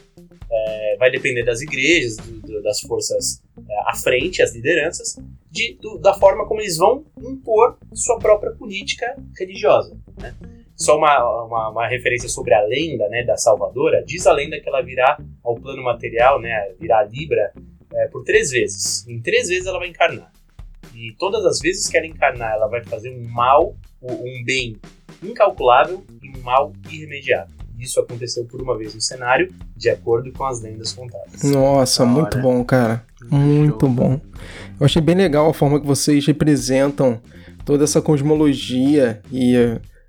É, 0.57 0.97
vai 0.99 1.11
depender 1.11 1.43
das 1.43 1.61
igrejas, 1.61 2.17
do, 2.17 2.41
do, 2.41 2.63
das 2.63 2.81
forças 2.81 3.43
é, 3.69 3.91
à 3.91 3.97
frente, 3.97 4.41
as 4.41 4.55
lideranças, 4.55 5.19
de, 5.51 5.77
do, 5.81 5.99
da 5.99 6.15
forma 6.15 6.47
como 6.47 6.61
eles 6.61 6.77
vão 6.77 7.05
impor 7.19 7.77
sua 7.93 8.19
própria 8.19 8.53
política 8.53 9.17
religiosa. 9.37 9.97
Né? 10.21 10.35
Só 10.77 10.97
uma, 10.97 11.45
uma, 11.45 11.71
uma, 11.71 11.89
referência 11.89 12.29
sobre 12.29 12.53
a 12.53 12.63
lenda 12.63 13.09
né, 13.09 13.23
da 13.25 13.37
Salvadora. 13.37 14.05
Diz 14.05 14.27
a 14.27 14.33
lenda 14.33 14.61
que 14.61 14.69
ela 14.69 14.83
virá 14.83 15.19
ao 15.43 15.55
plano 15.55 15.83
material, 15.83 16.41
né, 16.41 16.73
virá 16.81 16.99
a 16.99 17.05
Libra, 17.05 17.53
é, 17.93 18.09
por 18.09 18.25
três 18.25 18.51
vezes. 18.51 19.07
Em 19.09 19.21
três 19.21 19.49
vezes 19.49 19.67
ela 19.67 19.79
vai 19.79 19.89
encarnar. 19.89 20.33
E 20.95 21.15
todas 21.19 21.45
as 21.45 21.59
vezes 21.61 21.89
que 21.89 21.97
ela 21.97 22.07
encarnar, 22.07 22.53
ela 22.53 22.69
vai 22.69 22.85
fazer 22.85 23.11
um 23.11 23.29
mal, 23.29 23.77
um 24.03 24.45
bem 24.45 24.77
incalculável 25.23 26.05
e 26.23 26.37
um 26.37 26.43
mal 26.43 26.73
irremediável. 26.91 27.64
Isso 27.85 28.01
aconteceu 28.01 28.45
por 28.47 28.63
uma 28.63 28.77
vez 28.77 28.95
no 28.95 29.01
cenário, 29.01 29.53
de 29.77 29.91
acordo 29.91 30.33
com 30.33 30.45
as 30.45 30.63
lendas 30.63 30.93
contadas. 30.93 31.43
Nossa, 31.43 32.07
muito 32.07 32.39
bom, 32.39 32.65
cara. 32.65 33.05
Muito 33.31 33.87
bom. 33.89 34.21
Eu 34.81 34.87
achei 34.87 35.03
bem 35.03 35.15
legal 35.15 35.51
a 35.51 35.55
forma 35.55 35.79
que 35.79 35.87
vocês 35.87 36.27
representam 36.27 37.21
toda 37.65 37.85
essa 37.85 38.01
cosmologia 38.01 39.21
e 39.31 39.55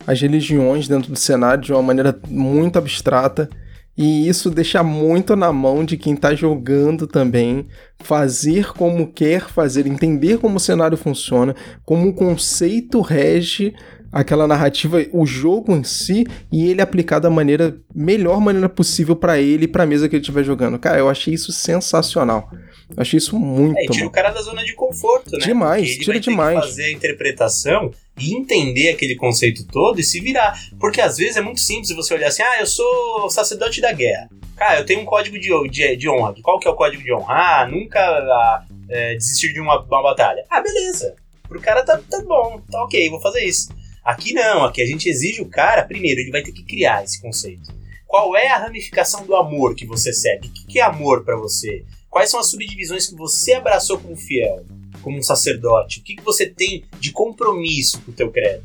as 0.07 0.21
religiões 0.21 0.87
dentro 0.87 1.11
do 1.11 1.17
cenário 1.17 1.63
de 1.63 1.73
uma 1.73 1.81
maneira 1.81 2.17
muito 2.29 2.77
abstrata. 2.77 3.49
E 3.97 4.27
isso 4.27 4.49
deixa 4.49 4.83
muito 4.83 5.35
na 5.35 5.53
mão 5.53 5.85
de 5.85 5.95
quem 5.95 6.13
está 6.15 6.35
jogando 6.35 7.07
também, 7.07 7.65
fazer 7.99 8.73
como 8.73 9.07
quer 9.07 9.47
fazer, 9.47 9.87
entender 9.87 10.37
como 10.37 10.57
o 10.57 10.59
cenário 10.59 10.97
funciona, 10.97 11.55
como 11.85 12.09
o 12.09 12.13
conceito 12.13 12.99
rege 12.99 13.73
aquela 14.15 14.47
narrativa, 14.47 15.05
o 15.11 15.25
jogo 15.25 15.75
em 15.75 15.83
si, 15.83 16.25
e 16.49 16.69
ele 16.69 16.81
aplicar 16.81 17.19
da 17.19 17.29
maneira 17.29 17.77
melhor 17.93 18.39
maneira 18.39 18.69
possível 18.69 19.13
para 19.13 19.41
ele 19.41 19.65
e 19.65 19.67
para 19.67 19.83
a 19.83 19.85
mesa 19.85 20.07
que 20.07 20.15
ele 20.15 20.21
estiver 20.21 20.41
jogando. 20.41 20.79
Cara, 20.79 20.97
eu 20.97 21.09
achei 21.09 21.33
isso 21.33 21.51
sensacional. 21.51 22.49
Eu 22.89 23.01
achei 23.01 23.17
isso 23.17 23.37
muito. 23.37 23.77
É, 23.77 23.85
tira 23.87 24.07
o 24.07 24.09
cara 24.09 24.29
da 24.29 24.41
zona 24.41 24.63
de 24.63 24.73
conforto, 24.73 25.31
né? 25.31 25.39
Demais, 25.39 25.89
ele 25.89 25.99
tira 25.99 26.19
demais. 26.21 26.59
fazer 26.59 26.85
a 26.85 26.91
interpretação 26.93 27.91
e 28.17 28.33
entender 28.33 28.89
aquele 28.91 29.15
conceito 29.15 29.67
todo 29.67 29.99
e 29.99 30.03
se 30.03 30.21
virar. 30.21 30.57
Porque 30.79 31.01
às 31.01 31.17
vezes 31.17 31.35
é 31.35 31.41
muito 31.41 31.59
simples 31.59 31.93
você 31.93 32.13
olhar 32.13 32.27
assim: 32.27 32.41
ah, 32.41 32.61
eu 32.61 32.67
sou 32.67 33.29
sacerdote 33.29 33.81
da 33.81 33.91
guerra. 33.91 34.29
Cara, 34.55 34.79
eu 34.79 34.85
tenho 34.85 35.01
um 35.01 35.05
código 35.05 35.37
de, 35.37 35.49
de, 35.69 35.97
de 35.97 36.09
honra. 36.09 36.33
Qual 36.41 36.57
que 36.57 36.69
é 36.69 36.71
o 36.71 36.75
código 36.75 37.03
de 37.03 37.11
honra? 37.11 37.33
Ah, 37.33 37.67
nunca 37.67 37.99
ah, 37.99 38.63
é, 38.87 39.15
desistir 39.15 39.51
de 39.51 39.59
uma, 39.59 39.81
uma 39.81 40.01
batalha. 40.01 40.45
Ah, 40.49 40.61
beleza. 40.61 41.15
Pro 41.49 41.59
cara 41.59 41.83
tá, 41.83 41.99
tá 42.09 42.21
bom, 42.21 42.61
tá 42.71 42.81
ok, 42.83 43.09
vou 43.09 43.19
fazer 43.19 43.43
isso. 43.43 43.67
Aqui 44.05 44.33
não, 44.33 44.63
aqui 44.63 44.83
a 44.83 44.85
gente 44.85 45.09
exige 45.09 45.41
o 45.41 45.49
cara, 45.49 45.83
primeiro, 45.83 46.21
ele 46.21 46.29
vai 46.29 46.43
ter 46.43 46.51
que 46.51 46.61
criar 46.61 47.03
esse 47.03 47.19
conceito. 47.19 47.73
Qual 48.05 48.37
é 48.37 48.49
a 48.49 48.59
ramificação 48.59 49.25
do 49.25 49.35
amor 49.35 49.73
que 49.73 49.83
você 49.83 50.13
segue? 50.13 50.47
O 50.47 50.67
que 50.67 50.77
é 50.77 50.83
amor 50.83 51.25
para 51.25 51.35
você? 51.35 51.83
Quais 52.07 52.29
são 52.29 52.39
as 52.39 52.51
subdivisões 52.51 53.07
que 53.07 53.15
você 53.15 53.53
abraçou 53.53 53.97
como 53.97 54.15
fiel, 54.15 54.63
como 55.01 55.17
um 55.17 55.23
sacerdote? 55.23 56.01
O 56.01 56.03
que, 56.03 56.17
que 56.17 56.23
você 56.23 56.45
tem 56.45 56.85
de 56.99 57.11
compromisso 57.11 57.99
com 58.03 58.11
o 58.11 58.13
teu 58.13 58.31
credo? 58.31 58.63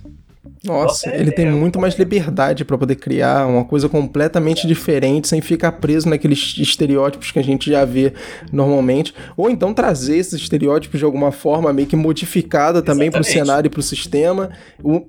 Nossa, 0.64 1.08
Nossa 1.08 1.14
ele 1.14 1.28
é, 1.30 1.32
tem 1.32 1.46
é, 1.46 1.50
muito 1.50 1.78
mais 1.78 1.98
liberdade 1.98 2.64
para 2.64 2.78
poder 2.78 2.96
criar 2.96 3.46
uma 3.46 3.64
coisa 3.64 3.90
completamente 3.90 4.66
diferente, 4.66 5.28
sem 5.28 5.40
ficar 5.42 5.72
preso 5.72 6.08
naqueles 6.08 6.56
estereótipos 6.56 7.30
que 7.30 7.38
a 7.38 7.44
gente 7.44 7.70
já 7.70 7.84
vê 7.84 8.14
normalmente. 8.50 9.14
Ou 9.36 9.50
então 9.50 9.74
trazer 9.74 10.16
esses 10.16 10.40
estereótipos 10.40 10.98
de 10.98 11.04
alguma 11.04 11.30
forma 11.30 11.72
meio 11.74 11.86
que 11.86 11.96
modificada 11.96 12.80
também 12.80 13.10
para 13.10 13.20
o 13.20 13.24
cenário 13.24 13.68
e 13.68 13.70
para 13.70 13.80
o 13.80 13.82
sistema, 13.82 14.50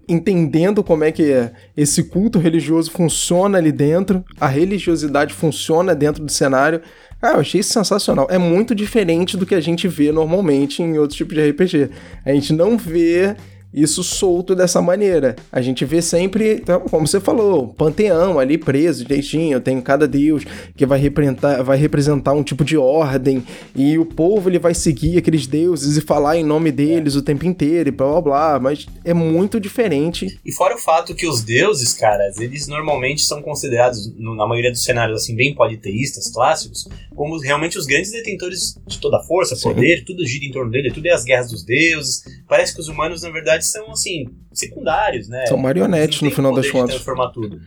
entendendo 0.07 0.83
como 0.83 1.05
é 1.05 1.11
que 1.13 1.49
esse 1.77 2.03
culto 2.03 2.37
religioso 2.37 2.91
funciona 2.91 3.57
ali 3.57 3.71
dentro, 3.71 4.25
a 4.39 4.47
religiosidade 4.47 5.33
funciona 5.33 5.95
dentro 5.95 6.25
do 6.25 6.31
cenário. 6.31 6.81
Ah, 7.21 7.33
eu 7.33 7.39
achei 7.39 7.61
isso 7.61 7.71
sensacional. 7.71 8.27
É 8.29 8.37
muito 8.37 8.75
diferente 8.75 9.37
do 9.37 9.45
que 9.45 9.55
a 9.55 9.61
gente 9.61 9.87
vê 9.87 10.11
normalmente 10.11 10.81
em 10.81 10.97
outros 10.97 11.15
tipos 11.15 11.35
de 11.35 11.51
RPG. 11.51 11.89
A 12.25 12.33
gente 12.33 12.51
não 12.51 12.77
vê 12.77 13.35
isso 13.73 14.03
solto 14.03 14.55
dessa 14.55 14.81
maneira. 14.81 15.35
A 15.51 15.61
gente 15.61 15.85
vê 15.85 16.01
sempre, 16.01 16.55
então, 16.55 16.81
como 16.81 17.07
você 17.07 17.19
falou, 17.19 17.69
panteão 17.69 18.39
ali 18.39 18.57
preso 18.57 19.05
direitinho, 19.05 19.59
tem 19.61 19.79
cada 19.81 20.07
deus 20.07 20.43
que 20.75 20.85
vai 20.85 20.99
representar, 20.99 21.63
vai 21.63 21.77
representar 21.77 22.33
um 22.33 22.43
tipo 22.43 22.63
de 22.63 22.77
ordem, 22.77 23.43
e 23.75 23.97
o 23.97 24.05
povo 24.05 24.49
ele 24.49 24.59
vai 24.59 24.73
seguir 24.73 25.17
aqueles 25.17 25.47
deuses 25.47 25.97
e 25.97 26.01
falar 26.01 26.37
em 26.37 26.43
nome 26.43 26.71
deles 26.71 27.15
o 27.15 27.21
tempo 27.21 27.45
inteiro 27.45 27.89
e 27.89 27.91
blá 27.91 28.11
blá 28.13 28.21
blá, 28.21 28.59
mas 28.59 28.87
é 29.05 29.13
muito 29.13 29.59
diferente. 29.59 30.39
E 30.45 30.51
fora 30.51 30.75
o 30.75 30.79
fato 30.79 31.15
que 31.15 31.27
os 31.27 31.43
deuses, 31.43 31.93
caras, 31.93 32.37
eles 32.39 32.67
normalmente 32.67 33.21
são 33.21 33.41
considerados, 33.41 34.11
na 34.17 34.47
maioria 34.47 34.71
dos 34.71 34.83
cenários 34.83 35.21
assim, 35.21 35.35
bem 35.35 35.55
politeístas, 35.55 36.29
clássicos, 36.31 36.87
como 37.15 37.37
realmente 37.39 37.77
os 37.77 37.85
grandes 37.85 38.11
detentores 38.11 38.75
de 38.87 38.99
toda 38.99 39.17
a 39.17 39.23
força, 39.23 39.55
poder, 39.55 39.99
Sim. 39.99 40.05
tudo 40.05 40.25
gira 40.25 40.45
em 40.45 40.51
torno 40.51 40.71
dele, 40.71 40.91
tudo 40.91 41.05
é 41.05 41.11
as 41.11 41.23
guerras 41.23 41.51
dos 41.51 41.63
deuses. 41.63 42.23
Parece 42.47 42.73
que 42.73 42.81
os 42.81 42.87
humanos, 42.87 43.21
na 43.21 43.29
verdade, 43.29 43.60
verdade 43.61 43.65
são 43.65 43.91
assim 43.91 44.25
secundários, 44.51 45.27
né? 45.29 45.45
São 45.45 45.57
marionetes 45.57 46.21
no 46.21 46.31
final 46.31 46.53
das 46.53 46.69
contas. 46.69 46.95
transformar 46.95 47.29
tudo. 47.29 47.61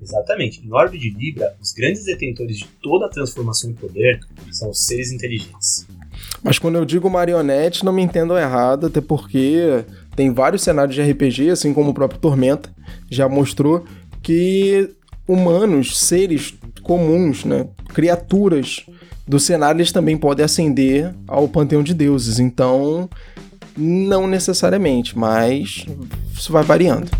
Exatamente. 0.00 0.66
Em 0.66 0.72
Orbe 0.72 0.98
de 0.98 1.10
Libra, 1.10 1.54
os 1.60 1.72
grandes 1.72 2.04
detentores 2.04 2.58
de 2.58 2.66
toda 2.82 3.06
a 3.06 3.08
transformação 3.08 3.70
em 3.70 3.74
poder 3.74 4.20
são 4.50 4.70
os 4.70 4.84
seres 4.84 5.12
inteligentes. 5.12 5.86
Mas 6.42 6.58
quando 6.58 6.76
eu 6.76 6.84
digo 6.84 7.08
marionete, 7.08 7.84
não 7.84 7.92
me 7.92 8.02
entendam 8.02 8.36
errado, 8.36 8.86
até 8.86 9.00
porque 9.00 9.84
tem 10.16 10.32
vários 10.32 10.62
cenários 10.62 10.94
de 10.94 11.02
RPG, 11.02 11.50
assim 11.50 11.72
como 11.72 11.90
o 11.90 11.94
próprio 11.94 12.20
Tormenta 12.20 12.68
já 13.10 13.28
mostrou, 13.28 13.84
que 14.22 14.90
humanos, 15.26 15.98
seres 15.98 16.54
comuns, 16.82 17.44
né, 17.44 17.66
criaturas 17.94 18.84
do 19.26 19.40
cenário, 19.40 19.78
eles 19.78 19.90
também 19.90 20.18
podem 20.18 20.44
ascender 20.44 21.14
ao 21.26 21.48
panteão 21.48 21.82
de 21.82 21.94
deuses. 21.94 22.38
Então, 22.38 23.08
não 23.76 24.26
necessariamente, 24.26 25.18
mas 25.18 25.84
isso 26.32 26.52
vai 26.52 26.62
variando. 26.62 27.10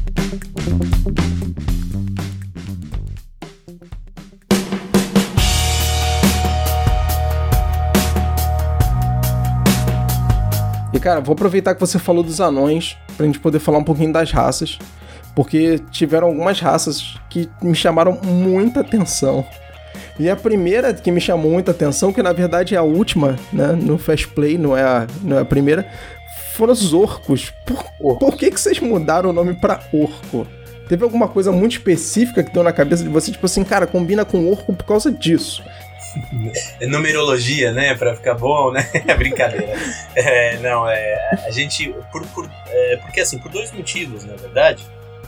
E 10.93 11.01
cara, 11.01 11.21
vou 11.21 11.33
aproveitar 11.33 11.75
que 11.75 11.81
você 11.81 11.99
falou 11.99 12.23
dos 12.23 12.41
anões 12.41 12.97
pra 13.17 13.27
gente 13.27 13.41
poder 13.41 13.59
falar 13.59 13.79
um 13.79 13.85
pouquinho 13.85 14.13
das 14.13 14.31
raças, 14.31 14.79
porque 15.35 15.81
tiveram 15.91 16.29
algumas 16.29 16.61
raças 16.61 17.17
que 17.29 17.49
me 17.61 17.75
chamaram 17.75 18.19
muita 18.23 18.81
atenção. 18.81 19.45
E 20.19 20.31
a 20.31 20.37
primeira 20.37 20.95
que 20.95 21.11
me 21.11 21.21
chamou 21.21 21.51
muita 21.51 21.73
atenção, 21.73 22.13
que 22.13 22.23
na 22.23 22.33
verdade 22.33 22.77
é 22.77 22.79
a 22.79 22.83
última, 22.83 23.37
né, 23.53 23.73
no 23.73 23.99
Fast 23.99 24.29
Play, 24.29 24.57
não 24.57 24.77
é 24.77 24.83
a, 24.83 25.07
não 25.23 25.39
é 25.39 25.41
a 25.41 25.45
primeira, 25.45 25.85
foram 26.55 26.73
os 26.73 26.93
orcos. 26.93 27.53
Por, 27.67 28.19
por 28.19 28.37
que, 28.37 28.51
que 28.51 28.61
vocês 28.61 28.79
mudaram 28.81 29.31
o 29.31 29.33
nome 29.33 29.55
pra 29.55 29.83
orco? 29.93 30.47
Teve 30.89 31.03
alguma 31.03 31.29
coisa 31.29 31.51
muito 31.51 31.73
específica 31.73 32.43
que 32.43 32.53
deu 32.53 32.63
na 32.63 32.73
cabeça 32.73 33.03
de 33.03 33.09
você, 33.09 33.33
tipo 33.33 33.47
assim, 33.47 33.65
cara, 33.65 33.87
combina 33.87 34.25
com 34.25 34.51
orco 34.51 34.75
por 34.75 34.85
causa 34.85 35.11
disso? 35.11 35.63
numerologia, 36.83 37.73
né? 37.73 37.95
Pra 37.95 38.15
ficar 38.15 38.35
bom, 38.35 38.71
né? 38.71 38.89
Brincadeira. 39.19 39.75
É, 40.15 40.59
não, 40.59 40.89
é, 40.89 41.41
a 41.45 41.51
gente. 41.51 41.95
Por, 42.13 42.27
por, 42.29 42.51
é, 42.69 42.97
porque 42.99 43.21
assim, 43.21 43.39
por 43.39 43.51
dois 43.51 43.73
motivos, 43.73 44.25
na 44.25 44.37
verdade. 44.37 44.85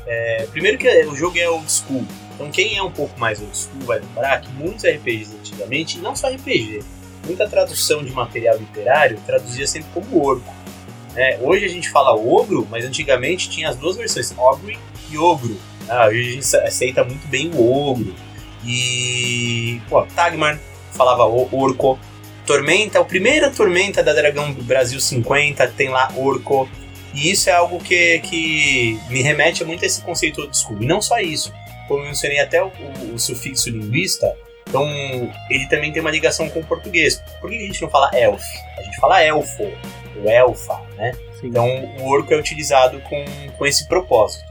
É, 0.06 0.46
primeiro 0.52 0.78
que 0.78 0.88
o 1.06 1.16
jogo 1.16 1.38
é 1.38 1.48
old 1.48 1.70
school. 1.70 2.04
Então 2.34 2.50
quem 2.50 2.76
é 2.76 2.82
um 2.82 2.90
pouco 2.90 3.18
mais 3.18 3.40
old 3.40 3.56
school 3.56 3.82
vai 3.84 3.98
lembrar 3.98 4.40
que 4.40 4.48
muitos 4.52 4.84
RPGs 4.84 5.34
antigamente, 5.34 5.98
não 5.98 6.14
só 6.14 6.28
RPG, 6.28 6.80
muita 7.24 7.48
tradução 7.48 8.04
de 8.04 8.12
material 8.12 8.56
literário 8.56 9.18
traduzia 9.26 9.66
sempre 9.66 9.88
como 9.92 10.24
orco. 10.24 10.54
Né? 11.16 11.38
Hoje 11.40 11.64
a 11.64 11.68
gente 11.68 11.88
fala 11.88 12.14
ogro, 12.14 12.68
mas 12.70 12.84
antigamente 12.84 13.48
tinha 13.48 13.70
as 13.70 13.76
duas 13.76 13.96
versões, 13.96 14.32
ogre 14.36 14.78
e 15.10 15.16
ogro. 15.16 15.58
Ah, 15.88 16.08
hoje 16.08 16.20
a 16.20 16.32
gente 16.32 16.56
aceita 16.56 17.02
muito 17.02 17.26
bem 17.26 17.50
o 17.54 17.90
ogro. 17.90 18.14
E. 18.64 19.80
Pô, 19.88 20.02
Tagmar 20.14 20.60
falava 20.92 21.24
orco. 21.24 21.98
Tormenta, 22.44 23.00
a 23.00 23.04
primeira 23.04 23.50
Tormenta 23.50 24.04
da 24.04 24.12
Dragão 24.12 24.52
do 24.52 24.62
Brasil 24.62 25.00
50 25.00 25.66
tem 25.68 25.88
lá 25.88 26.12
orco. 26.16 26.68
E 27.14 27.30
isso 27.30 27.48
é 27.48 27.52
algo 27.52 27.78
que, 27.80 28.18
que 28.20 29.00
me 29.08 29.22
remete 29.22 29.64
muito 29.64 29.82
a 29.82 29.86
esse 29.86 30.02
conceito 30.02 30.42
old 30.42 30.56
school. 30.56 30.82
E 30.82 30.86
não 30.86 31.00
só 31.00 31.18
isso. 31.18 31.52
Como 31.88 32.00
eu 32.00 32.06
mencionei 32.06 32.40
até 32.40 32.62
o, 32.62 32.66
o, 32.66 33.14
o 33.14 33.18
sufixo 33.18 33.70
linguista, 33.70 34.32
então 34.68 34.84
ele 35.48 35.66
também 35.66 35.92
tem 35.92 36.02
uma 36.02 36.10
ligação 36.10 36.48
com 36.50 36.60
o 36.60 36.64
português. 36.64 37.22
Por 37.40 37.48
que 37.48 37.56
a 37.56 37.66
gente 37.66 37.80
não 37.80 37.88
fala 37.88 38.10
elf? 38.12 38.42
A 38.76 38.82
gente 38.82 38.96
fala 39.00 39.22
elfo, 39.22 39.72
ou 40.22 40.30
elfa, 40.30 40.80
né? 40.96 41.12
Sim. 41.40 41.48
Então 41.48 41.66
o 42.00 42.08
orco 42.08 42.32
é 42.32 42.36
utilizado 42.36 43.00
com, 43.00 43.24
com 43.56 43.66
esse 43.66 43.86
propósito. 43.88 44.44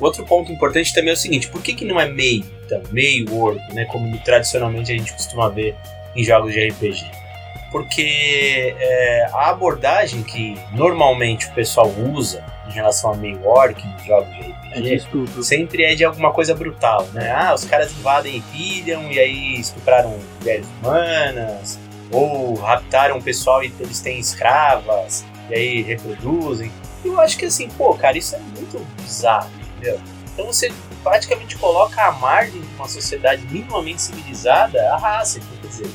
Outro 0.00 0.24
ponto 0.24 0.50
importante 0.50 0.92
também 0.92 1.10
é 1.10 1.14
o 1.14 1.16
seguinte: 1.16 1.48
por 1.48 1.62
que, 1.62 1.74
que 1.74 1.84
não 1.84 2.00
é 2.00 2.08
meio? 2.08 2.44
Então, 2.64 2.82
meio 2.90 3.34
orco, 3.36 3.62
né? 3.72 3.84
Como 3.86 4.18
tradicionalmente 4.18 4.92
a 4.92 4.96
gente 4.96 5.12
costuma 5.12 5.48
ver 5.48 5.76
em 6.14 6.24
jogos 6.24 6.52
de 6.52 6.68
RPG. 6.68 7.22
Porque 7.70 8.74
é, 8.78 9.26
a 9.32 9.48
abordagem 9.50 10.22
que 10.22 10.58
normalmente 10.72 11.46
o 11.46 11.52
pessoal 11.52 11.88
usa 11.88 12.44
em 12.68 12.72
relação 12.72 13.12
a 13.12 13.16
meio 13.16 13.46
orc 13.46 13.82
nos 13.86 14.04
jogos 14.04 14.28
de 14.34 14.40
RPG 14.40 15.00
é 15.38 15.42
sempre 15.42 15.84
é 15.84 15.94
de 15.94 16.04
alguma 16.04 16.32
coisa 16.32 16.54
brutal, 16.54 17.06
né? 17.12 17.30
Ah, 17.30 17.54
os 17.54 17.64
caras 17.64 17.92
invadem 17.92 18.36
e 18.36 18.40
pilham 18.40 19.10
e 19.10 19.18
aí 19.18 19.54
estupraram 19.54 20.18
mulheres 20.40 20.66
humanas, 20.80 21.78
ou 22.12 22.54
raptaram 22.54 23.18
o 23.18 23.22
pessoal 23.22 23.64
e 23.64 23.72
eles 23.80 24.00
têm 24.00 24.18
escravas 24.18 25.24
e 25.48 25.54
aí 25.54 25.82
reproduzem. 25.82 26.70
Eu 27.04 27.18
acho 27.20 27.36
que 27.36 27.46
assim, 27.46 27.68
pô, 27.70 27.94
cara, 27.94 28.16
isso 28.16 28.36
é 28.36 28.38
muito 28.38 28.78
bizarro, 29.00 29.50
entendeu? 29.72 30.00
Então 30.32 30.46
você 30.46 30.72
praticamente 31.02 31.56
coloca 31.56 32.00
à 32.02 32.12
margem 32.12 32.60
de 32.60 32.74
uma 32.76 32.88
sociedade 32.88 33.44
minimamente 33.50 34.02
civilizada 34.02 34.80
a 34.92 34.96
raça. 34.96 35.40
Quer 35.60 35.66
dizer, 35.66 35.90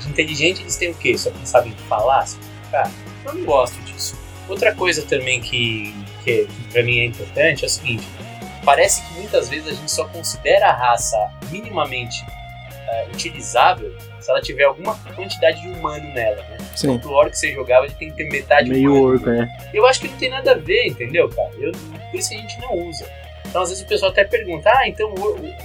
de 0.00 0.08
inteligente 0.08 0.60
eles 0.60 0.76
têm 0.76 0.90
o 0.90 0.94
quê? 0.94 1.16
Só 1.16 1.30
que 1.30 1.48
sabem 1.48 1.72
falar? 1.88 2.26
Cara, 2.70 2.90
eu 3.24 3.34
não 3.34 3.44
gosto 3.44 3.80
disso. 3.82 4.18
Outra 4.48 4.74
coisa 4.74 5.02
também 5.02 5.40
que, 5.40 5.94
que, 6.24 6.48
para 6.72 6.82
mim 6.82 6.98
é 6.98 7.04
importante 7.06 7.64
é 7.64 7.66
o 7.66 7.70
seguinte: 7.70 8.06
parece 8.64 9.02
que 9.02 9.14
muitas 9.14 9.48
vezes 9.48 9.68
a 9.68 9.72
gente 9.72 9.90
só 9.90 10.06
considera 10.08 10.68
a 10.68 10.72
raça 10.72 11.16
minimamente 11.50 12.24
uh, 12.24 13.12
utilizável 13.12 13.96
se 14.20 14.30
ela 14.30 14.40
tiver 14.40 14.64
alguma 14.64 14.96
quantidade 15.14 15.60
de 15.60 15.68
humano 15.68 16.12
nela, 16.12 16.42
né? 16.42 16.58
Sim. 16.74 16.92
Então, 16.92 17.10
o 17.10 17.14
orc 17.14 17.30
que 17.30 17.38
você 17.38 17.52
jogava, 17.52 17.86
ele 17.86 17.94
tem 17.94 18.10
que 18.10 18.16
ter 18.16 18.28
metade 18.28 18.70
Meio 18.70 18.90
humano. 18.92 19.14
orco, 19.14 19.30
é. 19.30 19.48
Eu 19.72 19.86
acho 19.86 20.00
que 20.00 20.08
não 20.08 20.16
tem 20.16 20.30
nada 20.30 20.52
a 20.52 20.54
ver, 20.56 20.86
entendeu, 20.86 21.28
cara? 21.28 21.50
Eu, 21.58 21.72
por 21.72 22.18
isso 22.18 22.30
que 22.30 22.36
a 22.36 22.38
gente 22.38 22.60
não 22.60 22.88
usa. 22.88 23.06
Então, 23.50 23.62
às 23.62 23.68
vezes 23.68 23.82
o 23.84 23.86
pessoal 23.88 24.12
até 24.12 24.22
pergunta: 24.24 24.70
ah, 24.72 24.88
então 24.88 25.12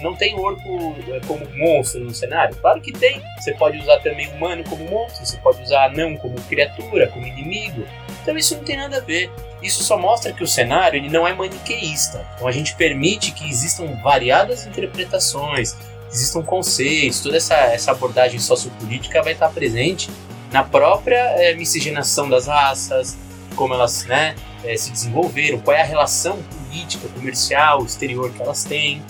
não 0.01 0.15
tem 0.15 0.37
orco 0.39 0.95
eh, 1.07 1.21
como 1.27 1.45
monstro 1.55 2.03
no 2.03 2.13
cenário? 2.13 2.55
Claro 2.55 2.81
que 2.81 2.91
tem. 2.91 3.21
Você 3.39 3.53
pode 3.53 3.77
usar 3.77 3.99
também 3.99 4.27
humano 4.33 4.63
como 4.67 4.83
monstro, 4.85 5.23
você 5.23 5.37
pode 5.37 5.61
usar 5.61 5.85
anão 5.85 6.17
como 6.17 6.35
criatura, 6.41 7.07
como 7.09 7.27
inimigo. 7.27 7.85
Então, 8.23 8.35
isso 8.35 8.55
não 8.55 8.63
tem 8.63 8.75
nada 8.75 8.97
a 8.97 9.01
ver. 9.01 9.29
Isso 9.61 9.83
só 9.83 9.99
mostra 9.99 10.33
que 10.33 10.43
o 10.43 10.47
cenário 10.47 10.97
ele 10.97 11.09
não 11.09 11.27
é 11.27 11.33
maniqueísta. 11.33 12.25
Então, 12.35 12.47
a 12.47 12.51
gente 12.51 12.75
permite 12.75 13.31
que 13.31 13.47
existam 13.47 13.85
variadas 14.01 14.65
interpretações, 14.65 15.77
existam 16.15 16.41
conceitos, 16.41 17.19
toda 17.19 17.37
essa, 17.37 17.55
essa 17.55 17.91
abordagem 17.91 18.39
sociopolítica 18.39 19.21
vai 19.21 19.33
estar 19.33 19.49
presente 19.49 20.09
na 20.51 20.63
própria 20.63 21.17
é, 21.37 21.53
miscigenação 21.53 22.29
das 22.29 22.47
raças, 22.47 23.17
como 23.55 23.73
elas 23.73 24.05
né, 24.05 24.35
é, 24.63 24.75
se 24.77 24.91
desenvolveram, 24.91 25.59
qual 25.59 25.75
é 25.75 25.81
a 25.81 25.85
relação 25.85 26.39
política, 26.67 27.07
comercial, 27.09 27.83
exterior 27.85 28.31
que 28.31 28.41
elas 28.41 28.63
têm. 28.63 29.01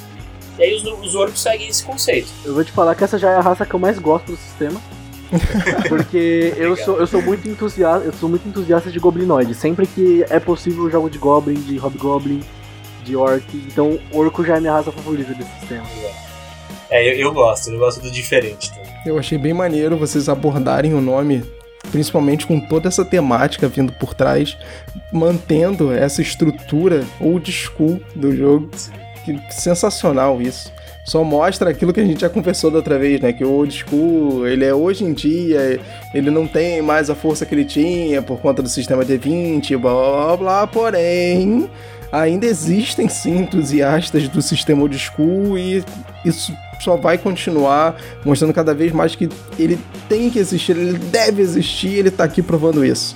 E 0.58 0.64
aí 0.64 0.74
os, 0.74 0.84
os 0.84 1.16
orcos 1.16 1.41
seguem 1.41 1.68
esse 1.68 1.84
conceito. 1.84 2.30
Eu 2.43 2.53
vou 2.53 2.64
te 2.64 2.72
falar 2.72 2.95
que 2.95 3.03
essa 3.03 3.18
já 3.18 3.32
é 3.32 3.36
a 3.36 3.41
raça 3.41 3.66
que 3.66 3.74
eu 3.74 3.80
mais 3.80 3.99
gosto 3.99 4.32
do 4.32 4.38
sistema. 4.38 4.82
Porque 5.89 6.53
eu 6.56 6.76
sou, 6.78 6.97
eu 6.97 7.08
sou 7.08 7.22
muito 7.22 7.49
entusiasta, 7.49 8.06
eu 8.06 8.14
sou 8.14 8.30
muito 8.30 8.47
entusiasta 8.47 8.89
de 8.89 8.99
goblinoide. 8.99 9.53
Sempre 9.53 9.86
que 9.86 10.26
é 10.30 10.39
possível 10.39 10.86
eu 10.86 10.91
jogo 10.91 11.10
de 11.10 11.18
goblin, 11.18 11.56
de 11.56 11.78
hobgoblin, 11.78 12.41
de 13.03 13.16
orc. 13.16 13.45
Então 13.53 13.99
orco 14.12 14.45
já 14.45 14.58
é 14.58 14.60
minha 14.60 14.74
raça 14.74 14.91
favorita 14.91 15.34
desse 15.34 15.51
sistema. 15.60 15.86
É, 16.90 17.08
eu, 17.08 17.18
eu 17.18 17.34
gosto, 17.34 17.72
eu 17.72 17.80
gosto 17.80 18.02
do 18.02 18.12
diferente 18.12 18.72
também. 18.74 18.92
Eu 19.06 19.18
achei 19.18 19.38
bem 19.38 19.54
maneiro 19.54 19.98
vocês 19.98 20.30
abordarem 20.30 20.94
o 20.94 21.02
nome 21.02 21.44
principalmente 21.92 22.46
com 22.46 22.60
toda 22.60 22.88
essa 22.88 23.06
temática 23.06 23.68
vindo 23.68 23.94
por 23.94 24.14
trás, 24.14 24.58
mantendo 25.12 25.94
essa 25.94 26.22
estrutura 26.22 27.06
old 27.20 27.52
school 27.52 28.02
do 28.16 28.36
jogo. 28.36 28.70
Que 29.24 29.40
sensacional 29.50 30.42
isso. 30.42 30.72
Só 31.06 31.24
mostra 31.24 31.70
aquilo 31.70 31.94
que 31.94 32.00
a 32.00 32.06
gente 32.06 32.22
já 32.22 32.30
conversou 32.30 32.72
da 32.72 32.78
outra 32.78 32.98
vez, 32.98 33.22
né? 33.22 33.32
Que 33.32 33.44
o 33.44 33.52
old 33.52 33.72
school, 33.72 34.48
ele 34.48 34.66
é 34.66 34.74
hoje 34.74 35.04
em 35.04 35.14
dia, 35.14 35.80
ele 36.14 36.32
não 36.32 36.48
tem 36.48 36.82
mais 36.82 37.10
a 37.10 37.16
força 37.16 37.46
que 37.46 37.54
ele 37.54 37.66
tinha 37.66 38.22
por 38.22 38.40
conta 38.40 38.62
do 38.62 38.70
sistema 38.70 39.06
D20, 39.06 39.78
blá 39.78 39.94
blá 39.94 40.38
blá, 40.38 40.68
porém, 40.68 41.70
ainda 42.12 42.48
existem 42.48 43.08
sim 43.08 43.38
entusiastas 43.38 44.28
do 44.28 44.42
sistema 44.42 44.82
old 44.82 44.98
school 44.98 45.58
e 45.58 45.84
isso 46.24 46.52
só 46.80 46.95
vai 46.95 47.17
continuar 47.17 47.95
mostrando 48.23 48.53
cada 48.53 48.73
vez 48.73 48.91
mais 48.91 49.15
que 49.15 49.30
ele 49.57 49.80
tem 50.07 50.30
que 50.30 50.39
existir, 50.39 50.78
ele 50.78 50.97
deve 50.97 51.41
existir, 51.41 51.93
ele 51.93 52.11
tá 52.11 52.23
aqui 52.23 52.41
provando 52.41 52.86
isso. 52.86 53.15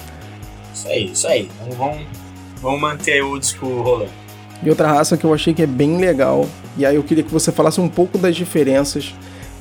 Isso 0.74 0.88
aí, 0.88 1.12
isso 1.12 1.28
aí. 1.28 1.50
Então 1.62 1.78
vamos, 1.78 2.08
vamos 2.62 2.82
manter 2.82 3.24
o 3.24 3.42
school 3.42 3.82
rolando. 3.82 4.12
E 4.62 4.70
outra 4.70 4.88
raça 4.88 5.16
que 5.16 5.26
eu 5.26 5.34
achei 5.34 5.54
que 5.54 5.62
é 5.62 5.68
bem 5.68 5.98
legal, 5.98 6.48
e 6.78 6.86
aí 6.86 6.96
eu 6.96 7.04
queria 7.04 7.24
que 7.24 7.32
você 7.32 7.52
falasse 7.52 7.80
um 7.80 7.88
pouco 7.88 8.18
das 8.18 8.36
diferenças, 8.36 9.14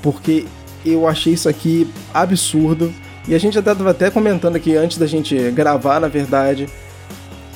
porque 0.02 0.46
eu 0.84 1.06
achei 1.06 1.32
isso 1.32 1.48
aqui 1.48 1.88
absurdo. 2.12 2.92
E 3.26 3.34
a 3.34 3.38
gente 3.38 3.58
até 3.58 3.72
estava 3.72 3.90
até 3.90 4.10
comentando 4.10 4.56
aqui 4.56 4.74
antes 4.76 4.98
da 4.98 5.06
gente 5.06 5.50
gravar, 5.50 6.00
na 6.00 6.08
verdade, 6.08 6.66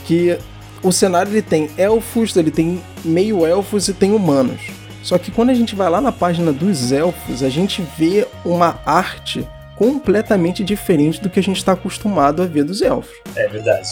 que 0.04 0.38
o 0.82 0.92
cenário 0.92 1.32
ele 1.32 1.42
tem 1.42 1.70
elfos, 1.76 2.36
ele 2.36 2.50
tem 2.50 2.80
meio 3.04 3.46
elfos 3.46 3.88
e 3.88 3.94
tem 3.94 4.12
humanos. 4.12 4.60
Só 5.02 5.18
que 5.18 5.30
quando 5.30 5.50
a 5.50 5.54
gente 5.54 5.74
vai 5.74 5.90
lá 5.90 6.00
na 6.00 6.12
página 6.12 6.52
dos 6.52 6.92
elfos, 6.92 7.42
a 7.42 7.48
gente 7.48 7.82
vê 7.98 8.26
uma 8.44 8.80
arte 8.86 9.46
completamente 9.76 10.62
diferente 10.62 11.20
do 11.20 11.28
que 11.28 11.40
a 11.40 11.42
gente 11.42 11.56
está 11.56 11.72
acostumado 11.72 12.42
a 12.42 12.46
ver 12.46 12.64
dos 12.64 12.80
elfos. 12.80 13.12
É 13.34 13.48
verdade. 13.48 13.88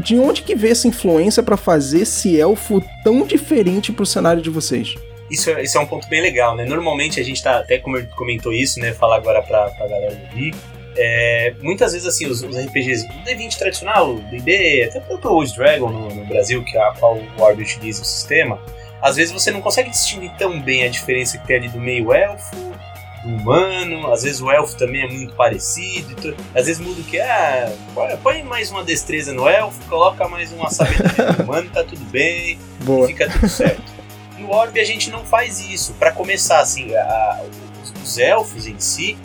De 0.00 0.18
onde 0.18 0.42
que 0.42 0.56
veio 0.56 0.72
essa 0.72 0.88
influência 0.88 1.42
para 1.42 1.56
fazer 1.56 2.02
esse 2.02 2.40
elfo 2.40 2.82
tão 3.04 3.24
diferente 3.24 3.92
pro 3.92 4.04
cenário 4.04 4.42
de 4.42 4.50
vocês? 4.50 4.94
Isso, 5.30 5.50
é, 5.50 5.62
isso 5.62 5.76
é 5.76 5.80
um 5.80 5.86
ponto 5.86 6.08
bem 6.08 6.22
legal, 6.22 6.56
né? 6.56 6.64
Normalmente 6.64 7.20
a 7.20 7.24
gente 7.24 7.42
tá, 7.42 7.58
até 7.58 7.78
como 7.78 8.04
comentou 8.08 8.52
isso, 8.52 8.80
né? 8.80 8.92
Falar 8.92 9.16
agora 9.16 9.42
pra, 9.42 9.70
pra 9.70 9.86
galera 9.86 10.18
ouvir. 10.28 10.54
É, 10.96 11.52
muitas 11.60 11.92
vezes, 11.92 12.08
assim, 12.08 12.26
os, 12.26 12.42
os 12.42 12.56
RPGs, 12.56 13.06
o 13.06 13.28
D20 13.28 13.58
tradicional, 13.58 14.14
o 14.14 14.20
D&D, 14.20 14.84
até 14.84 14.98
o 14.98 15.28
Old 15.28 15.54
Dragon 15.54 15.90
no, 15.90 16.08
no 16.14 16.24
Brasil, 16.24 16.64
que 16.64 16.76
é 16.76 16.80
a 16.80 16.92
qual 16.92 17.16
o 17.16 17.40
Ward 17.40 17.60
utiliza 17.60 18.02
o 18.02 18.04
sistema, 18.04 18.58
às 19.00 19.16
vezes 19.16 19.32
você 19.32 19.50
não 19.50 19.60
consegue 19.60 19.90
distinguir 19.90 20.32
tão 20.38 20.60
bem 20.60 20.84
a 20.84 20.88
diferença 20.88 21.38
que 21.38 21.46
tem 21.46 21.56
ali 21.56 21.68
do 21.68 21.80
meio 21.80 22.12
elfo, 22.12 22.54
do 23.22 23.28
humano, 23.28 24.12
às 24.12 24.22
vezes 24.22 24.40
o 24.40 24.50
elfo 24.50 24.76
também 24.76 25.02
é 25.02 25.08
muito 25.08 25.34
parecido, 25.34 26.34
às 26.54 26.66
vezes 26.66 26.78
muda 26.78 27.00
o 27.00 27.04
que 27.04 27.18
é, 27.18 27.76
ah, 27.96 28.18
põe 28.22 28.42
mais 28.42 28.70
uma 28.70 28.84
destreza 28.84 29.32
no 29.32 29.48
elfo, 29.48 29.78
coloca 29.88 30.28
mais 30.28 30.52
uma 30.52 30.70
sabedoria 30.70 31.32
no 31.32 31.44
humano, 31.44 31.70
tá 31.70 31.84
tudo 31.84 32.04
bem, 32.06 32.58
fica 33.06 33.28
tudo 33.28 33.48
certo. 33.48 33.96
No 34.38 34.50
Orb 34.50 34.78
a 34.78 34.84
gente 34.84 35.10
não 35.10 35.24
faz 35.24 35.60
isso. 35.60 35.94
Para 35.94 36.12
começar, 36.12 36.60
assim, 36.60 36.94
a, 36.94 37.42
os, 37.82 38.02
os 38.02 38.18
elfos 38.18 38.66
em 38.66 38.78
si, 38.78 39.16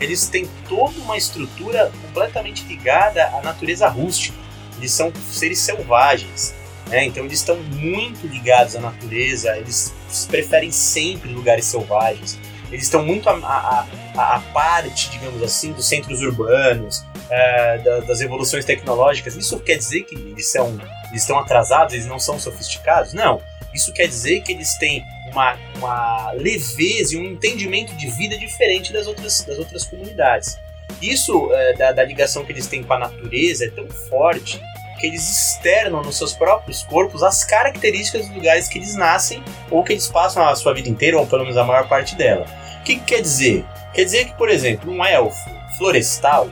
eles 0.00 0.26
têm 0.28 0.48
toda 0.68 0.98
uma 1.00 1.16
estrutura 1.16 1.92
completamente 2.02 2.64
ligada 2.64 3.26
à 3.26 3.42
natureza 3.42 3.88
rústica. 3.88 4.38
Eles 4.78 4.92
são 4.92 5.12
seres 5.30 5.58
selvagens. 5.58 6.54
Né? 6.90 7.04
Então 7.04 7.24
eles 7.24 7.38
estão 7.38 7.56
muito 7.56 8.26
ligados 8.26 8.74
à 8.76 8.80
natureza, 8.80 9.56
eles 9.56 9.94
preferem 10.28 10.70
sempre 10.70 11.32
lugares 11.32 11.64
selvagens. 11.64 12.38
Eles 12.70 12.84
estão 12.84 13.04
muito 13.04 13.28
a 13.28 14.42
parte, 14.52 15.10
digamos 15.10 15.42
assim, 15.42 15.72
dos 15.72 15.88
centros 15.88 16.20
urbanos, 16.20 17.04
é, 17.28 17.78
da, 17.78 18.00
das 18.00 18.20
evoluções 18.20 18.64
tecnológicas. 18.64 19.34
Isso 19.36 19.58
quer 19.60 19.76
dizer 19.76 20.02
que 20.02 20.14
eles, 20.14 20.50
são, 20.50 20.78
eles 21.10 21.22
estão 21.22 21.38
atrasados, 21.38 21.94
eles 21.94 22.06
não 22.06 22.18
são 22.18 22.38
sofisticados? 22.38 23.12
Não. 23.12 23.40
Isso 23.74 23.92
quer 23.92 24.06
dizer 24.06 24.42
que 24.42 24.52
eles 24.52 24.76
têm 24.78 25.04
uma, 25.32 25.56
uma 25.76 26.32
leveza 26.32 27.14
e 27.14 27.18
um 27.18 27.24
entendimento 27.24 27.94
de 27.96 28.08
vida 28.08 28.36
diferente 28.36 28.92
das 28.92 29.06
outras, 29.06 29.40
das 29.42 29.58
outras 29.58 29.84
comunidades. 29.84 30.56
Isso 31.00 31.52
é, 31.52 31.74
da, 31.74 31.92
da 31.92 32.04
ligação 32.04 32.44
que 32.44 32.52
eles 32.52 32.66
têm 32.66 32.82
com 32.82 32.92
a 32.92 32.98
natureza 32.98 33.64
é 33.64 33.70
tão 33.70 33.88
forte 33.88 34.60
que 35.00 35.06
eles 35.06 35.28
externam 35.28 36.02
nos 36.02 36.16
seus 36.16 36.34
próprios 36.34 36.82
corpos 36.82 37.22
as 37.22 37.42
características 37.42 38.26
dos 38.26 38.36
lugares 38.36 38.68
que 38.68 38.78
eles 38.78 38.94
nascem 38.94 39.42
ou 39.70 39.82
que 39.82 39.92
eles 39.92 40.06
passam 40.08 40.46
a 40.46 40.54
sua 40.54 40.74
vida 40.74 40.88
inteira, 40.88 41.18
ou 41.18 41.26
pelo 41.26 41.42
menos 41.42 41.56
a 41.56 41.64
maior 41.64 41.88
parte 41.88 42.14
dela. 42.14 42.46
O 42.80 42.84
que, 42.84 42.96
que 42.96 43.04
quer 43.04 43.22
dizer? 43.22 43.64
Quer 43.94 44.04
dizer 44.04 44.26
que, 44.26 44.34
por 44.34 44.48
exemplo, 44.48 44.92
um 44.92 45.04
elfo 45.04 45.50
florestal 45.78 46.48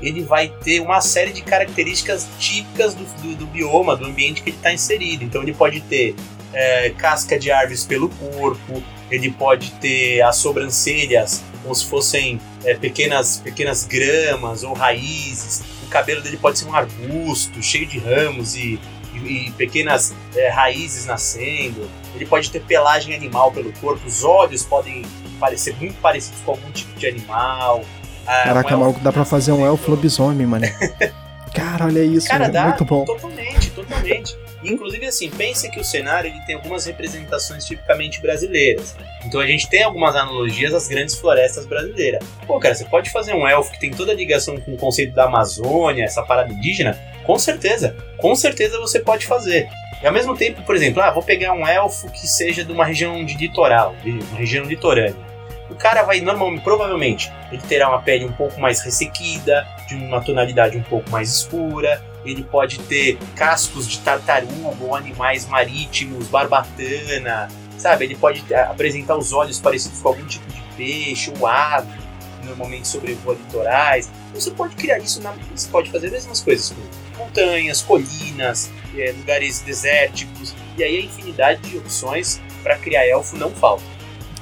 ele 0.00 0.22
vai 0.22 0.48
ter 0.64 0.80
uma 0.80 1.00
série 1.02 1.30
de 1.30 1.42
características 1.42 2.26
típicas 2.38 2.94
do, 2.94 3.04
do, 3.22 3.36
do 3.36 3.46
bioma, 3.46 3.94
do 3.94 4.06
ambiente 4.06 4.42
que 4.42 4.50
ele 4.50 4.56
está 4.56 4.72
inserido. 4.72 5.22
Então 5.24 5.42
ele 5.42 5.52
pode 5.52 5.80
ter 5.82 6.14
é, 6.52 6.90
casca 6.90 7.38
de 7.38 7.50
árvores 7.50 7.84
pelo 7.84 8.08
corpo, 8.08 8.82
ele 9.10 9.30
pode 9.30 9.72
ter 9.72 10.22
as 10.22 10.36
sobrancelhas 10.36 11.42
como 11.62 11.74
se 11.74 11.84
fossem 11.84 12.40
é, 12.64 12.74
pequenas, 12.74 13.38
pequenas 13.38 13.84
gramas 13.84 14.62
ou 14.62 14.72
raízes. 14.72 15.62
O 15.90 15.92
cabelo 15.92 16.22
dele 16.22 16.36
pode 16.36 16.56
ser 16.56 16.66
um 16.66 16.74
arbusto 16.74 17.60
cheio 17.60 17.84
de 17.84 17.98
ramos 17.98 18.54
e, 18.54 18.78
e, 19.12 19.48
e 19.48 19.50
pequenas 19.50 20.14
é, 20.36 20.48
raízes 20.48 21.04
nascendo. 21.04 21.90
Ele 22.14 22.24
pode 22.24 22.48
ter 22.48 22.60
pelagem 22.60 23.12
animal 23.12 23.50
pelo 23.50 23.72
corpo. 23.72 24.06
Os 24.06 24.22
olhos 24.22 24.62
podem 24.62 25.04
parecer 25.40 25.74
muito 25.80 26.00
parecidos 26.00 26.40
com 26.42 26.52
algum 26.52 26.70
tipo 26.70 26.96
de 26.96 27.08
animal. 27.08 27.84
Ah, 28.24 28.44
Caraca, 28.44 28.76
um 28.76 28.78
maluco, 28.78 29.00
dá 29.00 29.10
pra 29.10 29.24
fazer 29.24 29.50
um 29.50 29.66
elfo 29.66 29.90
lobisomem, 29.90 30.46
mano. 30.46 30.66
Cara, 31.52 31.86
olha 31.86 32.04
isso, 32.04 32.28
Cara, 32.28 32.48
dá, 32.48 32.66
muito 32.66 32.84
bom. 32.84 33.04
Totalmente, 33.04 33.70
totalmente. 33.72 34.38
Inclusive, 34.62 35.06
assim, 35.06 35.30
pense 35.30 35.70
que 35.70 35.80
o 35.80 35.84
cenário 35.84 36.30
ele 36.30 36.40
tem 36.46 36.54
algumas 36.54 36.84
representações 36.84 37.64
tipicamente 37.64 38.20
brasileiras. 38.20 38.94
Então 39.24 39.40
a 39.40 39.46
gente 39.46 39.68
tem 39.68 39.82
algumas 39.82 40.14
analogias 40.14 40.74
às 40.74 40.86
grandes 40.86 41.14
florestas 41.14 41.66
brasileiras. 41.66 42.22
Pô, 42.46 42.58
cara, 42.58 42.74
você 42.74 42.84
pode 42.84 43.10
fazer 43.10 43.34
um 43.34 43.48
elfo 43.48 43.72
que 43.72 43.80
tem 43.80 43.90
toda 43.90 44.12
a 44.12 44.14
ligação 44.14 44.58
com 44.60 44.74
o 44.74 44.76
conceito 44.76 45.14
da 45.14 45.24
Amazônia, 45.24 46.04
essa 46.04 46.22
parada 46.22 46.52
indígena? 46.52 46.98
Com 47.24 47.38
certeza, 47.38 47.96
com 48.18 48.34
certeza 48.34 48.78
você 48.78 49.00
pode 49.00 49.26
fazer. 49.26 49.68
E 50.02 50.06
ao 50.06 50.12
mesmo 50.12 50.36
tempo, 50.36 50.62
por 50.62 50.74
exemplo, 50.74 51.02
ah, 51.02 51.10
vou 51.10 51.22
pegar 51.22 51.52
um 51.52 51.66
elfo 51.66 52.10
que 52.10 52.26
seja 52.26 52.64
de 52.64 52.72
uma 52.72 52.84
região 52.84 53.24
de 53.24 53.36
litoral, 53.36 53.94
de 54.02 54.10
uma 54.10 54.38
região 54.38 54.64
litorânea. 54.64 55.30
O 55.70 55.74
cara 55.74 56.02
vai 56.02 56.20
normalmente, 56.20 56.62
provavelmente, 56.62 57.30
ele 57.52 57.62
terá 57.62 57.88
uma 57.88 58.02
pele 58.02 58.24
um 58.24 58.32
pouco 58.32 58.60
mais 58.60 58.80
ressequida, 58.80 59.66
de 59.86 59.94
uma 59.94 60.20
tonalidade 60.20 60.76
um 60.76 60.82
pouco 60.82 61.08
mais 61.10 61.30
escura, 61.30 62.02
ele 62.24 62.42
pode 62.42 62.78
ter 62.80 63.18
cascos 63.34 63.88
de 63.88 63.98
tartaruga 64.00 64.76
ou 64.80 64.94
animais 64.94 65.46
marítimos, 65.46 66.26
barbatana, 66.28 67.48
sabe? 67.78 68.04
Ele 68.04 68.14
pode 68.14 68.44
apresentar 68.54 69.16
os 69.16 69.32
olhos 69.32 69.58
parecidos 69.58 70.00
com 70.00 70.08
algum 70.08 70.26
tipo 70.26 70.50
de 70.52 70.60
peixe 70.76 71.32
ou 71.38 71.46
ave, 71.46 71.98
normalmente 72.44 72.88
sobrevoa 72.88 73.34
litorais. 73.34 74.10
Você 74.34 74.50
pode 74.50 74.76
criar 74.76 74.98
isso, 74.98 75.20
na, 75.22 75.34
você 75.54 75.68
pode 75.68 75.90
fazer 75.90 76.06
as 76.08 76.12
mesmas 76.12 76.40
coisas 76.40 76.70
com 76.70 77.18
montanhas, 77.18 77.82
colinas, 77.82 78.70
é, 78.96 79.12
lugares 79.12 79.60
desérticos, 79.60 80.54
e 80.76 80.84
aí 80.84 80.98
a 80.98 81.00
infinidade 81.02 81.60
de 81.68 81.76
opções 81.78 82.40
para 82.62 82.76
criar 82.76 83.06
elfo 83.06 83.36
não 83.36 83.50
falta. 83.50 83.82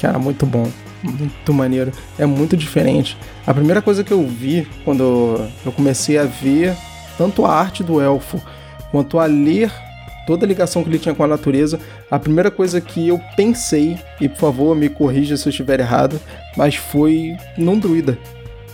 Cara, 0.00 0.18
muito 0.18 0.46
bom. 0.46 0.70
Muito 1.02 1.54
maneiro. 1.54 1.92
É 2.18 2.26
muito 2.26 2.56
diferente. 2.56 3.16
A 3.46 3.54
primeira 3.54 3.80
coisa 3.80 4.02
que 4.02 4.12
eu 4.12 4.26
vi 4.26 4.66
quando 4.84 5.48
eu 5.64 5.72
comecei 5.72 6.18
a 6.18 6.24
ver 6.24 6.76
tanto 7.18 7.44
a 7.44 7.52
arte 7.52 7.82
do 7.82 8.00
elfo 8.00 8.40
quanto 8.90 9.18
a 9.18 9.26
ler 9.26 9.70
toda 10.28 10.44
a 10.44 10.48
ligação 10.48 10.82
que 10.84 10.90
ele 10.90 10.98
tinha 10.98 11.14
com 11.14 11.24
a 11.24 11.26
natureza, 11.26 11.80
a 12.10 12.18
primeira 12.18 12.50
coisa 12.50 12.82
que 12.82 13.08
eu 13.08 13.18
pensei, 13.34 13.98
e 14.20 14.28
por 14.28 14.36
favor 14.36 14.76
me 14.76 14.90
corrija 14.90 15.38
se 15.38 15.48
eu 15.48 15.50
estiver 15.50 15.80
errado, 15.80 16.20
mas 16.54 16.74
foi 16.74 17.34
num 17.56 17.78
druida. 17.78 18.18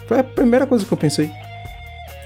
Foi 0.09 0.19
a 0.19 0.25
primeira 0.25 0.67
coisa 0.67 0.85
que 0.85 0.93
eu 0.93 0.99
pensei. 0.99 1.31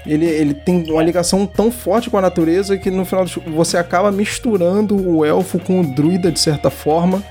Ele, 0.03 0.25
ele 0.25 0.55
tem 0.55 0.89
uma 0.89 1.03
ligação 1.03 1.45
tão 1.45 1.71
forte 1.71 2.09
com 2.09 2.17
a 2.17 2.21
natureza 2.21 2.75
que 2.75 2.89
no 2.89 3.05
final 3.05 3.25
você 3.47 3.77
acaba 3.77 4.11
misturando 4.11 4.95
o 4.95 5.23
elfo 5.23 5.59
com 5.59 5.81
o 5.81 5.85
druida 5.85 6.31
de 6.31 6.39
certa 6.39 6.71
forma. 6.71 7.21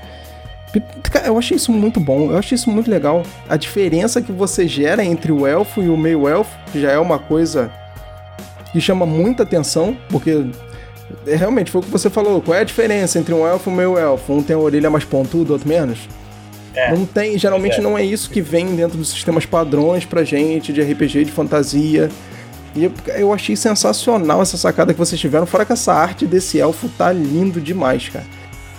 Eu 1.25 1.37
achei 1.37 1.57
isso 1.57 1.73
muito 1.73 1.99
bom, 1.99 2.31
eu 2.31 2.37
achei 2.37 2.55
isso 2.55 2.69
muito 2.69 2.89
legal. 2.89 3.23
A 3.49 3.57
diferença 3.57 4.21
que 4.21 4.31
você 4.31 4.65
gera 4.69 5.03
entre 5.03 5.33
o 5.33 5.45
elfo 5.45 5.83
e 5.83 5.89
o 5.89 5.97
meio-elfo 5.97 6.55
já 6.73 6.91
é 6.91 6.99
uma 6.99 7.19
coisa 7.19 7.69
que 8.71 8.81
chama 8.81 9.05
muita 9.05 9.43
atenção, 9.43 9.97
porque 10.09 10.45
é, 11.25 11.35
realmente 11.35 11.71
foi 11.71 11.81
o 11.81 11.83
que 11.83 11.89
você 11.89 12.09
falou. 12.09 12.41
Qual 12.41 12.55
é 12.55 12.61
a 12.61 12.63
diferença 12.63 13.19
entre 13.19 13.33
um 13.33 13.45
elfo 13.47 13.69
e 13.69 13.73
um 13.73 13.75
meio 13.75 13.97
elfo? 13.97 14.33
Um 14.33 14.43
tem 14.43 14.55
a 14.55 14.59
orelha 14.59 14.89
mais 14.89 15.03
pontuda, 15.03 15.53
outro 15.53 15.67
menos? 15.67 15.99
É. 16.75 16.95
Não 16.95 17.05
tem, 17.05 17.37
geralmente 17.37 17.79
é. 17.79 17.81
não 17.81 17.97
é 17.97 18.03
isso 18.03 18.29
que 18.29 18.41
vem 18.41 18.75
dentro 18.75 18.97
dos 18.97 19.09
sistemas 19.09 19.45
padrões 19.45 20.05
pra 20.05 20.23
gente, 20.23 20.71
de 20.71 20.81
RPG, 20.81 21.25
de 21.25 21.31
fantasia. 21.31 22.09
E 22.75 22.83
eu, 22.83 22.93
eu 23.15 23.33
achei 23.33 23.55
sensacional 23.55 24.41
essa 24.41 24.55
sacada 24.55 24.93
que 24.93 24.99
vocês 24.99 25.19
tiveram, 25.19 25.45
fora 25.45 25.65
que 25.65 25.73
essa 25.73 25.93
arte 25.93 26.25
desse 26.25 26.59
elfo 26.59 26.87
tá 26.89 27.11
lindo 27.11 27.59
demais, 27.59 28.09
cara. 28.09 28.25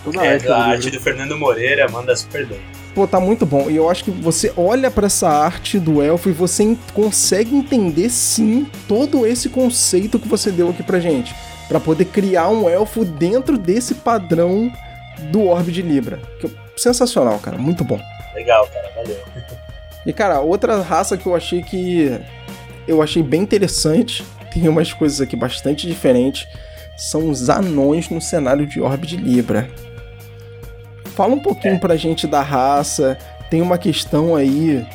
Toda 0.05 0.25
é, 0.25 0.49
a 0.49 0.57
arte 0.57 0.91
do 0.91 1.01
Fernando 1.01 1.37
Moreira 1.37 1.89
manda 1.89 2.15
super 2.17 2.47
bem. 2.47 2.61
Pô, 2.95 3.07
tá 3.07 3.21
muito 3.21 3.47
bom. 3.47 3.71
E 3.71 3.77
eu 3.77 3.89
acho 3.89 4.05
que 4.05 4.11
você 4.11 4.53
olha 4.57 4.91
para 4.91 5.07
essa 5.07 5.29
arte 5.29 5.79
do 5.79 6.03
elfo 6.03 6.29
e 6.29 6.33
você 6.33 6.77
consegue 6.93 7.55
entender 7.55 8.11
sim 8.11 8.69
todo 8.89 9.25
esse 9.27 9.49
conceito 9.49 10.19
que 10.19 10.29
você 10.29 10.51
deu 10.51 10.71
aqui 10.71 10.83
pra 10.83 10.99
gente. 10.99 11.35
para 11.69 11.79
poder 11.79 12.07
criar 12.07 12.49
um 12.49 12.69
elfo 12.69 13.05
dentro 13.05 13.57
desse 13.57 13.95
padrão 13.95 14.73
do 15.31 15.47
Orbe 15.47 15.71
de 15.71 15.83
Libra. 15.83 16.21
Que, 16.41 16.51
sensacional, 16.77 17.39
cara. 17.39 17.57
Muito 17.59 17.85
bom. 17.85 18.01
Legal, 18.35 18.67
cara. 18.67 18.91
Valeu. 18.97 19.19
E, 20.07 20.15
cara, 20.15 20.41
outra 20.41 20.81
raça 20.81 21.15
que 21.19 21.27
eu 21.27 21.37
achei 21.37 21.63
que. 21.63 22.19
Eu 22.89 23.03
achei 23.03 23.23
bem 23.23 23.43
interessante. 23.43 24.25
Tem 24.51 24.67
umas 24.67 24.95
coisas 24.95 25.21
aqui 25.21 25.37
bastante 25.37 25.87
diferentes. 25.87 26.49
São 26.97 27.29
os 27.29 27.51
anões 27.51 28.09
no 28.09 28.19
cenário 28.19 28.67
de 28.67 28.81
Orbe 28.81 29.07
de 29.07 29.19
Libra. 29.19 29.69
Fala 31.15 31.35
um 31.35 31.39
pouquinho 31.39 31.75
é. 31.75 31.79
pra 31.79 31.97
gente 31.97 32.27
da 32.27 32.43
raça. 32.43 33.19
Tem 33.51 33.61
uma 33.61 33.79
questão 33.79 34.37
aí 34.37 34.87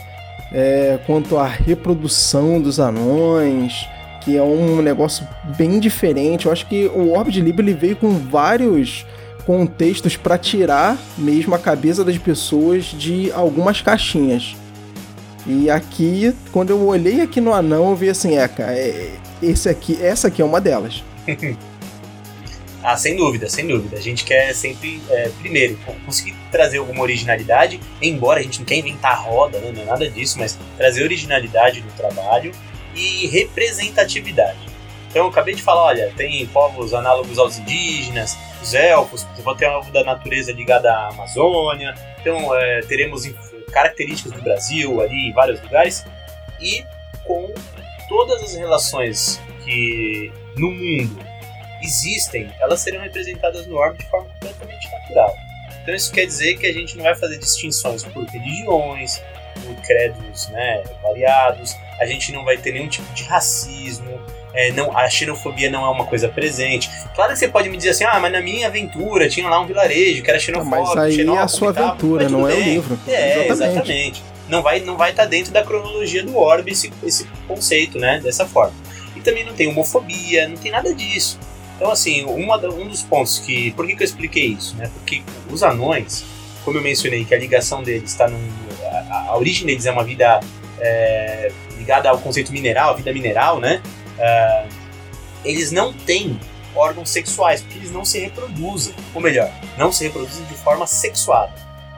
é, 0.51 0.99
quanto 1.05 1.37
à 1.37 1.45
reprodução 1.45 2.61
dos 2.61 2.79
anões, 2.79 3.87
que 4.21 4.37
é 4.37 4.41
um 4.41 4.81
negócio 4.81 5.27
bem 5.57 5.79
diferente. 5.79 6.45
Eu 6.45 6.51
acho 6.51 6.65
que 6.67 6.87
o 6.87 7.11
Orb 7.11 7.31
de 7.31 7.41
Libra 7.41 7.63
ele 7.63 7.73
veio 7.73 7.95
com 7.95 8.11
vários 8.17 9.05
contextos 9.45 10.17
para 10.17 10.37
tirar 10.37 10.97
mesmo 11.17 11.53
a 11.53 11.59
cabeça 11.59 12.03
das 12.03 12.17
pessoas 12.17 12.85
de 12.85 13.31
algumas 13.31 13.81
caixinhas. 13.81 14.55
E 15.45 15.69
aqui, 15.69 16.33
quando 16.51 16.71
eu 16.71 16.81
olhei 16.87 17.21
aqui 17.21 17.39
no 17.39 17.53
anão, 17.53 17.91
eu 17.91 17.95
vi 17.95 18.09
assim, 18.09 18.35
é, 18.35 18.47
cara, 18.47 18.73
é, 18.73 19.11
esse 19.43 19.69
aqui, 19.69 19.97
essa 20.01 20.27
aqui 20.27 20.41
é 20.41 20.45
uma 20.45 20.59
delas. 20.59 21.03
Ah, 22.87 22.95
sem 22.95 23.15
dúvida, 23.15 23.49
sem 23.49 23.65
dúvida. 23.65 23.97
A 23.97 23.99
gente 23.99 24.23
quer 24.23 24.53
sempre, 24.53 25.01
é, 25.09 25.29
primeiro, 25.39 25.75
conseguir 26.05 26.35
trazer 26.51 26.77
alguma 26.77 27.01
originalidade, 27.01 27.79
embora 27.99 28.39
a 28.39 28.43
gente 28.43 28.59
não 28.59 28.65
quer 28.65 28.75
inventar 28.75 29.25
roda, 29.25 29.57
né, 29.59 29.71
não 29.73 29.81
é 29.81 29.85
nada 29.85 30.07
disso, 30.07 30.37
mas 30.37 30.55
trazer 30.77 31.01
originalidade 31.03 31.81
no 31.81 31.91
trabalho 31.93 32.51
e 32.93 33.25
representatividade. 33.25 34.59
Então, 35.09 35.23
eu 35.23 35.29
acabei 35.29 35.55
de 35.55 35.63
falar, 35.63 35.81
olha, 35.81 36.13
tem 36.15 36.45
povos 36.45 36.93
análogos 36.93 37.39
aos 37.39 37.57
indígenas, 37.57 38.37
os 38.61 38.75
elfos, 38.75 39.25
vão 39.43 39.55
ter 39.55 39.65
algo 39.65 39.91
da 39.91 40.03
natureza 40.03 40.51
ligada 40.51 40.93
à 40.93 41.07
Amazônia, 41.07 41.95
então 42.21 42.55
é, 42.55 42.81
teremos 42.81 43.27
características 43.71 44.31
do 44.31 44.43
Brasil 44.43 45.01
ali 45.01 45.29
em 45.29 45.33
vários 45.33 45.59
lugares, 45.59 46.05
e 46.61 46.85
com 47.23 47.51
todas 48.07 48.43
as 48.43 48.53
relações 48.53 49.41
que 49.63 50.31
no 50.55 50.69
mundo 50.69 51.24
existem, 51.85 52.51
elas 52.59 52.81
serão 52.81 53.01
representadas 53.01 53.65
no 53.67 53.77
orbe 53.77 53.99
de 53.99 54.09
forma 54.09 54.27
completamente 54.33 54.89
natural. 54.91 55.35
Então 55.81 55.93
isso 55.93 56.11
quer 56.11 56.25
dizer 56.25 56.57
que 56.57 56.65
a 56.65 56.73
gente 56.73 56.97
não 56.97 57.03
vai 57.03 57.15
fazer 57.15 57.37
distinções 57.37 58.03
por 58.03 58.25
religiões, 58.25 59.21
por 59.63 59.75
credos 59.85 60.49
né, 60.49 60.83
variados, 61.01 61.75
a 61.99 62.05
gente 62.05 62.31
não 62.31 62.43
vai 62.43 62.57
ter 62.57 62.73
nenhum 62.73 62.87
tipo 62.87 63.11
de 63.13 63.23
racismo, 63.23 64.19
é, 64.55 64.71
não, 64.71 64.97
a 64.97 65.09
xenofobia 65.09 65.69
não 65.69 65.85
é 65.85 65.89
uma 65.89 66.05
coisa 66.05 66.29
presente. 66.29 66.89
Claro 67.13 67.33
que 67.33 67.39
você 67.39 67.47
pode 67.47 67.69
me 67.69 67.75
dizer 67.75 67.89
assim, 67.89 68.05
ah, 68.05 68.19
mas 68.19 68.31
na 68.31 68.41
minha 68.41 68.67
aventura 68.67 69.27
tinha 69.27 69.47
lá 69.49 69.59
um 69.59 69.67
vilarejo 69.67 70.23
que 70.23 70.29
era 70.29 70.39
xenofóbico. 70.39 70.95
Mas 70.95 71.19
aí 71.19 71.27
é 71.27 71.37
a 71.37 71.47
sua 71.47 71.69
aventura, 71.69 72.29
não 72.29 72.49
é 72.49 72.53
o 72.53 72.59
livro. 72.61 72.99
É, 73.07 73.47
exatamente. 73.47 73.51
exatamente. 73.51 74.23
Não 74.47 74.61
vai, 74.61 74.79
não 74.79 74.95
vai 74.95 75.11
estar 75.11 75.23
tá 75.23 75.29
dentro 75.29 75.51
da 75.51 75.63
cronologia 75.63 76.23
do 76.23 76.37
orbe 76.37 76.71
esse, 76.71 76.91
esse 77.03 77.27
conceito, 77.47 77.99
né, 77.99 78.19
dessa 78.23 78.45
forma. 78.45 78.73
E 79.15 79.21
também 79.21 79.43
não 79.43 79.53
tem 79.53 79.67
homofobia, 79.67 80.47
não 80.47 80.55
tem 80.55 80.71
nada 80.71 80.93
disso. 80.93 81.37
Então, 81.75 81.91
assim, 81.91 82.23
uma, 82.23 82.57
um 82.57 82.87
dos 82.87 83.01
pontos 83.03 83.39
que. 83.39 83.71
Por 83.71 83.85
que, 83.85 83.95
que 83.95 84.03
eu 84.03 84.05
expliquei 84.05 84.47
isso? 84.47 84.75
Né? 84.75 84.89
Porque 84.93 85.21
os 85.49 85.61
anões, 85.61 86.23
como 86.63 86.77
eu 86.77 86.81
mencionei, 86.81 87.25
que 87.25 87.33
a 87.35 87.37
ligação 87.37 87.83
deles 87.83 88.11
está 88.11 88.27
num. 88.27 88.49
A, 89.09 89.29
a, 89.29 89.37
origem 89.37 89.65
deles 89.65 89.85
é 89.85 89.91
uma 89.91 90.03
vida 90.03 90.39
é, 90.79 91.51
ligada 91.77 92.09
ao 92.09 92.17
conceito 92.17 92.51
mineral, 92.51 92.95
vida 92.95 93.11
mineral, 93.11 93.59
né? 93.59 93.81
Uh, 94.17 94.69
eles 95.43 95.71
não 95.71 95.91
têm 95.91 96.39
órgãos 96.73 97.09
sexuais, 97.09 97.61
porque 97.61 97.77
eles 97.77 97.91
não 97.91 98.05
se 98.05 98.19
reproduzem. 98.19 98.93
Ou 99.13 99.21
melhor, 99.21 99.51
não 99.77 99.91
se 99.91 100.05
reproduzem 100.05 100.45
de 100.45 100.55
forma 100.55 100.87
sexuada. 100.87 101.53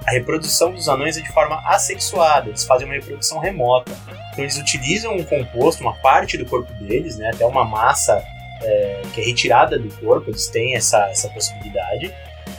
A 0.05 0.11
reprodução 0.11 0.71
dos 0.71 0.88
anões 0.88 1.17
é 1.17 1.21
de 1.21 1.32
forma 1.34 1.61
assexuada, 1.65 2.49
eles 2.49 2.63
fazem 2.63 2.88
uma 2.88 2.95
reprodução 2.95 3.39
remota. 3.39 3.91
Então 4.32 4.43
eles 4.43 4.57
utilizam 4.57 5.15
um 5.15 5.23
composto, 5.23 5.82
uma 5.82 5.93
parte 5.95 6.38
do 6.38 6.45
corpo 6.45 6.71
deles, 6.75 7.17
né, 7.17 7.32
até 7.34 7.45
uma 7.45 7.65
massa 7.65 8.23
é, 8.61 9.01
que 9.13 9.21
é 9.21 9.23
retirada 9.23 9.77
do 9.77 9.89
corpo, 9.97 10.29
eles 10.29 10.47
têm 10.47 10.75
essa, 10.75 11.07
essa 11.09 11.29
possibilidade, 11.29 12.13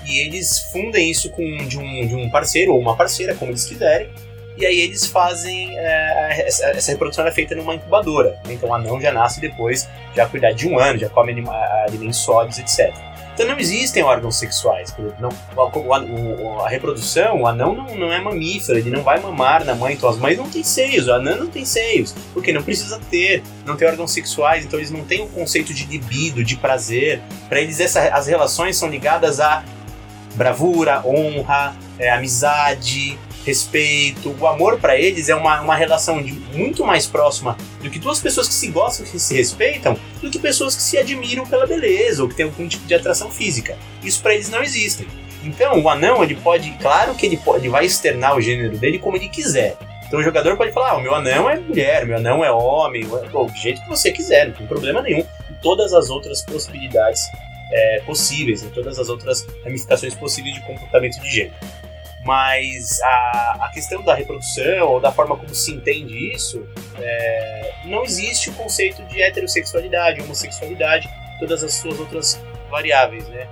e 0.05 0.21
eles 0.21 0.59
fundem 0.73 1.11
isso 1.11 1.31
com 1.31 1.57
de 1.67 1.79
um, 1.79 2.07
de 2.07 2.15
um 2.15 2.31
parceiro 2.31 2.73
ou 2.73 2.81
uma 2.81 2.97
parceira, 2.97 3.35
como 3.35 3.51
eles 3.51 3.65
quiserem, 3.65 4.11
e 4.57 4.67
aí 4.67 4.81
eles 4.81 5.07
fazem 5.07 5.79
é, 5.79 6.45
essa, 6.47 6.67
essa, 6.71 6.91
reprodução 6.91 7.25
é 7.25 7.31
feita 7.31 7.55
numa 7.55 7.77
incubadora. 7.77 8.31
Né? 8.45 8.55
Então 8.55 8.69
o 8.69 8.75
anão 8.75 9.01
já 9.01 9.13
nasce 9.13 9.41
depois, 9.41 9.89
já 10.17 10.27
cuidar 10.27 10.51
de 10.51 10.67
um 10.67 10.79
ano, 10.79 10.99
já 10.99 11.09
come 11.09 11.33
alimentos 11.87 12.19
sólidos, 12.19 12.59
etc. 12.59 12.93
Então 13.39 13.47
não 13.47 13.59
existem 13.61 14.03
órgãos 14.03 14.35
sexuais. 14.35 14.93
Não, 15.21 15.29
a, 15.57 16.65
a, 16.65 16.69
reprodução, 16.69 17.43
o 17.43 17.47
anão 17.47 17.73
não, 17.73 17.95
não 17.95 18.13
é 18.13 18.21
mamífero, 18.21 18.77
ele 18.77 18.91
não 18.91 19.05
vai 19.05 19.21
mamar 19.21 19.65
na 19.65 19.77
mãe, 19.77 19.95
então 19.95 20.09
as 20.09 20.19
mães 20.19 20.37
não 20.37 20.51
têm 20.51 20.65
seios, 20.65 21.07
o 21.07 21.13
anão 21.13 21.37
não 21.37 21.47
tem 21.47 21.65
seios, 21.65 22.13
porque 22.35 22.53
não 22.53 22.65
precisa 22.65 23.01
ter, 23.09 23.45
não 23.65 23.77
tem 23.77 23.87
órgãos 23.87 24.11
sexuais, 24.11 24.65
então 24.65 24.77
eles 24.77 24.91
não 24.91 25.05
têm 25.05 25.23
o 25.23 25.29
conceito 25.29 25.73
de 25.73 25.87
libido, 25.87 26.43
de 26.43 26.57
prazer. 26.57 27.23
Para 27.49 27.61
eles 27.61 27.79
essa, 27.79 28.09
as 28.09 28.27
relações 28.27 28.77
são 28.77 28.89
ligadas 28.89 29.39
a 29.39 29.63
bravura, 30.35 31.07
honra, 31.07 31.77
é, 31.97 32.11
amizade, 32.11 33.17
respeito. 33.49 34.35
O 34.39 34.47
amor 34.47 34.79
para 34.79 34.97
eles 34.97 35.29
é 35.29 35.35
uma, 35.35 35.61
uma 35.61 35.75
relação 35.75 36.23
de, 36.23 36.33
muito 36.33 36.85
mais 36.85 37.07
próxima 37.07 37.57
do 37.83 37.91
que 37.91 37.99
duas 37.99 38.21
pessoas 38.21 38.47
que 38.47 38.55
se 38.55 38.69
gostam, 38.69 39.07
que 39.07 39.19
se 39.19 39.35
respeitam, 39.35 39.99
do 40.23 40.31
que 40.31 40.39
pessoas 40.39 40.77
que 40.77 40.83
se 40.83 40.99
admiram 40.99 41.47
pela 41.47 41.67
beleza 41.67 42.23
ou 42.23 42.29
que 42.29 42.35
têm 42.35 42.47
algum 42.47 42.69
tipo 42.69 42.87
de 42.87 42.95
atração 42.95 43.31
física. 43.31 43.77
Isso 44.03 44.23
para 44.23 44.35
eles 44.35 44.51
não 44.51 44.63
existe. 44.63 45.09
Então, 45.43 45.81
o 45.81 45.89
anão, 45.89 46.23
ele 46.23 46.35
pode, 46.37 46.71
claro 46.81 47.15
que 47.15 47.25
ele 47.25 47.37
pode, 47.39 47.61
ele 47.61 47.69
vai 47.71 47.87
externar 47.87 48.37
o 48.37 48.41
gênero 48.41 48.77
dele 48.77 48.99
como 48.99 49.17
ele 49.17 49.29
quiser. 49.29 49.77
Então 50.07 50.21
o 50.21 50.23
jogador 50.23 50.57
pode 50.57 50.73
falar, 50.73 50.93
ah, 50.93 50.97
o 50.97 51.03
meu 51.03 51.15
anão 51.15 51.51
é 51.51 51.59
mulher, 51.59 52.05
o 52.05 52.07
meu 52.07 52.17
anão 52.17 52.43
é 52.43 52.51
homem, 52.51 53.07
pô, 53.07 53.45
do 53.45 53.55
jeito 53.57 53.83
que 53.83 53.89
você 53.89 54.11
quiser, 54.11 54.49
não 54.49 54.55
tem 54.55 54.67
problema 54.67 55.03
nenhum. 55.03 55.21
E 55.51 55.55
todas 55.61 55.93
as 55.93 56.09
outras 56.09 56.43
possibilidades 56.43 57.21
é, 57.71 58.01
possíveis, 58.07 58.63
em 58.63 58.71
todas 58.71 58.99
as 58.99 59.11
outras 59.11 59.47
ramificações 59.63 60.15
possíveis 60.15 60.55
de 60.55 60.63
comportamento 60.63 61.21
de 61.21 61.31
gênero. 61.31 61.55
Mas 62.29 63.01
a, 63.01 63.57
a 63.63 63.71
questão 63.73 64.03
da 64.03 64.15
reprodução, 64.15 64.87
ou 64.87 65.01
da 65.01 65.11
forma 65.11 65.35
como 65.35 65.55
se 65.55 65.73
entende 65.73 66.31
isso, 66.35 66.63
é, 66.99 67.73
não 67.87 68.05
existe 68.05 68.51
o 68.51 68.53
conceito 68.53 69.03
de 69.05 69.23
heterossexualidade, 69.23 70.21
homossexualidade, 70.21 71.09
todas 71.41 71.65
as 71.65 71.73
suas 71.73 71.99
outras 71.99 72.39
variáveis, 72.71 73.27
né? 73.29 73.49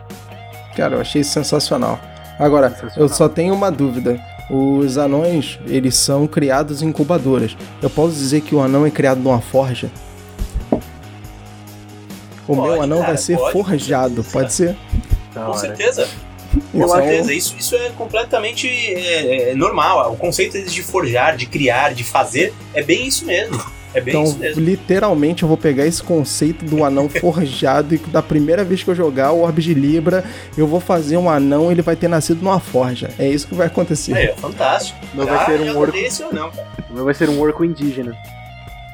Cara, 0.76 0.96
eu 0.96 1.00
achei 1.00 1.24
sensacional. 1.24 1.98
Agora, 2.38 2.68
sensacional. 2.68 2.98
eu 2.98 3.08
só 3.08 3.30
tenho 3.30 3.54
uma 3.54 3.70
dúvida. 3.70 4.20
Os 4.50 4.98
anões, 4.98 5.58
eles 5.66 5.96
são 5.96 6.26
criados 6.26 6.82
em 6.82 6.88
incubadoras. 6.88 7.56
Eu 7.80 7.88
posso 7.88 8.12
dizer 8.12 8.42
que 8.42 8.54
o 8.54 8.60
anão 8.60 8.84
é 8.84 8.90
criado 8.90 9.20
numa 9.20 9.40
forja? 9.40 9.90
O 12.46 12.54
pode, 12.54 12.60
meu 12.60 12.82
anão 12.82 12.98
cara, 12.98 13.12
vai 13.12 13.16
ser 13.16 13.38
pode, 13.38 13.52
forjado, 13.52 14.22
pode 14.22 14.52
ser? 14.52 14.76
Com 15.32 15.54
certeza. 15.54 16.06
Com 16.72 16.88
certeza, 16.88 17.32
isso, 17.32 17.56
isso 17.58 17.74
é 17.74 17.90
completamente 17.90 18.68
é, 18.68 19.50
é, 19.50 19.54
normal. 19.54 20.12
O 20.12 20.16
conceito 20.16 20.60
de 20.60 20.82
forjar, 20.82 21.36
de 21.36 21.46
criar, 21.46 21.94
de 21.94 22.04
fazer, 22.04 22.52
é 22.74 22.82
bem 22.82 23.06
isso 23.06 23.24
mesmo. 23.24 23.60
É 23.94 24.00
bem 24.00 24.12
então, 24.12 24.24
isso 24.24 24.38
mesmo. 24.38 24.62
literalmente, 24.62 25.42
eu 25.42 25.48
vou 25.48 25.56
pegar 25.56 25.86
esse 25.86 26.02
conceito 26.02 26.64
do 26.64 26.84
anão 26.84 27.08
forjado 27.10 27.94
e 27.94 27.98
da 27.98 28.22
primeira 28.22 28.62
vez 28.62 28.82
que 28.82 28.90
eu 28.90 28.94
jogar 28.94 29.32
o 29.32 29.40
Orbe 29.40 29.62
de 29.62 29.72
Libra, 29.72 30.24
eu 30.56 30.66
vou 30.66 30.80
fazer 30.80 31.16
um 31.16 31.30
anão 31.30 31.70
e 31.70 31.74
ele 31.74 31.82
vai 31.82 31.96
ter 31.96 32.08
nascido 32.08 32.42
numa 32.42 32.60
forja. 32.60 33.10
É 33.18 33.26
isso 33.26 33.48
que 33.48 33.54
vai 33.54 33.68
acontecer. 33.68 34.12
É, 34.12 34.34
fantástico. 34.34 34.98
Não 35.14 35.24
vai 35.24 35.46
ser 35.46 35.60
um 35.60 35.78
orco. 35.78 35.96
Não, 36.32 36.52
Não 36.90 37.04
vai 37.04 37.14
ser 37.14 37.30
um 37.30 37.40
orco 37.40 37.64
indígena. 37.64 38.14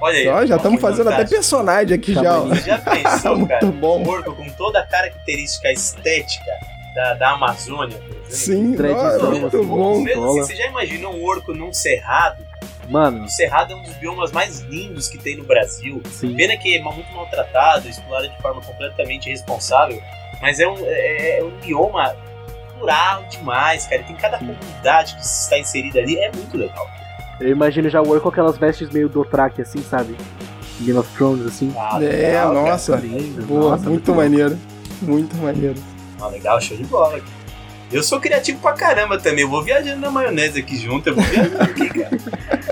Olha 0.01 0.19
aí. 0.19 0.29
Ó, 0.29 0.47
já 0.47 0.57
estamos 0.57 0.81
fazendo 0.81 1.11
até 1.11 1.25
personagem 1.25 1.95
aqui 1.95 2.13
já. 2.13 2.45
Já 2.65 2.79
pensou, 2.79 3.37
Muito 3.39 3.49
cara? 3.49 3.67
Bom. 3.67 4.03
Um 4.03 4.09
orco 4.09 4.33
com 4.35 4.49
toda 4.51 4.81
a 4.81 4.87
característica 4.87 5.71
estética 5.71 6.51
da, 6.95 7.15
da 7.15 7.31
Amazônia, 7.33 7.99
por 7.99 8.17
exemplo. 8.17 8.27
Sim, 8.29 8.77
nossa, 8.77 9.31
muito 9.31 9.65
bom. 9.65 10.01
Mesmo 10.01 10.25
assim, 10.25 10.41
você 10.41 10.57
já 10.57 10.67
imaginou 10.67 11.15
um 11.15 11.25
orco 11.25 11.53
num 11.53 11.73
cerrado? 11.73 12.45
Mano. 12.89 13.25
O 13.25 13.29
Cerrado 13.29 13.73
é 13.73 13.77
um 13.77 13.83
dos 13.83 13.95
biomas 13.95 14.33
mais 14.33 14.61
lindos 14.61 15.09
que 15.09 15.17
tem 15.17 15.37
no 15.37 15.45
Brasil. 15.45 16.03
Sim. 16.11 16.35
Pena 16.35 16.57
que 16.57 16.77
é 16.77 16.83
muito 16.83 17.13
maltratado, 17.15 17.89
explorado 17.89 18.29
de 18.29 18.43
forma 18.43 18.61
completamente 18.61 19.29
irresponsável. 19.29 20.01
Mas 20.41 20.59
é 20.59 20.67
um, 20.67 20.77
é, 20.85 21.39
é 21.39 21.45
um 21.45 21.51
bioma 21.65 22.15
plural 22.77 23.25
demais, 23.31 23.87
cara. 23.87 24.03
tem 24.03 24.17
cada 24.17 24.39
comunidade 24.39 25.15
que 25.15 25.23
está 25.23 25.59
inserida 25.59 26.01
ali. 26.01 26.19
É 26.19 26.31
muito 26.33 26.57
legal. 26.57 26.87
Eu 27.41 27.51
imagino 27.51 27.89
já 27.89 28.03
o 28.03 28.09
Orc 28.09 28.23
com 28.23 28.29
aquelas 28.29 28.59
vestes 28.59 28.91
meio 28.91 29.09
Dothraki, 29.09 29.63
assim, 29.63 29.83
sabe? 29.83 30.17
Game 30.81 30.99
of 30.99 31.09
Thrones, 31.17 31.47
assim. 31.47 31.73
Ah, 31.77 31.97
é, 31.97 32.07
legal, 32.07 32.55
nossa. 32.55 32.97
Lindo, 32.97 33.43
Boa, 33.47 33.71
nossa, 33.71 33.89
muito, 33.89 33.91
muito 33.91 34.15
maneiro. 34.15 34.59
Muito 35.01 35.37
maneiro. 35.37 35.75
Legal, 36.29 36.61
show 36.61 36.77
de 36.77 36.85
bola. 36.85 37.21
Eu 37.91 38.03
sou 38.03 38.19
criativo 38.19 38.59
pra 38.61 38.73
caramba 38.73 39.19
também. 39.19 39.43
Eu 39.43 39.51
vou 39.51 39.63
viajando 39.63 40.01
na 40.01 40.11
maionese 40.11 40.61
aqui 40.61 40.77
junto. 40.77 41.09
Eu 41.09 41.15
vou 41.15 41.25
viajando 41.25 41.63
aqui, 41.63 41.89
cara. 41.89 42.19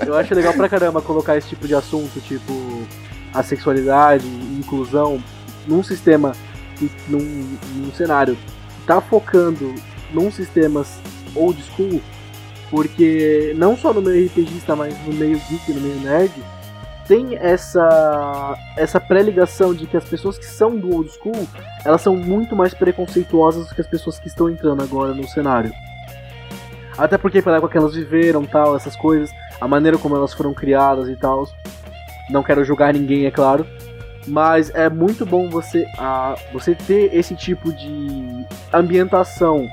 Eu 0.05 0.15
acho 0.15 0.33
legal 0.33 0.53
pra 0.53 0.67
caramba 0.67 1.01
colocar 1.01 1.37
esse 1.37 1.49
tipo 1.49 1.67
de 1.67 1.75
assunto, 1.75 2.19
tipo 2.21 2.87
a 3.33 3.43
sexualidade, 3.43 4.27
inclusão, 4.27 5.23
num 5.67 5.83
sistema, 5.83 6.33
num, 7.07 7.57
num 7.75 7.91
cenário 7.93 8.37
tá 8.85 8.99
focando 8.99 9.73
num 10.11 10.31
sistemas 10.31 10.99
old 11.35 11.61
school, 11.63 12.01
porque 12.69 13.53
não 13.55 13.77
só 13.77 13.93
no 13.93 14.01
meio 14.01 14.25
RPGista, 14.25 14.75
mas 14.75 14.97
no 15.05 15.13
meio 15.13 15.39
geek, 15.49 15.71
no 15.71 15.81
meio 15.81 15.99
nerd, 16.01 16.33
tem 17.07 17.35
essa 17.35 18.57
essa 18.77 18.99
pré-ligação 18.99 19.73
de 19.73 19.85
que 19.85 19.97
as 19.97 20.03
pessoas 20.03 20.37
que 20.37 20.45
são 20.45 20.77
do 20.77 20.93
old 20.93 21.09
school, 21.09 21.47
elas 21.83 22.01
são 22.01 22.15
muito 22.15 22.55
mais 22.55 22.73
preconceituosas 22.73 23.67
do 23.67 23.75
que 23.75 23.81
as 23.81 23.87
pessoas 23.87 24.19
que 24.19 24.27
estão 24.27 24.49
entrando 24.49 24.81
agora 24.83 25.13
no 25.13 25.27
cenário. 25.27 25.73
Até 26.97 27.17
porque 27.17 27.41
pela 27.41 27.57
época 27.57 27.71
que 27.71 27.77
elas 27.77 27.95
viveram, 27.95 28.45
tal, 28.45 28.75
essas 28.75 28.95
coisas, 28.95 29.31
a 29.59 29.67
maneira 29.67 29.97
como 29.97 30.15
elas 30.15 30.33
foram 30.33 30.53
criadas 30.53 31.09
e 31.09 31.15
tal. 31.15 31.47
Não 32.29 32.43
quero 32.43 32.63
julgar 32.63 32.93
ninguém, 32.93 33.25
é 33.25 33.31
claro, 33.31 33.65
mas 34.27 34.69
é 34.73 34.89
muito 34.89 35.25
bom 35.25 35.49
você 35.49 35.85
a, 35.97 36.35
você 36.53 36.75
ter 36.75 37.13
esse 37.13 37.35
tipo 37.35 37.73
de 37.73 38.45
ambientação 38.71 39.67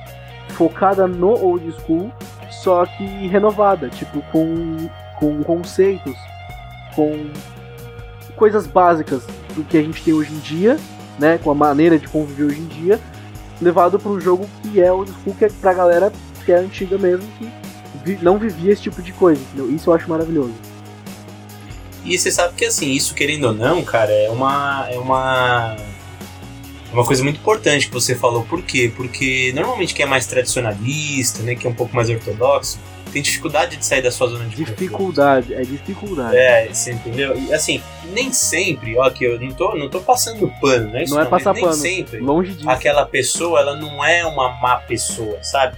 focada 0.50 1.06
no 1.06 1.30
old 1.30 1.70
school, 1.80 2.10
só 2.50 2.84
que 2.86 3.04
renovada, 3.28 3.88
tipo 3.88 4.22
com 4.32 4.88
com 5.18 5.42
conceitos 5.42 6.16
com 6.98 7.30
coisas 8.34 8.66
básicas 8.66 9.22
do 9.54 9.62
que 9.62 9.78
a 9.78 9.82
gente 9.82 10.02
tem 10.02 10.12
hoje 10.12 10.32
em 10.32 10.38
dia, 10.40 10.76
né, 11.16 11.38
com 11.38 11.48
a 11.48 11.54
maneira 11.54 11.96
de 11.96 12.08
conviver 12.08 12.46
hoje 12.46 12.58
em 12.58 12.66
dia, 12.66 12.98
levado 13.62 14.00
para 14.00 14.10
um 14.10 14.20
jogo 14.20 14.50
que 14.62 14.80
é 14.80 14.92
o 14.92 15.06
school, 15.06 15.32
que 15.38 15.44
é 15.44 15.48
pra 15.60 15.72
galera 15.72 16.12
que 16.44 16.50
é 16.50 16.56
antiga 16.56 16.98
mesmo, 16.98 17.24
que 17.38 17.48
vi, 18.04 18.18
não 18.20 18.36
vivia 18.36 18.72
esse 18.72 18.82
tipo 18.82 19.00
de 19.00 19.12
coisa, 19.12 19.40
entendeu? 19.40 19.72
Isso 19.72 19.88
eu 19.88 19.94
acho 19.94 20.10
maravilhoso. 20.10 20.54
E 22.04 22.18
você 22.18 22.32
sabe 22.32 22.54
que 22.54 22.64
assim, 22.64 22.90
isso 22.90 23.14
querendo 23.14 23.44
ou 23.44 23.54
não, 23.54 23.84
cara, 23.84 24.12
é 24.12 24.30
uma 24.30 24.88
é 24.90 24.98
uma 24.98 25.76
é 26.90 26.94
uma 26.94 27.04
coisa 27.04 27.22
muito 27.22 27.38
importante 27.38 27.86
que 27.86 27.94
você 27.94 28.16
falou. 28.16 28.42
Por 28.42 28.62
quê? 28.62 28.90
Porque 28.96 29.52
normalmente 29.54 29.94
quem 29.94 30.04
é 30.04 30.08
mais 30.08 30.26
tradicionalista, 30.26 31.44
né, 31.44 31.54
que 31.54 31.64
é 31.64 31.70
um 31.70 31.74
pouco 31.74 31.94
mais 31.94 32.10
ortodoxo, 32.10 32.80
tem 33.08 33.22
dificuldade 33.22 33.76
de 33.76 33.84
sair 33.84 34.02
da 34.02 34.10
sua 34.10 34.28
zona 34.28 34.44
de 34.46 34.56
Dificuldade, 34.56 35.48
conforto. 35.48 35.62
é 35.62 35.70
dificuldade. 35.70 36.36
É, 36.36 36.68
você 36.68 36.92
entendeu? 36.92 37.38
E 37.38 37.52
assim, 37.52 37.82
nem 38.12 38.32
sempre, 38.32 38.96
ó, 38.98 39.08
que 39.10 39.24
eu 39.24 39.38
não 39.40 39.50
tô, 39.52 39.74
não 39.74 39.88
tô 39.88 40.00
passando 40.00 40.48
pano, 40.60 40.90
né? 40.90 41.04
Isso 41.04 41.14
não, 41.14 41.22
é 41.22 41.26
passar 41.26 41.52
nem 41.54 41.62
pano. 41.62 41.74
sempre. 41.74 42.20
Longe 42.20 42.52
disso. 42.54 42.68
Aquela 42.68 43.04
pessoa, 43.06 43.60
ela 43.60 43.76
não 43.76 44.04
é 44.04 44.24
uma 44.24 44.50
má 44.60 44.76
pessoa, 44.76 45.38
sabe? 45.42 45.76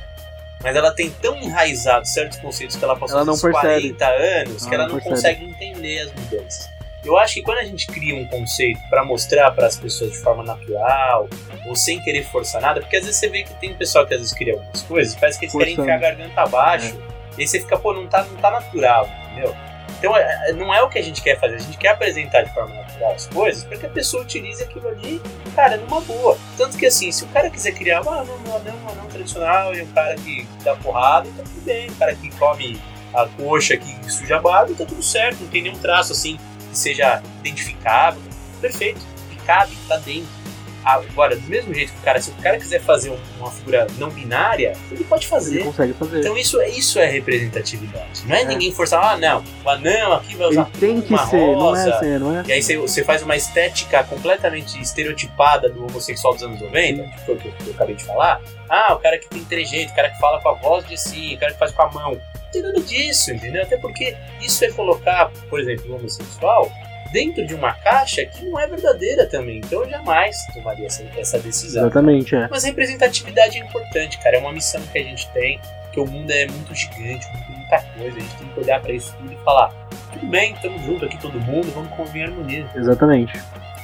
Mas 0.63 0.77
ela 0.77 0.91
tem 0.93 1.11
tão 1.23 1.37
enraizado 1.39 2.07
certos 2.07 2.39
conceitos 2.39 2.77
que 2.77 2.85
ela 2.85 2.95
passou 2.95 3.17
ela 3.17 3.25
não 3.25 3.39
40 3.39 4.07
anos 4.07 4.61
ela 4.63 4.69
que 4.69 4.75
ela 4.75 4.87
não, 4.89 4.95
não 4.97 5.01
consegue 5.01 5.45
entender 5.45 6.01
as 6.01 6.13
mudanças. 6.13 6.69
Eu 7.03 7.17
acho 7.17 7.35
que 7.35 7.43
quando 7.43 7.59
a 7.59 7.65
gente 7.65 7.87
cria 7.87 8.15
um 8.15 8.27
conceito 8.27 8.79
para 8.91 9.03
mostrar 9.03 9.51
para 9.53 9.67
as 9.67 9.77
pessoas 9.77 10.13
de 10.13 10.19
forma 10.19 10.43
natural 10.43 11.29
ou 11.67 11.75
sem 11.75 11.99
querer 12.03 12.25
forçar 12.27 12.61
nada, 12.61 12.81
porque 12.81 12.97
às 12.97 13.05
vezes 13.07 13.19
você 13.19 13.29
vê 13.29 13.43
que 13.43 13.55
tem 13.55 13.73
um 13.73 13.75
pessoal 13.75 14.07
que 14.07 14.13
às 14.13 14.21
vezes 14.21 14.35
cria 14.35 14.53
algumas 14.53 14.83
coisas, 14.83 15.15
parece 15.15 15.39
que 15.39 15.47
eles 15.47 15.53
Forçando. 15.53 15.77
querem 15.77 15.95
enfiar 15.95 15.97
a 15.97 15.99
garganta 15.99 16.43
abaixo. 16.43 16.95
É 16.95 17.20
e 17.41 17.45
aí 17.45 17.49
você 17.49 17.59
fica, 17.59 17.79
pô, 17.79 17.95
não 17.95 18.07
tá, 18.07 18.23
não 18.23 18.37
tá 18.37 18.51
natural, 18.51 19.09
entendeu? 19.25 19.57
Então 19.99 20.15
é, 20.15 20.51
é, 20.51 20.53
não 20.53 20.75
é 20.75 20.83
o 20.83 20.91
que 20.91 20.99
a 20.99 21.03
gente 21.03 21.23
quer 21.23 21.41
fazer, 21.41 21.55
a 21.55 21.59
gente 21.59 21.79
quer 21.79 21.89
apresentar 21.89 22.43
de 22.43 22.53
forma 22.53 22.75
natural 22.75 23.15
as 23.15 23.27
coisas 23.29 23.65
para 23.65 23.79
que 23.79 23.87
a 23.87 23.89
pessoa 23.89 24.23
utilize 24.23 24.63
aquilo 24.63 24.87
ali, 24.89 25.23
cara, 25.57 25.79
numa 25.79 26.03
boa. 26.03 26.37
Tanto 26.59 26.77
que 26.77 26.85
assim, 26.85 27.11
se 27.11 27.25
o 27.25 27.29
cara 27.29 27.49
quiser 27.49 27.73
criar 27.73 28.01
ah, 28.01 28.25
não, 28.25 28.39
não, 28.41 28.59
não, 28.63 28.77
um 28.85 28.89
anão 28.91 29.07
tradicional 29.07 29.75
e 29.75 29.81
um 29.81 29.87
cara 29.87 30.17
que 30.17 30.47
dá 30.63 30.77
porrada, 30.77 31.31
tá 31.35 31.43
tudo 31.43 31.65
bem. 31.65 31.89
O 31.89 31.95
cara 31.95 32.15
que 32.15 32.31
come 32.37 32.79
a 33.15 33.27
coxa, 33.27 33.79
que 33.79 34.13
suja 34.13 34.37
a 34.37 34.41
barba, 34.41 34.75
tá 34.77 34.85
tudo 34.85 35.03
certo, 35.03 35.41
não 35.41 35.49
tem 35.49 35.63
nenhum 35.63 35.79
traço 35.79 36.13
assim 36.13 36.39
que 36.69 36.77
seja 36.77 37.23
identificável. 37.41 38.21
Perfeito, 38.61 39.01
que 39.31 39.37
cabe, 39.47 39.75
tá 39.89 39.97
dentro. 39.97 40.40
Agora, 40.85 41.37
do 41.37 41.47
mesmo 41.49 41.75
jeito 41.75 41.93
que 41.93 41.99
o 41.99 42.03
cara, 42.03 42.21
se 42.21 42.31
o 42.31 42.35
cara 42.35 42.59
quiser 42.59 42.81
fazer 42.81 43.13
uma 43.39 43.51
figura 43.51 43.87
não 43.99 44.11
binária, 44.11 44.73
ele 44.91 45.05
pode 45.05 45.27
fazer. 45.27 45.57
Ele 45.57 45.65
consegue 45.65 45.93
fazer. 45.93 46.21
Então 46.21 46.37
isso, 46.37 46.61
é, 46.61 46.69
isso 46.69 46.99
é 46.99 47.07
representatividade. 47.07 48.23
Não 48.27 48.35
é, 48.35 48.43
é. 48.43 48.45
ninguém 48.45 48.73
forçar, 48.73 49.05
ah, 49.05 49.17
não, 49.17 49.45
o 49.65 49.69
anão 49.69 50.15
aqui 50.15 50.37
vai 50.37 50.49
usar 50.49 50.69
ele 50.75 50.81
tem 50.81 51.01
que 51.01 51.17
ser, 51.27 51.55
rosa. 51.55 51.85
não 51.85 51.93
é 51.93 51.97
assim, 51.97 52.19
não 52.19 52.41
é? 52.41 52.43
E 52.47 52.53
aí 52.53 52.63
você, 52.63 52.77
você 52.79 53.05
faz 53.05 53.23
uma 53.23 53.37
estética 53.37 54.03
completamente 54.05 54.81
estereotipada 54.81 55.69
do 55.69 55.85
homossexual 55.85 56.35
dos 56.35 56.43
anos 56.43 56.61
90, 56.61 57.03
que 57.03 57.21
foi 57.27 57.35
o 57.35 57.39
que 57.39 57.49
eu, 57.49 57.53
que 57.53 57.67
eu 57.69 57.75
acabei 57.75 57.95
de 57.95 58.05
falar. 58.05 58.41
Ah, 58.69 58.95
o 58.95 58.99
cara 58.99 59.19
que 59.19 59.29
tem 59.29 59.45
trejeito, 59.45 59.93
o 59.93 59.97
cara 59.97 60.11
que 60.11 60.19
fala 60.19 60.41
com 60.41 60.49
a 60.49 60.55
voz 60.55 60.87
de 60.87 60.97
si, 60.97 61.35
o 61.35 61.39
cara 61.39 61.53
que 61.53 61.59
faz 61.59 61.73
com 61.73 61.83
a 61.83 61.91
mão. 61.91 62.13
Não 62.13 62.51
tem 62.53 62.63
nada 62.63 62.81
disso, 62.81 63.33
entendeu? 63.33 63.63
Até 63.63 63.77
porque 63.77 64.17
isso 64.41 64.65
é 64.65 64.71
colocar, 64.73 65.31
por 65.49 65.61
exemplo, 65.61 65.93
o 65.93 65.97
homossexual 65.97 66.71
dentro 67.13 67.47
de 67.47 67.55
uma 67.55 67.75
caixa 67.75 68.25
que 68.25 68.45
não 68.45 68.59
é 68.59 68.67
verdadeira 68.67 69.27
também. 69.27 69.59
Então 69.59 69.83
eu 69.83 69.91
jamais 69.91 70.37
tomaria 70.53 70.87
essa, 70.87 71.05
essa 71.17 71.39
decisão. 71.39 71.85
Exatamente, 71.85 72.35
é. 72.35 72.49
Mas 72.51 72.65
representatividade 72.65 73.59
é 73.59 73.65
importante, 73.65 74.19
cara. 74.19 74.37
É 74.37 74.41
uma 74.41 74.53
missão 74.53 74.81
que 74.93 74.99
a 74.99 75.03
gente 75.03 75.29
tem, 75.31 75.61
que 75.93 76.01
o 76.01 76.07
mundo 76.07 76.31
é 76.31 76.47
muito 76.47 76.75
gigante, 76.75 77.27
muito, 77.33 77.53
muita 77.53 77.83
coisa. 77.97 78.17
A 78.17 78.21
gente 78.21 78.35
tem 78.37 78.49
que 78.49 78.61
olhar 78.61 78.81
para 78.81 78.93
isso 78.93 79.15
tudo 79.19 79.33
e 79.33 79.37
falar: 79.45 79.73
tudo 80.13 80.27
bem, 80.27 80.53
estamos 80.55 80.83
juntos 80.83 81.05
aqui 81.05 81.19
todo 81.19 81.39
mundo, 81.41 81.71
vamos 81.75 81.91
conviver 81.91 82.21
em 82.21 82.25
harmonia. 82.25 82.67
Exatamente. 82.75 83.41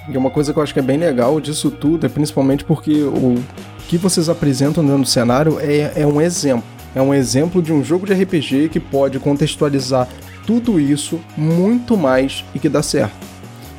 E 0.09 0.17
uma 0.17 0.31
coisa 0.31 0.53
que 0.53 0.59
eu 0.59 0.63
acho 0.63 0.73
que 0.73 0.79
é 0.79 0.83
bem 0.83 0.99
legal 0.99 1.41
disso 1.41 1.71
tudo 1.71 2.07
é 2.07 2.09
principalmente 2.09 2.65
porque 2.65 3.03
o 3.03 3.43
que 3.89 3.99
vocês 3.99 4.29
apresentam 4.29 4.85
dentro 4.85 5.03
do 5.03 5.09
cenário 5.09 5.59
é, 5.61 6.03
é 6.03 6.07
um 6.07 6.21
exemplo. 6.21 6.77
É 6.95 7.03
um 7.03 7.13
exemplo 7.13 7.61
de 7.61 7.73
um 7.73 7.85
jogo 7.85 8.07
de 8.07 8.15
RPG 8.15 8.71
que 8.71 8.81
pode 8.81 9.19
contextualizar 9.19 10.09
tudo 10.47 10.79
isso 10.81 11.21
muito 11.37 11.97
mais 11.97 12.45
e 12.55 12.59
que 12.59 12.69
dá 12.69 12.83
certo. 12.83 13.27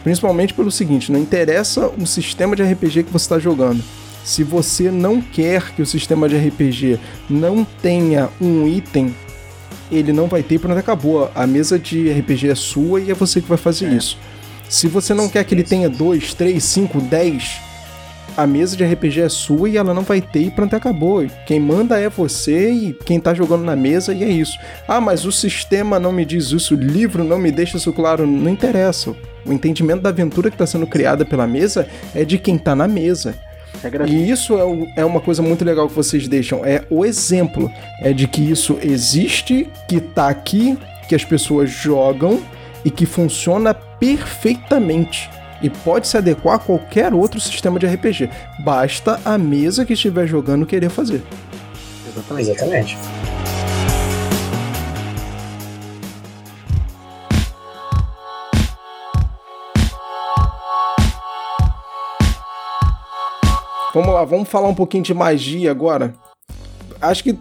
Principalmente 0.04 0.54
pelo 0.54 0.72
seguinte: 0.72 1.12
não 1.12 1.20
interessa 1.20 1.88
o 1.88 2.06
sistema 2.06 2.56
de 2.56 2.64
RPG 2.64 3.04
que 3.04 3.12
você 3.12 3.26
está 3.26 3.40
jogando. 3.40 3.84
Se 4.24 4.44
você 4.44 4.92
não 4.92 5.22
quer 5.22 5.72
que 5.72 5.82
o 5.82 5.86
sistema 5.86 6.28
de 6.28 6.38
RPG 6.38 7.00
não 7.30 7.66
tenha 7.82 8.30
um 8.42 8.68
item, 8.68 9.16
ele 9.90 10.12
não 10.12 10.28
vai 10.28 10.44
ter 10.44 10.56
e 10.56 10.60
pronto, 10.60 10.78
acabou. 10.78 11.32
A 11.34 11.48
mesa 11.48 11.80
de 11.80 12.12
RPG 12.12 12.50
é 12.50 12.56
sua 12.56 13.00
e 13.00 13.10
é 13.10 13.14
você 13.14 13.42
que 13.42 13.48
vai 13.48 13.58
fazer 13.58 13.88
é. 13.88 13.94
isso. 13.94 14.18
Se 14.68 14.88
você 14.88 15.14
não 15.14 15.30
quer 15.30 15.46
que 15.46 15.56
ele 15.56 15.64
tenha 15.64 15.90
2, 15.90 16.34
3, 16.34 16.62
5, 16.62 17.00
10, 17.00 17.62
a 18.38 18.46
mesa 18.46 18.78
de 18.78 18.86
RPG 18.86 19.22
é 19.22 19.30
sua 19.30 19.68
e 19.68 19.78
ela 19.78 19.96
não 19.96 20.04
vai 20.04 20.22
ter 20.22 20.42
e 20.42 20.52
pronto, 20.52 20.76
acabou. 20.76 21.26
Quem 21.48 21.60
manda 21.60 22.00
é 22.00 22.08
você 22.08 22.70
e 22.70 22.94
quem 22.94 23.20
tá 23.20 23.34
jogando 23.34 23.64
na 23.64 23.76
mesa 23.76 24.14
e 24.14 24.24
é 24.24 24.30
isso. 24.30 24.60
Ah, 24.88 25.02
mas 25.02 25.26
o 25.26 25.32
sistema 25.32 26.00
não 26.00 26.12
me 26.12 26.24
diz 26.24 26.52
isso, 26.52 26.76
o 26.76 26.80
livro 26.80 27.24
não 27.24 27.40
me 27.40 27.52
deixa 27.52 27.78
isso 27.78 27.92
claro. 27.92 28.28
Não 28.28 28.52
interessa. 28.52 29.16
O 29.44 29.52
entendimento 29.52 30.02
da 30.02 30.10
aventura 30.10 30.52
que 30.52 30.56
está 30.56 30.68
sendo 30.68 30.86
criada 30.86 31.26
pela 31.26 31.48
mesa 31.48 31.88
é 32.14 32.24
de 32.24 32.38
quem 32.38 32.60
tá 32.60 32.76
na 32.76 32.88
mesa. 32.88 33.34
É 33.84 34.08
e 34.08 34.30
isso 34.30 34.56
é, 34.58 35.02
é, 35.02 35.06
uma 35.06 35.20
coisa 35.20 35.42
muito 35.42 35.66
legal 35.66 35.88
que 35.88 35.96
vocês 35.96 36.28
deixam. 36.28 36.64
É 36.64 36.84
o 36.90 37.04
exemplo. 37.04 37.72
É 38.02 38.14
de 38.14 38.28
que 38.28 38.42
isso 38.42 38.78
existe, 38.84 39.68
que 39.88 40.00
tá 40.00 40.28
aqui, 40.30 40.78
que 41.10 41.16
as 41.16 41.26
pessoas 41.26 41.72
jogam 41.72 42.40
e 42.86 42.92
que 42.92 43.06
funciona 43.06 43.74
perfeitamente 43.74 45.30
e 45.62 45.70
pode 45.70 46.08
se 46.08 46.18
adequar 46.18 46.56
a 46.56 46.60
qualquer 46.60 47.14
outro 47.14 47.40
sistema 47.40 47.80
de 47.80 47.88
RPG. 47.88 48.30
Basta 48.60 49.20
a 49.24 49.38
mesa 49.38 49.86
que 49.86 49.94
estiver 49.94 50.28
jogando 50.28 50.66
querer 50.66 50.90
fazer. 50.90 51.24
Exatamente. 52.08 52.52
Exatamente. 52.52 52.98
Vamos 63.94 64.14
lá, 64.14 64.24
vamos 64.26 64.48
falar 64.48 64.68
um 64.68 64.76
pouquinho 64.76 65.04
de 65.04 65.12
magia 65.12 65.72
agora. 65.72 66.14
Acho 67.02 67.24
que 67.24 67.40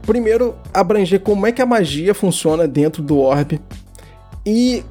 primeiro 0.00 0.54
abranger 0.72 1.20
como 1.20 1.46
é 1.46 1.52
que 1.52 1.60
a 1.60 1.66
magia 1.66 2.14
funciona 2.14 2.66
dentro 2.66 3.02
do 3.02 3.18
orb 3.18 3.60
e 4.46 4.82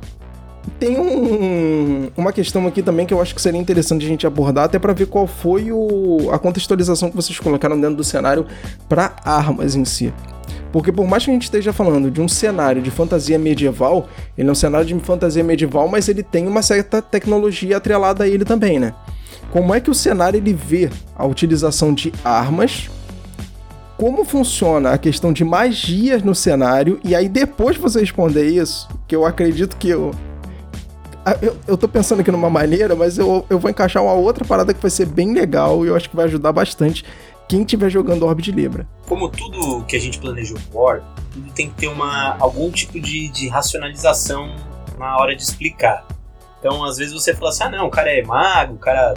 tem 0.79 0.99
um, 0.99 2.09
uma 2.15 2.31
questão 2.31 2.67
aqui 2.67 2.81
também 2.81 3.05
que 3.05 3.13
eu 3.13 3.21
acho 3.21 3.33
que 3.33 3.41
seria 3.41 3.59
interessante 3.59 4.05
a 4.05 4.07
gente 4.07 4.27
abordar, 4.27 4.65
até 4.65 4.77
para 4.77 4.93
ver 4.93 5.07
qual 5.07 5.27
foi 5.27 5.71
o, 5.71 6.29
a 6.31 6.39
contextualização 6.39 7.09
que 7.09 7.15
vocês 7.15 7.39
colocaram 7.39 7.79
dentro 7.79 7.95
do 7.95 8.03
cenário 8.03 8.45
para 8.87 9.15
armas 9.23 9.75
em 9.75 9.85
si. 9.85 10.13
Porque 10.71 10.91
por 10.91 11.07
mais 11.07 11.23
que 11.23 11.31
a 11.31 11.33
gente 11.33 11.43
esteja 11.43 11.71
falando 11.73 12.11
de 12.11 12.21
um 12.21 12.27
cenário 12.27 12.81
de 12.81 12.91
fantasia 12.91 13.39
medieval, 13.39 14.07
ele 14.37 14.49
é 14.49 14.51
um 14.51 14.55
cenário 14.55 14.85
de 14.85 14.99
fantasia 14.99 15.43
medieval, 15.43 15.87
mas 15.87 16.07
ele 16.07 16.21
tem 16.21 16.47
uma 16.47 16.61
certa 16.61 17.01
tecnologia 17.01 17.77
atrelada 17.77 18.25
a 18.25 18.27
ele 18.27 18.45
também, 18.45 18.79
né? 18.79 18.93
Como 19.51 19.73
é 19.73 19.79
que 19.79 19.89
o 19.89 19.93
cenário 19.93 20.37
ele 20.37 20.53
vê 20.53 20.89
a 21.15 21.25
utilização 21.25 21.93
de 21.93 22.13
armas 22.23 22.89
como 23.97 24.23
funciona 24.23 24.91
a 24.91 24.97
questão 24.97 25.33
de 25.33 25.43
magias 25.43 26.21
no 26.21 26.35
cenário, 26.35 26.99
e 27.03 27.15
aí 27.15 27.27
depois 27.27 27.75
de 27.75 27.81
você 27.81 27.99
responder 27.99 28.45
isso, 28.45 28.87
que 29.07 29.15
eu 29.15 29.25
acredito 29.25 29.75
que 29.75 29.89
eu, 29.89 30.11
eu, 31.41 31.57
eu 31.67 31.77
tô 31.77 31.87
pensando 31.87 32.21
aqui 32.21 32.31
numa 32.31 32.49
maneira, 32.49 32.95
mas 32.95 33.17
eu, 33.17 33.45
eu 33.49 33.59
vou 33.59 33.69
encaixar 33.69 34.03
uma 34.03 34.13
outra 34.13 34.45
parada 34.45 34.73
que 34.73 34.81
vai 34.81 34.91
ser 34.91 35.05
bem 35.05 35.33
legal 35.33 35.85
e 35.85 35.89
eu 35.89 35.95
acho 35.95 36.09
que 36.09 36.15
vai 36.15 36.25
ajudar 36.25 36.51
bastante 36.51 37.03
quem 37.47 37.61
estiver 37.61 37.89
jogando 37.89 38.25
Orb 38.25 38.41
de 38.41 38.51
Libra. 38.51 38.87
Como 39.07 39.29
tudo 39.29 39.83
que 39.85 39.95
a 39.95 39.99
gente 39.99 40.19
planejou 40.19 40.57
pro 40.69 40.79
Orb, 40.79 41.03
tudo 41.31 41.51
tem 41.53 41.69
que 41.69 41.75
ter 41.75 41.87
uma, 41.87 42.35
algum 42.39 42.69
tipo 42.69 42.99
de, 42.99 43.29
de 43.29 43.47
racionalização 43.47 44.53
na 44.97 45.17
hora 45.17 45.35
de 45.35 45.43
explicar. 45.43 46.05
Então, 46.59 46.83
às 46.83 46.97
vezes 46.97 47.13
você 47.13 47.33
fala 47.33 47.49
assim, 47.49 47.63
ah 47.63 47.69
não, 47.69 47.87
o 47.87 47.89
cara 47.89 48.11
é 48.11 48.21
mago, 48.23 48.73
o 48.73 48.77
cara 48.79 49.13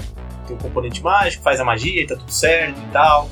tem 0.46 0.54
um 0.54 0.58
componente 0.58 1.02
mágico, 1.02 1.42
faz 1.42 1.58
a 1.58 1.64
magia 1.64 2.02
e 2.02 2.06
tá 2.06 2.14
tudo 2.14 2.32
certo 2.32 2.78
e 2.78 2.92
tal. 2.92 3.28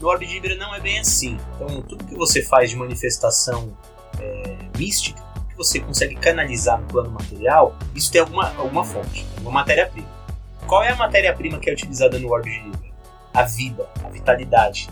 No 0.00 0.08
Orb 0.08 0.24
de 0.24 0.34
Libra 0.34 0.54
não 0.56 0.74
é 0.74 0.80
bem 0.80 0.98
assim. 0.98 1.36
Então, 1.54 1.82
tudo 1.82 2.04
que 2.04 2.14
você 2.14 2.42
faz 2.42 2.70
de 2.70 2.76
manifestação 2.76 3.76
é, 4.20 4.56
mística, 4.78 5.25
que 5.56 5.64
você 5.64 5.80
consegue 5.80 6.14
canalizar 6.16 6.78
no 6.80 6.86
plano 6.86 7.10
material, 7.10 7.74
isso 7.94 8.12
tem 8.12 8.20
alguma, 8.20 8.54
alguma 8.56 8.84
fonte, 8.84 9.26
uma 9.40 9.50
matéria-prima. 9.50 10.08
Qual 10.66 10.82
é 10.82 10.90
a 10.90 10.96
matéria-prima 10.96 11.58
que 11.58 11.70
é 11.70 11.72
utilizada 11.72 12.18
no 12.18 12.30
Orb 12.30 12.48
de 12.48 12.58
Libra? 12.58 12.86
A 13.32 13.42
vida, 13.42 13.88
a 14.04 14.08
vitalidade. 14.08 14.88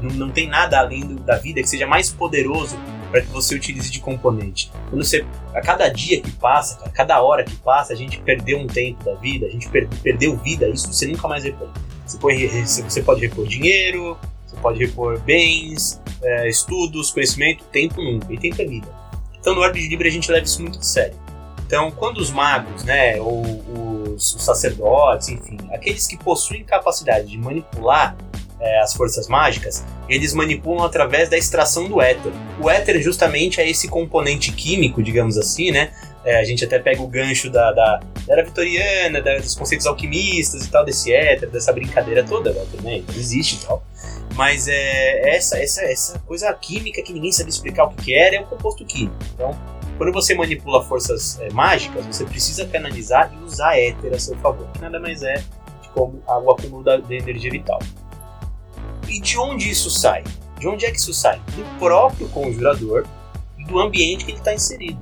Não, 0.00 0.10
não 0.10 0.30
tem 0.30 0.48
nada 0.48 0.78
além 0.78 1.00
do, 1.00 1.14
da 1.16 1.36
vida 1.36 1.60
que 1.60 1.68
seja 1.68 1.86
mais 1.86 2.10
poderoso 2.10 2.76
para 3.10 3.20
que 3.20 3.28
você 3.28 3.54
utilize 3.54 3.90
de 3.90 4.00
componente. 4.00 4.70
Quando 4.90 5.04
você, 5.04 5.24
a 5.54 5.60
cada 5.60 5.88
dia 5.88 6.20
que 6.20 6.30
passa, 6.32 6.84
a 6.84 6.88
cada 6.88 7.20
hora 7.22 7.44
que 7.44 7.54
passa, 7.56 7.92
a 7.92 7.96
gente 7.96 8.18
perdeu 8.20 8.58
um 8.58 8.66
tempo 8.66 9.04
da 9.04 9.14
vida, 9.14 9.46
a 9.46 9.50
gente 9.50 9.68
per, 9.68 9.88
perdeu 10.02 10.36
vida, 10.36 10.68
isso 10.68 10.92
você 10.92 11.06
nunca 11.06 11.28
mais 11.28 11.44
repõe. 11.44 11.68
Você, 12.04 12.18
põe, 12.18 12.48
você 12.64 13.02
pode 13.02 13.20
repor 13.20 13.46
dinheiro, 13.46 14.18
você 14.46 14.56
pode 14.56 14.78
repor 14.78 15.20
bens, 15.20 16.00
é, 16.22 16.48
estudos, 16.48 17.10
conhecimento, 17.10 17.64
tempo 17.64 18.02
nunca, 18.02 18.32
e 18.32 18.38
tempo 18.38 18.60
é 18.62 18.64
vida. 18.64 19.05
Então 19.46 19.54
no 19.54 19.60
Orbe 19.60 19.80
de 19.80 19.86
Libra 19.86 20.08
a 20.08 20.10
gente 20.10 20.28
leva 20.28 20.44
isso 20.44 20.60
muito 20.60 20.80
a 20.80 20.82
sério. 20.82 21.14
Então 21.64 21.92
quando 21.92 22.18
os 22.18 22.32
magos, 22.32 22.82
né, 22.82 23.20
ou 23.20 23.42
os, 24.12 24.34
os 24.34 24.42
sacerdotes, 24.42 25.28
enfim, 25.28 25.56
aqueles 25.72 26.04
que 26.08 26.16
possuem 26.16 26.64
capacidade 26.64 27.28
de 27.28 27.38
manipular 27.38 28.16
é, 28.58 28.80
as 28.80 28.92
forças 28.92 29.28
mágicas, 29.28 29.84
eles 30.08 30.34
manipulam 30.34 30.84
através 30.84 31.28
da 31.28 31.38
extração 31.38 31.88
do 31.88 32.00
éter. 32.00 32.32
O 32.60 32.68
éter 32.68 33.00
justamente 33.00 33.60
é 33.60 33.70
esse 33.70 33.86
componente 33.86 34.50
químico, 34.50 35.00
digamos 35.00 35.38
assim, 35.38 35.70
né? 35.70 35.92
É, 36.26 36.40
a 36.40 36.44
gente 36.44 36.64
até 36.64 36.80
pega 36.80 37.00
o 37.00 37.06
gancho 37.06 37.48
da, 37.48 37.70
da, 37.70 38.00
da 38.26 38.32
era 38.32 38.44
vitoriana, 38.44 39.22
da, 39.22 39.38
dos 39.38 39.54
conceitos 39.54 39.86
alquimistas 39.86 40.66
e 40.66 40.70
tal, 40.70 40.84
desse 40.84 41.14
éter, 41.14 41.48
dessa 41.48 41.72
brincadeira 41.72 42.24
toda, 42.24 42.52
né? 42.52 42.66
também 42.76 43.04
existe 43.16 43.62
e 43.62 43.64
tal. 43.64 43.80
Mas 44.34 44.66
é 44.66 45.36
essa, 45.36 45.56
essa, 45.56 45.84
essa 45.84 46.18
coisa 46.18 46.52
química 46.52 47.00
que 47.00 47.12
ninguém 47.12 47.30
sabe 47.30 47.48
explicar 47.48 47.84
o 47.84 47.90
que, 47.90 48.06
que 48.06 48.14
é, 48.14 48.34
é 48.34 48.40
um 48.40 48.44
composto 48.44 48.84
químico. 48.84 49.16
Então, 49.34 49.56
quando 49.96 50.12
você 50.12 50.34
manipula 50.34 50.82
forças 50.82 51.38
é, 51.40 51.48
mágicas, 51.50 52.04
você 52.04 52.24
precisa 52.24 52.66
canalizar 52.66 53.32
e 53.32 53.44
usar 53.44 53.78
éter 53.78 54.12
a 54.12 54.18
seu 54.18 54.36
favor, 54.38 54.66
que 54.72 54.80
nada 54.80 54.98
mais 54.98 55.22
é 55.22 55.42
como 55.94 56.20
o 56.26 56.50
acúmulo 56.50 56.82
da, 56.82 56.96
da 56.96 57.14
energia 57.14 57.52
vital. 57.52 57.78
E 59.08 59.20
de 59.20 59.38
onde 59.38 59.70
isso 59.70 59.88
sai? 59.90 60.24
De 60.58 60.66
onde 60.66 60.84
é 60.84 60.90
que 60.90 60.98
isso 60.98 61.14
sai? 61.14 61.40
Do 61.54 61.78
próprio 61.78 62.28
conjurador 62.30 63.06
e 63.56 63.64
do 63.64 63.78
ambiente 63.78 64.24
que 64.24 64.32
ele 64.32 64.38
está 64.38 64.52
inserido. 64.52 65.00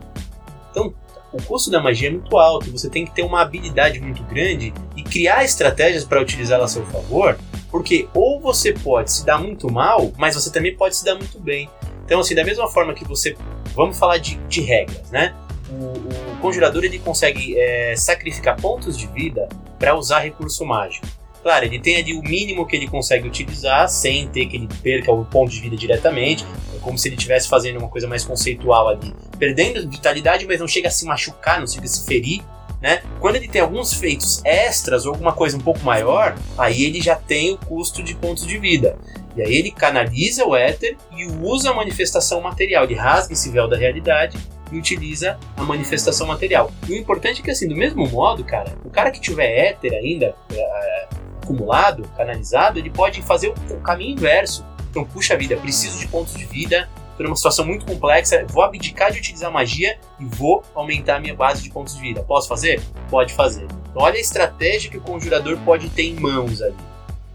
Então, 0.70 0.94
o 1.35 1.43
custo 1.43 1.70
da 1.70 1.82
magia 1.82 2.09
é 2.09 2.12
muito 2.12 2.39
alto, 2.39 2.70
você 2.70 2.89
tem 2.89 3.05
que 3.05 3.14
ter 3.14 3.22
uma 3.22 3.43
habilidade 3.43 4.01
muito 4.01 4.22
grande 4.24 4.72
e 4.97 5.03
criar 5.03 5.45
estratégias 5.45 6.05
para 6.05 6.20
utilizá-la 6.20 6.64
a 6.64 6.68
seu 6.68 6.87
favor 6.87 7.37
porque 7.74 8.09
ou 8.14 8.39
você 8.39 8.72
pode 8.72 9.11
se 9.11 9.26
dar 9.26 9.37
muito 9.37 9.68
mal, 9.68 10.12
mas 10.16 10.37
você 10.37 10.49
também 10.49 10.76
pode 10.76 10.95
se 10.95 11.05
dar 11.05 11.16
muito 11.16 11.41
bem. 11.41 11.68
Então, 12.05 12.20
assim, 12.20 12.32
da 12.32 12.45
mesma 12.45 12.68
forma 12.68 12.95
que 12.95 13.05
você. 13.05 13.37
Vamos 13.74 13.99
falar 13.99 14.18
de, 14.18 14.37
de 14.47 14.61
regras, 14.61 15.11
né? 15.11 15.35
O, 15.68 16.35
o 16.35 16.41
conjurador 16.41 16.85
ele 16.85 17.01
consegue 17.01 17.59
é, 17.59 17.97
sacrificar 17.97 18.61
pontos 18.61 18.97
de 18.97 19.09
vida 19.09 19.49
para 19.76 19.97
usar 19.97 20.20
recurso 20.20 20.64
mágico. 20.64 21.05
Claro, 21.45 21.66
ele 21.66 21.78
tem 21.78 21.97
ali 21.97 22.14
o 22.14 22.22
mínimo 22.22 22.66
que 22.66 22.74
ele 22.74 22.88
consegue 22.88 23.28
utilizar 23.28 23.86
sem 23.88 24.26
ter 24.26 24.47
que 24.47 24.57
ele 24.57 24.68
perca 24.82 25.12
o 25.12 25.24
ponto 25.26 25.53
de 25.53 25.61
vida 25.61 25.76
diretamente. 25.76 26.45
É 26.74 26.78
como 26.78 26.99
se 26.99 27.07
ele 27.07 27.16
estivesse 27.16 27.49
fazendo 27.49 27.78
uma 27.78 27.88
coisa 27.88 28.09
mais 28.09 28.24
conceitual 28.24 28.88
ali. 28.88 29.14
Perdendo 29.38 29.88
vitalidade, 29.88 30.47
mas 30.47 30.59
não 30.59 30.66
chega 30.66 30.88
a 30.88 30.90
se 30.90 31.05
machucar, 31.05 31.61
não 31.61 31.66
chega 31.66 31.84
a 31.84 31.88
se 31.88 32.07
ferir 32.07 32.42
né? 32.84 33.03
Quando 33.18 33.36
ele 33.36 33.49
tem 33.49 33.62
alguns 33.62 33.95
feitos 33.95 34.42
extras 34.45 35.07
ou 35.07 35.12
alguma 35.12 35.32
coisa 35.32 35.57
um 35.57 35.61
pouco 35.61 35.80
maior, 35.80 36.36
aí 36.59 36.84
ele 36.84 37.01
já 37.01 37.16
tem 37.16 37.55
o 37.55 37.57
custo 37.57 38.03
de 38.03 38.14
pontos 38.14 38.47
de 38.47 38.59
vida. 38.59 38.99
E 39.34 39.40
aí 39.40 39.57
ele 39.57 39.70
canaliza 39.70 40.45
o 40.45 40.55
éter 40.55 40.99
e 41.16 41.24
usa 41.24 41.70
a 41.70 41.74
manifestação 41.74 42.42
material. 42.42 42.84
Ele 42.84 42.92
rasga 42.92 43.32
esse 43.32 43.49
véu 43.49 43.66
da 43.66 43.76
realidade 43.78 44.36
e 44.70 44.76
utiliza 44.76 45.38
a 45.57 45.62
manifestação 45.62 46.26
material. 46.26 46.70
E 46.86 46.92
o 46.92 46.97
importante 46.97 47.40
é 47.40 47.45
que, 47.45 47.51
assim, 47.51 47.66
do 47.66 47.74
mesmo 47.74 48.07
modo, 48.07 48.45
cara, 48.45 48.76
o 48.84 48.90
cara 48.90 49.11
que 49.11 49.18
tiver 49.18 49.70
éter 49.70 49.95
ainda 49.95 50.34
é, 50.53 51.09
acumulado, 51.45 52.09
canalizado, 52.16 52.78
ele 52.78 52.90
pode 52.90 53.22
fazer 53.22 53.49
o, 53.70 53.80
caminho 53.80 54.12
inverso. 54.12 54.64
Então, 54.90 55.05
puxa 55.05 55.36
vida, 55.36 55.57
preciso 55.57 55.99
de 55.99 56.09
pontos 56.09 56.34
de 56.34 56.45
vida, 56.45 56.88
estou 57.11 57.26
numa 57.26 57.36
situação 57.36 57.64
muito 57.64 57.84
complexa, 57.84 58.45
vou 58.49 58.62
abdicar 58.62 59.12
de 59.12 59.18
utilizar 59.18 59.51
magia 59.51 59.99
e 60.18 60.24
vou 60.24 60.62
aumentar 60.74 61.16
a 61.16 61.20
minha 61.20 61.34
base 61.34 61.62
de 61.62 61.70
pontos 61.70 61.95
de 61.95 62.01
vida. 62.01 62.22
Posso 62.22 62.49
fazer? 62.49 62.82
Pode 63.11 63.32
fazer. 63.32 63.64
Então, 63.64 64.03
olha 64.03 64.16
a 64.16 64.20
estratégia 64.20 64.90
que 64.90 64.99
o 64.99 65.01
conjurador 65.01 65.59
pode 65.64 65.88
ter 65.90 66.05
em 66.05 66.14
mãos 66.14 66.62
ali. 66.62 66.74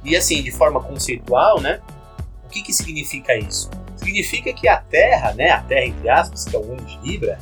E 0.04 0.16
assim, 0.16 0.42
de 0.42 0.52
forma 0.52 0.82
conceitual, 0.82 1.60
né? 1.60 1.82
O 2.46 2.50
que, 2.50 2.62
que 2.62 2.74
significa 2.74 3.38
isso? 3.38 3.70
Significa 3.98 4.52
que 4.54 4.68
a 4.68 4.78
Terra, 4.78 5.34
né, 5.34 5.52
a 5.52 5.62
Terra 5.62 5.86
entre 5.86 6.10
aspas, 6.10 6.46
que 6.46 6.56
é 6.56 6.60
o 6.60 6.64
mundo 6.64 6.84
de 6.84 6.98
Libra, 7.00 7.38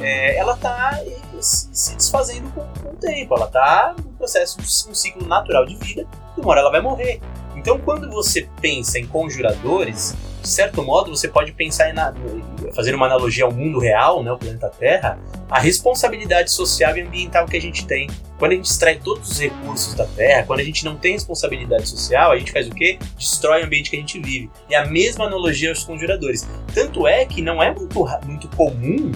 é, 0.00 0.36
ela 0.36 0.52
está 0.54 1.00
se 1.42 1.96
desfazendo 1.96 2.50
com, 2.50 2.60
com, 2.80 2.90
o 2.90 2.96
tempo. 2.96 3.34
Ela 3.34 3.46
está 3.46 3.94
no 3.96 4.10
processo 4.12 4.58
um 4.60 4.94
ciclo 4.94 5.26
natural 5.26 5.64
de 5.66 5.76
vida. 5.76 6.06
E 6.36 6.40
uma 6.40 6.50
hora 6.50 6.60
ela 6.60 6.70
vai 6.70 6.80
morrer. 6.80 7.20
Então, 7.56 7.78
quando 7.78 8.10
você 8.10 8.48
pensa 8.60 8.98
em 8.98 9.06
conjuradores, 9.06 10.14
de 10.42 10.48
certo 10.48 10.82
modo, 10.82 11.10
você 11.10 11.26
pode 11.26 11.50
pensar 11.50 11.90
em 11.90 11.94
fazer 12.72 12.94
uma 12.94 13.06
analogia 13.06 13.44
ao 13.44 13.50
mundo 13.50 13.80
real, 13.80 14.22
né, 14.22 14.30
o 14.30 14.38
planeta 14.38 14.68
Terra, 14.68 15.18
a 15.50 15.58
responsabilidade 15.58 16.52
social 16.52 16.96
e 16.96 17.00
ambiental 17.00 17.46
que 17.46 17.56
a 17.56 17.60
gente 17.60 17.84
tem. 17.84 18.08
Quando 18.38 18.52
a 18.52 18.54
gente 18.54 18.66
extrai 18.66 18.96
todos 18.98 19.30
os 19.30 19.40
recursos 19.40 19.94
da 19.94 20.04
Terra, 20.04 20.44
quando 20.44 20.60
a 20.60 20.64
gente 20.64 20.84
não 20.84 20.96
tem 20.96 21.14
responsabilidade 21.14 21.88
social, 21.88 22.30
a 22.30 22.38
gente 22.38 22.52
faz 22.52 22.68
o 22.68 22.70
quê? 22.70 22.98
Destrói 23.18 23.62
o 23.62 23.64
ambiente 23.64 23.90
que 23.90 23.96
a 23.96 23.98
gente 23.98 24.20
vive. 24.20 24.50
E 24.68 24.74
a 24.74 24.86
mesma 24.86 25.24
analogia 25.24 25.70
aos 25.70 25.82
conjuradores. 25.82 26.46
Tanto 26.72 27.08
é 27.08 27.24
que 27.24 27.42
não 27.42 27.60
é 27.62 27.72
muito, 27.72 28.06
muito 28.24 28.48
comum, 28.48 29.10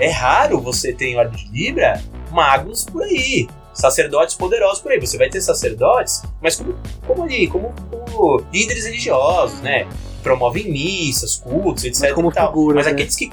é 0.00 0.10
raro 0.10 0.60
você 0.60 0.92
ter 0.92 1.06
em 1.06 1.16
ordem 1.16 1.44
de 1.44 1.52
Libra 1.52 2.02
magos 2.30 2.84
por 2.84 3.02
aí 3.02 3.48
sacerdotes 3.80 4.34
poderosos 4.34 4.80
por 4.80 4.92
aí. 4.92 5.00
Você 5.00 5.16
vai 5.16 5.28
ter 5.28 5.40
sacerdotes, 5.40 6.22
mas 6.40 6.56
como, 6.56 6.74
como 7.06 7.22
ali, 7.24 7.46
como, 7.46 7.72
como 7.90 8.44
líderes 8.52 8.84
religiosos, 8.84 9.60
né? 9.60 9.86
Promovem 10.22 10.70
missas, 10.70 11.36
cultos, 11.36 11.84
etc. 11.84 12.02
Mas 12.02 12.12
como 12.12 12.30
figura, 12.30 12.76
mas 12.76 12.86
né? 12.86 12.92
aqueles 12.92 13.16
que. 13.16 13.30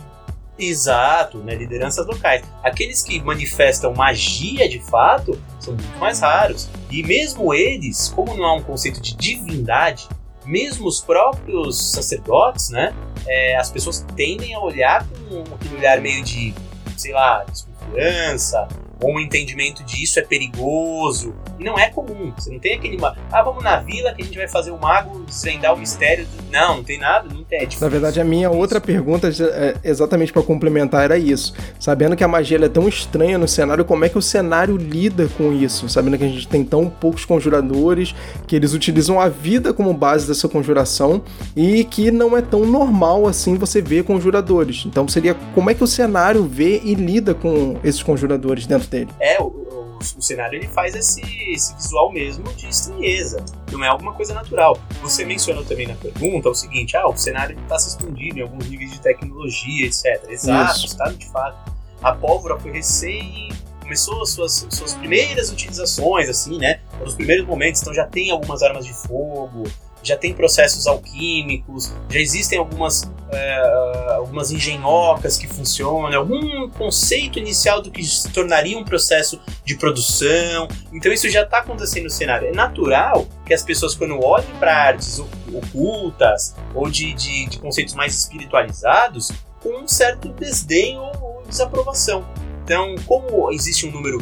Exato, 0.60 1.38
né? 1.40 1.54
Lideranças 1.54 2.06
locais. 2.08 2.44
Aqueles 2.64 3.04
que 3.04 3.22
manifestam 3.22 3.94
magia 3.94 4.68
de 4.68 4.80
fato 4.80 5.40
são 5.60 5.74
muito 5.74 6.00
mais 6.00 6.20
raros. 6.20 6.68
E 6.90 7.04
mesmo 7.04 7.54
eles, 7.54 8.12
como 8.16 8.36
não 8.36 8.46
há 8.46 8.56
um 8.56 8.64
conceito 8.64 9.00
de 9.00 9.16
divindade, 9.16 10.08
mesmo 10.48 10.88
os 10.88 11.02
próprios 11.02 11.92
sacerdotes, 11.92 12.70
né? 12.70 12.94
É, 13.28 13.58
as 13.58 13.70
pessoas 13.70 14.06
tendem 14.16 14.54
a 14.54 14.60
olhar 14.60 15.06
com 15.30 15.44
aquele 15.54 15.76
olhar 15.76 16.02
meio 16.02 16.24
de, 16.24 16.54
sei 16.96 17.14
lá, 17.14 17.44
desconfiança, 17.44 18.68
ou 19.02 19.16
um 19.16 19.20
entendimento 19.20 19.84
de 19.84 20.04
isso 20.04 20.20
é 20.20 20.24
perigoso. 20.24 21.36
E 21.60 21.64
não 21.64 21.78
é 21.78 21.90
comum. 21.90 22.34
Você 22.36 22.52
não 22.52 22.60
tem 22.60 22.76
aquele. 22.76 22.98
Ah, 23.32 23.44
vamos 23.44 23.64
na 23.64 23.78
vila 23.78 24.14
que 24.14 24.22
a 24.22 24.26
gente 24.26 24.38
vai 24.38 24.48
fazer 24.48 24.72
o 24.72 24.78
mago 24.78 25.24
desvendar 25.26 25.74
o 25.74 25.78
mistério. 25.78 26.28
Não, 26.50 26.78
não 26.78 26.84
tem 26.84 26.98
nada, 26.98 27.32
não 27.32 27.44
É 27.50 27.68
na 27.80 27.88
verdade, 27.88 28.20
a 28.20 28.26
minha 28.26 28.50
outra 28.50 28.82
pergunta, 28.82 29.30
é, 29.30 29.76
exatamente 29.84 30.34
para 30.34 30.42
complementar, 30.44 31.06
era 31.06 31.18
isso. 31.18 31.54
Sabendo 31.80 32.16
que 32.16 32.24
a 32.24 32.28
magia 32.28 32.58
é 32.58 32.68
tão 32.68 32.88
estranha 32.90 33.38
no 33.38 33.48
cenário, 33.48 33.86
como 33.86 34.04
é 34.04 34.10
que 34.10 34.18
o 34.18 34.22
cenário 34.22 34.76
lida 34.76 35.30
com 35.38 35.54
isso? 35.54 35.88
Sabendo 35.88 36.18
que 36.18 36.26
a 36.26 36.28
gente 36.28 36.48
tem 36.48 36.66
tão 36.66 36.90
poucos 36.90 37.24
conjuradores, 37.24 38.14
que 38.46 38.56
eles 38.56 38.74
utilizam 38.74 39.20
a 39.20 39.30
vida 39.30 39.74
como 39.74 39.94
base 39.94 40.28
dessa 40.28 40.50
conjuração 40.50 41.22
e 41.56 41.86
que 41.86 42.12
não 42.12 42.36
é 42.36 42.42
tão 42.42 42.66
normal 42.66 43.28
assim 43.28 43.56
você 43.56 43.82
ver 43.82 44.04
conjuradores. 44.04 44.84
Então 44.86 45.08
seria 45.08 45.34
como 45.56 45.70
é 45.70 45.74
que 45.74 45.84
o 45.84 45.88
cenário 45.88 46.44
vê 46.44 46.82
e 46.84 46.96
lida 46.96 47.34
com 47.34 47.78
esses 47.82 48.04
conjuradores 48.04 48.68
dentro 48.68 48.90
dele? 48.90 49.10
É, 49.22 49.42
o, 49.42 49.67
o, 49.98 50.22
cenário 50.22 50.58
ele 50.58 50.68
faz 50.68 50.96
esse, 50.96 51.22
esse 51.52 51.74
visual 51.76 52.12
mesmo 52.12 52.44
de 52.54 52.68
estranheza. 52.68 53.44
Não 53.72 53.84
é 53.84 53.88
alguma 53.88 54.14
coisa 54.14 54.34
natural. 54.34 54.80
Você 55.02 55.26
mencionou 55.26 55.64
também 55.64 55.88
na 55.88 55.96
pergunta 55.96 56.50
o 56.50 56.56
seguinte: 56.56 56.96
ah, 56.96 57.08
o 57.08 57.18
cenário 57.18 57.58
está 57.60 57.78
se 57.80 57.90
expandindo 57.90 58.40
em 58.40 58.42
alguns 58.42 58.68
níveis 58.68 58.92
de 58.92 59.02
tecnologia, 59.02 59.86
etc. 59.86 60.30
Exato, 60.30 60.86
está 60.86 61.12
de 61.12 61.30
fato. 61.30 61.74
A 62.02 62.14
pólvora 62.14 62.60
foi 62.60 62.72
recém 62.72 63.50
começou 63.88 64.22
as 64.22 64.32
suas, 64.32 64.68
suas 64.70 64.94
primeiras 64.96 65.50
utilizações, 65.50 66.28
assim, 66.28 66.58
né? 66.58 66.82
Nos 67.00 67.16
primeiros 67.16 67.48
momentos, 67.48 67.82
então 67.82 67.94
já 67.94 68.06
tem 68.06 68.30
algumas 68.32 68.62
armas 68.62 68.86
de 68.86 68.94
fogo, 68.94 69.64
já 70.04 70.16
tem 70.16 70.34
processos 70.34 70.88
alquímicos, 70.88 71.94
já 72.10 72.20
existem 72.20 72.58
algumas, 72.58 73.12
é, 73.30 74.14
algumas 74.16 74.52
engenhocas 74.52 75.38
que 75.38 75.48
funcionam, 75.48 76.18
algum 76.18 76.70
conceito 76.70 77.40
inicial 77.40 77.82
do 77.82 77.92
que 77.92 78.04
se 78.04 78.30
tornaria 78.32 78.78
um 78.78 78.84
processo 78.84 79.40
de 79.66 79.76
produção. 79.76 80.68
Então 80.94 81.12
isso 81.12 81.30
já 81.30 81.44
está 81.44 81.60
acontecendo 81.60 82.06
no 82.06 82.10
cenário. 82.10 82.48
É 82.48 82.52
natural 82.52 83.28
que 83.46 83.54
as 83.54 83.64
pessoas, 83.64 83.96
quando 83.96 84.24
olhem 84.24 84.48
para 84.60 84.76
artes 84.76 85.20
ocultas 85.54 86.56
ou 86.74 86.90
de, 86.90 87.14
de, 87.14 87.48
de, 87.48 87.60
conceitos 87.60 87.94
mais 87.94 88.18
espiritualizados, 88.18 89.32
com 89.62 89.84
um 89.84 89.88
certo 89.88 90.30
desdém 90.30 90.98
ou, 90.98 91.12
ou 91.22 91.44
desaprovação. 91.48 92.26
Então, 92.64 92.96
como 93.06 93.52
existe 93.52 93.88
um 93.88 93.92
número 93.92 94.20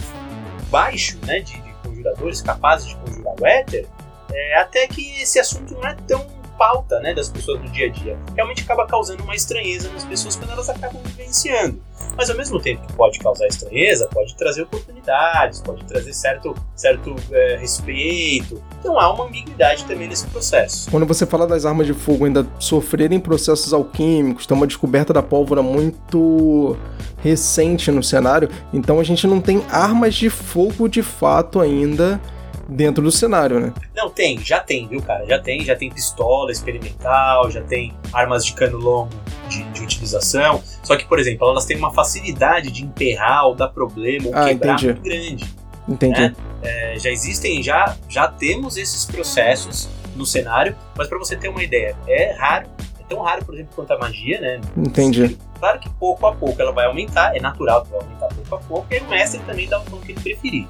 baixo 0.70 1.18
né, 1.26 1.40
de, 1.40 1.54
de 1.54 1.74
conjuradores 1.84 2.42
capazes 2.42 2.90
de 2.90 2.96
conjurar 2.98 3.34
o 3.40 3.46
éter, 3.46 3.88
é, 4.36 4.60
até 4.60 4.88
que 4.88 5.22
esse 5.22 5.40
assunto 5.40 5.74
não 5.74 5.88
é 5.88 5.96
tão 6.08 6.26
pauta 6.58 7.00
né, 7.00 7.14
das 7.14 7.30
pessoas 7.30 7.62
do 7.62 7.70
dia 7.70 7.88
a 7.88 7.90
dia. 7.90 8.18
Realmente 8.36 8.64
acaba 8.64 8.86
causando 8.86 9.24
uma 9.24 9.36
estranheza 9.36 9.90
nas 9.90 10.04
pessoas 10.04 10.36
quando 10.36 10.52
elas 10.52 10.70
acabam 10.70 11.02
vivenciando. 11.04 11.82
Mas 12.18 12.30
ao 12.30 12.38
mesmo 12.38 12.60
tempo 12.60 12.86
que 12.86 12.94
pode 12.94 13.20
causar 13.20 13.48
estranheza, 13.48 14.08
pode 14.12 14.36
trazer 14.36 14.64
oportunidades, 14.64 15.62
pode 15.62 15.84
trazer 15.86 16.14
certo, 16.14 16.56
certo 16.76 17.16
é, 17.32 17.58
respeito. 17.58 18.62
Então 18.80 19.00
há 19.00 19.14
uma 19.14 19.26
ambiguidade 19.26 19.86
também 19.86 20.08
nesse 20.08 20.26
processo. 20.28 20.90
Quando 20.90 21.06
você 21.06 21.26
fala 21.26 21.46
das 21.46 21.66
armas 21.66 21.88
de 21.88 21.94
fogo 21.94 22.26
ainda 22.26 22.48
sofrerem 22.60 23.20
processos 23.20 23.74
alquímicos, 23.74 24.46
tem 24.46 24.56
uma 24.56 24.68
descoberta 24.68 25.12
da 25.12 25.22
pólvora 25.22 25.62
muito 25.62 26.78
recente 27.22 27.92
no 27.92 28.04
cenário, 28.04 28.50
então 28.72 29.00
a 29.00 29.04
gente 29.04 29.26
não 29.26 29.42
tem 29.42 29.66
armas 29.70 30.14
de 30.14 30.30
fogo 30.30 30.88
de 30.88 31.02
fato 31.02 31.60
ainda 31.60 32.22
dentro 32.68 33.04
do 33.04 33.12
cenário, 33.12 33.60
né? 33.60 33.74
Não, 33.96 34.10
tem, 34.10 34.40
já 34.40 34.60
tem, 34.60 34.88
viu, 34.88 35.02
cara? 35.02 35.26
Já 35.26 35.40
tem, 35.40 35.64
já 35.64 35.76
tem 35.76 35.90
pistola 35.90 36.52
experimental, 36.52 37.50
já 37.52 37.62
tem 37.62 37.94
armas 38.12 38.46
de 38.46 38.54
cano 38.54 38.78
longo 38.78 39.10
de, 39.48 39.64
de 39.66 39.82
utilização. 39.82 40.62
Só 40.84 40.96
que, 40.96 41.06
por 41.06 41.20
exemplo, 41.20 41.48
elas 41.50 41.66
têm 41.66 41.78
uma 41.78 41.94
facilidade 41.94 42.72
de 42.72 42.84
emperrar 42.84 43.46
ou 43.46 43.56
dar 43.56 43.70
problema 43.70 44.28
ou 44.28 44.36
ah, 44.36 44.46
quebrar 44.46 44.74
entendi. 44.74 44.86
muito 44.88 45.02
grande. 45.02 45.56
Entendi. 45.88 46.22
Né? 46.22 46.36
É, 46.64 46.98
já 46.98 47.12
existem, 47.12 47.62
já, 47.62 47.96
já 48.10 48.28
temos 48.28 48.76
esses 48.78 49.06
processos 49.06 49.88
no 50.16 50.26
cenário, 50.26 50.76
mas 50.98 51.08
para 51.08 51.20
você 51.20 51.36
ter 51.36 51.50
uma 51.50 51.64
ideia, 51.64 51.96
é 52.08 52.34
raro, 52.34 52.68
é 53.00 53.04
tão 53.08 53.22
raro, 53.22 53.46
por 53.46 53.54
exemplo, 53.54 53.74
quanto 53.76 53.92
a 53.92 53.98
magia, 54.00 54.40
né? 54.42 54.62
Entendi. 54.76 55.38
Claro 55.60 55.80
que 55.80 55.90
pouco 55.92 56.26
a 56.26 56.34
pouco 56.34 56.60
ela 56.60 56.72
vai 56.72 56.86
aumentar, 56.86 57.36
é 57.36 57.40
natural 57.40 57.84
que 57.84 57.92
vai 57.92 58.00
aumentar 58.00 58.28
pouco 58.30 58.56
a 58.56 58.60
pouco, 58.60 58.94
e 58.94 59.00
o 59.00 59.08
mestre 59.08 59.40
também 59.42 59.68
dá 59.68 59.80
o 59.80 59.84
tom 59.84 59.98
que 60.00 60.14
ele 60.14 60.22
preferir. 60.22 60.68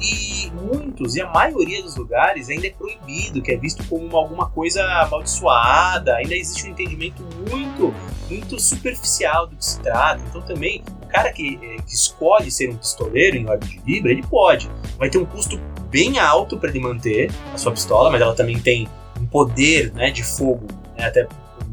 E 0.00 0.50
muitos, 0.50 1.16
e 1.16 1.20
a 1.20 1.28
maioria 1.28 1.82
dos 1.82 1.96
lugares, 1.96 2.48
ainda 2.48 2.66
é 2.66 2.70
proibido, 2.70 3.42
que 3.42 3.52
é 3.52 3.56
visto 3.56 3.84
como 3.88 4.06
uma, 4.06 4.18
alguma 4.18 4.50
coisa 4.50 4.84
amaldiçoada, 5.02 6.16
ainda 6.16 6.34
existe 6.34 6.66
um 6.66 6.70
entendimento 6.70 7.22
muito, 7.50 7.94
muito 8.28 8.60
superficial 8.60 9.46
do 9.46 9.56
que 9.56 9.64
se 9.64 9.80
trata. 9.80 10.22
Então 10.28 10.42
também, 10.42 10.82
o 11.02 11.06
cara 11.06 11.32
que, 11.32 11.58
eh, 11.62 11.76
que 11.82 11.94
escolhe 11.94 12.50
ser 12.50 12.70
um 12.70 12.76
pistoleiro 12.76 13.36
em 13.36 13.48
ordem 13.48 13.68
de 13.68 13.80
Libra, 13.84 14.12
ele 14.12 14.22
pode. 14.22 14.70
Vai 14.96 15.10
ter 15.10 15.18
um 15.18 15.26
custo 15.26 15.60
bem 15.90 16.18
alto 16.18 16.58
para 16.58 16.70
ele 16.70 16.80
manter 16.80 17.30
a 17.52 17.58
sua 17.58 17.72
pistola, 17.72 18.10
mas 18.10 18.20
ela 18.20 18.34
também 18.34 18.58
tem 18.58 18.88
um 19.18 19.26
poder 19.26 19.92
né, 19.94 20.10
de 20.10 20.22
fogo, 20.22 20.66
né, 20.96 21.06
até 21.06 21.26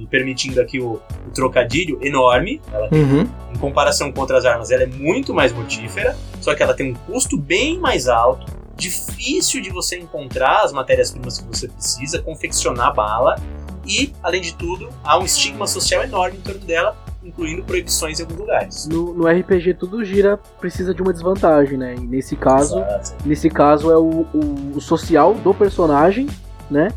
permitindo 0.05 0.61
aqui 0.61 0.79
o, 0.79 0.93
o 1.27 1.31
trocadilho, 1.33 1.97
enorme. 2.01 2.61
Ela 2.71 2.87
tem, 2.89 3.01
Uhum. 3.03 3.27
em 3.53 3.57
comparação 3.57 4.11
com 4.11 4.21
outras 4.21 4.45
armas, 4.45 4.71
ela 4.71 4.83
é 4.83 4.87
muito 4.87 5.33
mais 5.33 5.51
mortífera, 5.53 6.15
só 6.41 6.53
que 6.55 6.63
ela 6.63 6.73
tem 6.73 6.91
um 6.91 6.93
custo 6.93 7.37
bem 7.37 7.79
mais 7.79 8.07
alto, 8.07 8.45
difícil 8.75 9.61
de 9.61 9.69
você 9.69 9.97
encontrar 9.97 10.63
as 10.63 10.71
matérias-primas 10.71 11.39
que 11.39 11.47
você 11.47 11.67
precisa, 11.67 12.19
confeccionar 12.21 12.93
bala, 12.93 13.35
e, 13.87 14.11
além 14.23 14.41
de 14.41 14.53
tudo, 14.55 14.89
há 15.03 15.17
um 15.19 15.25
estigma 15.25 15.67
social 15.67 16.03
enorme 16.03 16.37
em 16.37 16.41
torno 16.41 16.59
dela, 16.61 16.95
incluindo 17.23 17.63
proibições 17.63 18.19
em 18.19 18.23
alguns 18.23 18.39
lugares. 18.39 18.87
No, 18.87 19.13
no 19.13 19.27
RPG 19.27 19.75
tudo 19.75 20.03
gira, 20.03 20.37
precisa 20.59 20.93
de 20.93 21.01
uma 21.01 21.13
desvantagem, 21.13 21.77
né? 21.77 21.95
E 21.95 22.01
nesse 22.01 22.35
caso, 22.35 22.77
Exato. 22.79 23.15
nesse 23.25 23.49
caso 23.49 23.91
é 23.91 23.97
o, 23.97 24.25
o, 24.33 24.73
o 24.75 24.81
social 24.81 25.33
do 25.35 25.53
personagem, 25.53 26.27
né? 26.69 26.89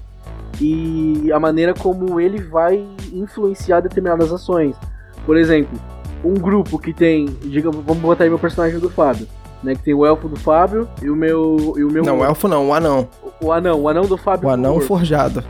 E 0.60 1.30
a 1.32 1.38
maneira 1.38 1.74
como 1.74 2.20
ele 2.20 2.42
vai 2.42 2.84
influenciar 3.12 3.80
determinadas 3.80 4.32
ações. 4.32 4.76
Por 5.24 5.36
exemplo, 5.36 5.78
um 6.24 6.34
grupo 6.34 6.78
que 6.78 6.92
tem, 6.92 7.26
diga, 7.42 7.70
vamos 7.70 7.98
botar 7.98 8.24
aí 8.24 8.30
meu 8.30 8.38
personagem 8.38 8.78
do 8.78 8.90
Fábio. 8.90 9.26
né? 9.62 9.74
Que 9.74 9.82
tem 9.82 9.94
o 9.94 10.04
elfo 10.04 10.28
do 10.28 10.36
Fábio 10.36 10.88
e 11.02 11.10
o 11.10 11.16
meu. 11.16 11.74
E 11.76 11.84
o 11.84 11.90
meu 11.90 12.02
não, 12.02 12.20
o 12.20 12.24
elfo 12.24 12.48
não, 12.48 12.68
o 12.68 12.74
anão. 12.74 13.08
O, 13.40 13.46
o 13.46 13.52
anão, 13.52 13.80
o 13.80 13.88
anão 13.88 14.06
do 14.06 14.16
Fábio. 14.16 14.48
O 14.48 14.50
anão 14.50 14.80
forjado. 14.80 15.44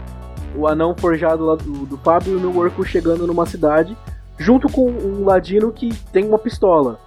O 0.57 0.67
anão 0.67 0.95
forjado 0.97 1.45
lá 1.45 1.55
do, 1.55 1.87
do 1.87 1.97
Fábio 1.99 2.33
e 2.33 2.37
o 2.37 2.41
meu 2.41 2.57
orco 2.57 2.85
chegando 2.85 3.27
numa 3.27 3.47
cidade, 3.47 3.97
junto 4.39 4.69
com 4.69 4.91
um 4.91 5.25
ladino 5.25 5.71
que 5.73 5.95
tem 6.13 6.27
uma 6.27 6.39
pistola. 6.39 6.99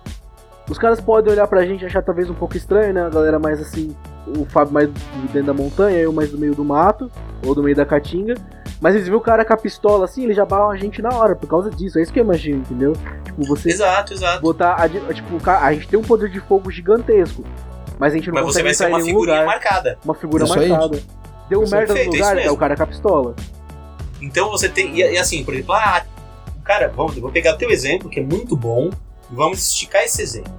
Os 0.71 0.77
caras 0.77 1.01
podem 1.01 1.33
olhar 1.33 1.45
pra 1.47 1.65
gente 1.65 1.81
e 1.81 1.85
achar 1.85 2.01
talvez 2.01 2.29
um 2.29 2.33
pouco 2.33 2.55
estranho, 2.55 2.93
né? 2.93 3.01
A 3.05 3.09
galera 3.09 3.37
mais 3.37 3.59
assim, 3.59 3.93
o 4.25 4.45
Fábio 4.45 4.73
mais 4.73 4.89
dentro 5.33 5.47
da 5.47 5.53
montanha, 5.53 5.97
eu 5.97 6.13
mais 6.13 6.31
do 6.31 6.37
meio 6.37 6.55
do 6.55 6.63
mato, 6.63 7.11
ou 7.45 7.53
do 7.53 7.61
meio 7.61 7.75
da 7.75 7.85
caatinga. 7.85 8.35
Mas 8.79 8.95
eles 8.95 9.05
viram 9.05 9.19
o 9.19 9.21
cara 9.21 9.43
com 9.43 9.51
a 9.51 9.57
pistola 9.57 10.05
assim, 10.05 10.23
ele 10.23 10.33
já 10.33 10.45
barra 10.45 10.69
a 10.69 10.77
gente 10.77 11.01
na 11.01 11.09
hora, 11.09 11.35
por 11.35 11.45
causa 11.45 11.69
disso. 11.69 11.99
É 11.99 12.01
isso 12.01 12.13
que 12.13 12.21
eu 12.21 12.23
imagino, 12.23 12.59
entendeu? 12.59 12.93
Tipo, 13.25 13.43
você. 13.43 13.69
Exato, 13.69 14.13
exato. 14.13 14.41
Botar. 14.41 14.75
A, 14.75 14.87
tipo, 14.87 15.49
a 15.49 15.73
gente 15.73 15.89
tem 15.89 15.99
um 15.99 16.03
poder 16.03 16.29
de 16.29 16.39
fogo 16.39 16.71
gigantesco. 16.71 17.43
Mas 17.99 18.13
a 18.13 18.15
gente 18.15 18.27
não 18.27 18.35
mas 18.35 18.45
consegue 18.45 18.73
você 18.73 18.83
vai 18.83 18.89
ser 18.89 18.95
uma 18.95 19.05
figurinha 19.05 19.41
lugar, 19.41 19.45
marcada. 19.45 19.99
Uma 20.05 20.15
figura 20.15 20.45
isso 20.45 20.55
marcada. 20.55 20.95
Aí. 20.95 21.03
Deu 21.49 21.63
isso 21.63 21.75
merda 21.75 21.93
no 21.93 22.11
lugar, 22.11 22.37
é 22.37 22.49
o 22.49 22.55
cara 22.55 22.77
com 22.77 22.83
a 22.83 22.87
pistola. 22.87 23.35
Então 24.21 24.49
você 24.49 24.69
tem. 24.69 24.95
E, 24.95 24.99
e 25.01 25.17
assim, 25.17 25.43
por 25.43 25.53
exemplo, 25.53 25.73
ah, 25.73 26.01
cara, 26.63 26.87
vamos, 26.95 27.17
eu 27.17 27.21
vou 27.21 27.29
pegar 27.29 27.55
o 27.55 27.57
teu 27.57 27.69
exemplo, 27.69 28.09
que 28.09 28.21
é 28.21 28.23
muito 28.23 28.55
bom, 28.55 28.89
vamos 29.31 29.59
esticar 29.69 30.03
esse 30.03 30.21
exemplo. 30.21 30.53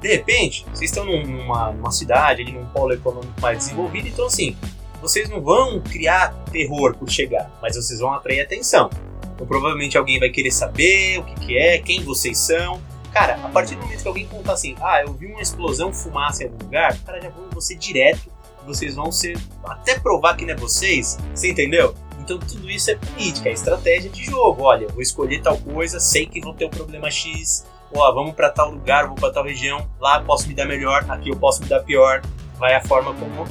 De 0.00 0.08
repente, 0.08 0.64
vocês 0.72 0.90
estão 0.90 1.04
numa, 1.04 1.72
numa 1.72 1.90
cidade, 1.90 2.42
ali 2.42 2.52
num 2.52 2.66
polo 2.66 2.92
econômico 2.92 3.40
mais 3.40 3.58
desenvolvido, 3.58 4.08
então 4.08 4.26
assim, 4.26 4.56
vocês 5.00 5.28
não 5.28 5.40
vão 5.40 5.80
criar 5.80 6.34
terror 6.52 6.94
por 6.96 7.10
chegar, 7.10 7.50
mas 7.62 7.76
vocês 7.76 8.00
vão 8.00 8.12
atrair 8.12 8.40
atenção. 8.40 8.90
Então 9.34 9.46
provavelmente 9.46 9.96
alguém 9.96 10.18
vai 10.18 10.30
querer 10.30 10.50
saber 10.50 11.18
o 11.18 11.24
que, 11.24 11.46
que 11.46 11.58
é, 11.58 11.78
quem 11.78 12.02
vocês 12.02 12.38
são. 12.38 12.80
Cara, 13.12 13.34
a 13.42 13.48
partir 13.48 13.76
do 13.76 13.82
momento 13.82 14.02
que 14.02 14.08
alguém 14.08 14.26
contar 14.26 14.52
assim, 14.52 14.74
ah, 14.80 15.02
eu 15.02 15.12
vi 15.14 15.26
uma 15.26 15.40
explosão, 15.40 15.92
fumaça 15.92 16.42
em 16.42 16.46
algum 16.46 16.64
lugar, 16.64 16.98
cara 17.00 17.20
já 17.20 17.30
vão 17.30 17.48
você 17.50 17.74
direto, 17.74 18.30
vocês 18.66 18.94
vão 18.96 19.10
ser. 19.10 19.38
até 19.64 19.98
provar 19.98 20.36
que 20.36 20.44
não 20.44 20.52
é 20.52 20.56
vocês, 20.56 21.16
você 21.34 21.50
entendeu? 21.50 21.94
Então 22.20 22.38
tudo 22.38 22.68
isso 22.68 22.90
é 22.90 22.96
política, 22.96 23.48
é 23.48 23.52
estratégia 23.52 24.10
de 24.10 24.24
jogo. 24.24 24.64
Olha, 24.64 24.88
vou 24.88 25.00
escolher 25.00 25.40
tal 25.40 25.56
coisa, 25.58 26.00
sei 26.00 26.26
que 26.26 26.40
vou 26.40 26.52
ter 26.52 26.64
o 26.64 26.68
um 26.68 26.70
problema 26.70 27.10
X, 27.10 27.64
ó, 27.98 28.12
vamos 28.12 28.34
para 28.34 28.50
tal 28.50 28.70
lugar, 28.70 29.06
vou 29.06 29.16
para 29.16 29.32
tal 29.32 29.44
região, 29.44 29.86
lá 30.00 30.20
posso 30.20 30.48
me 30.48 30.54
dar 30.54 30.66
melhor, 30.66 31.04
aqui 31.08 31.30
eu 31.30 31.36
posso 31.36 31.62
me 31.62 31.68
dar 31.68 31.80
pior. 31.80 32.22
Vai 32.58 32.74
a 32.74 32.80
forma 32.80 33.12
como 33.14 33.44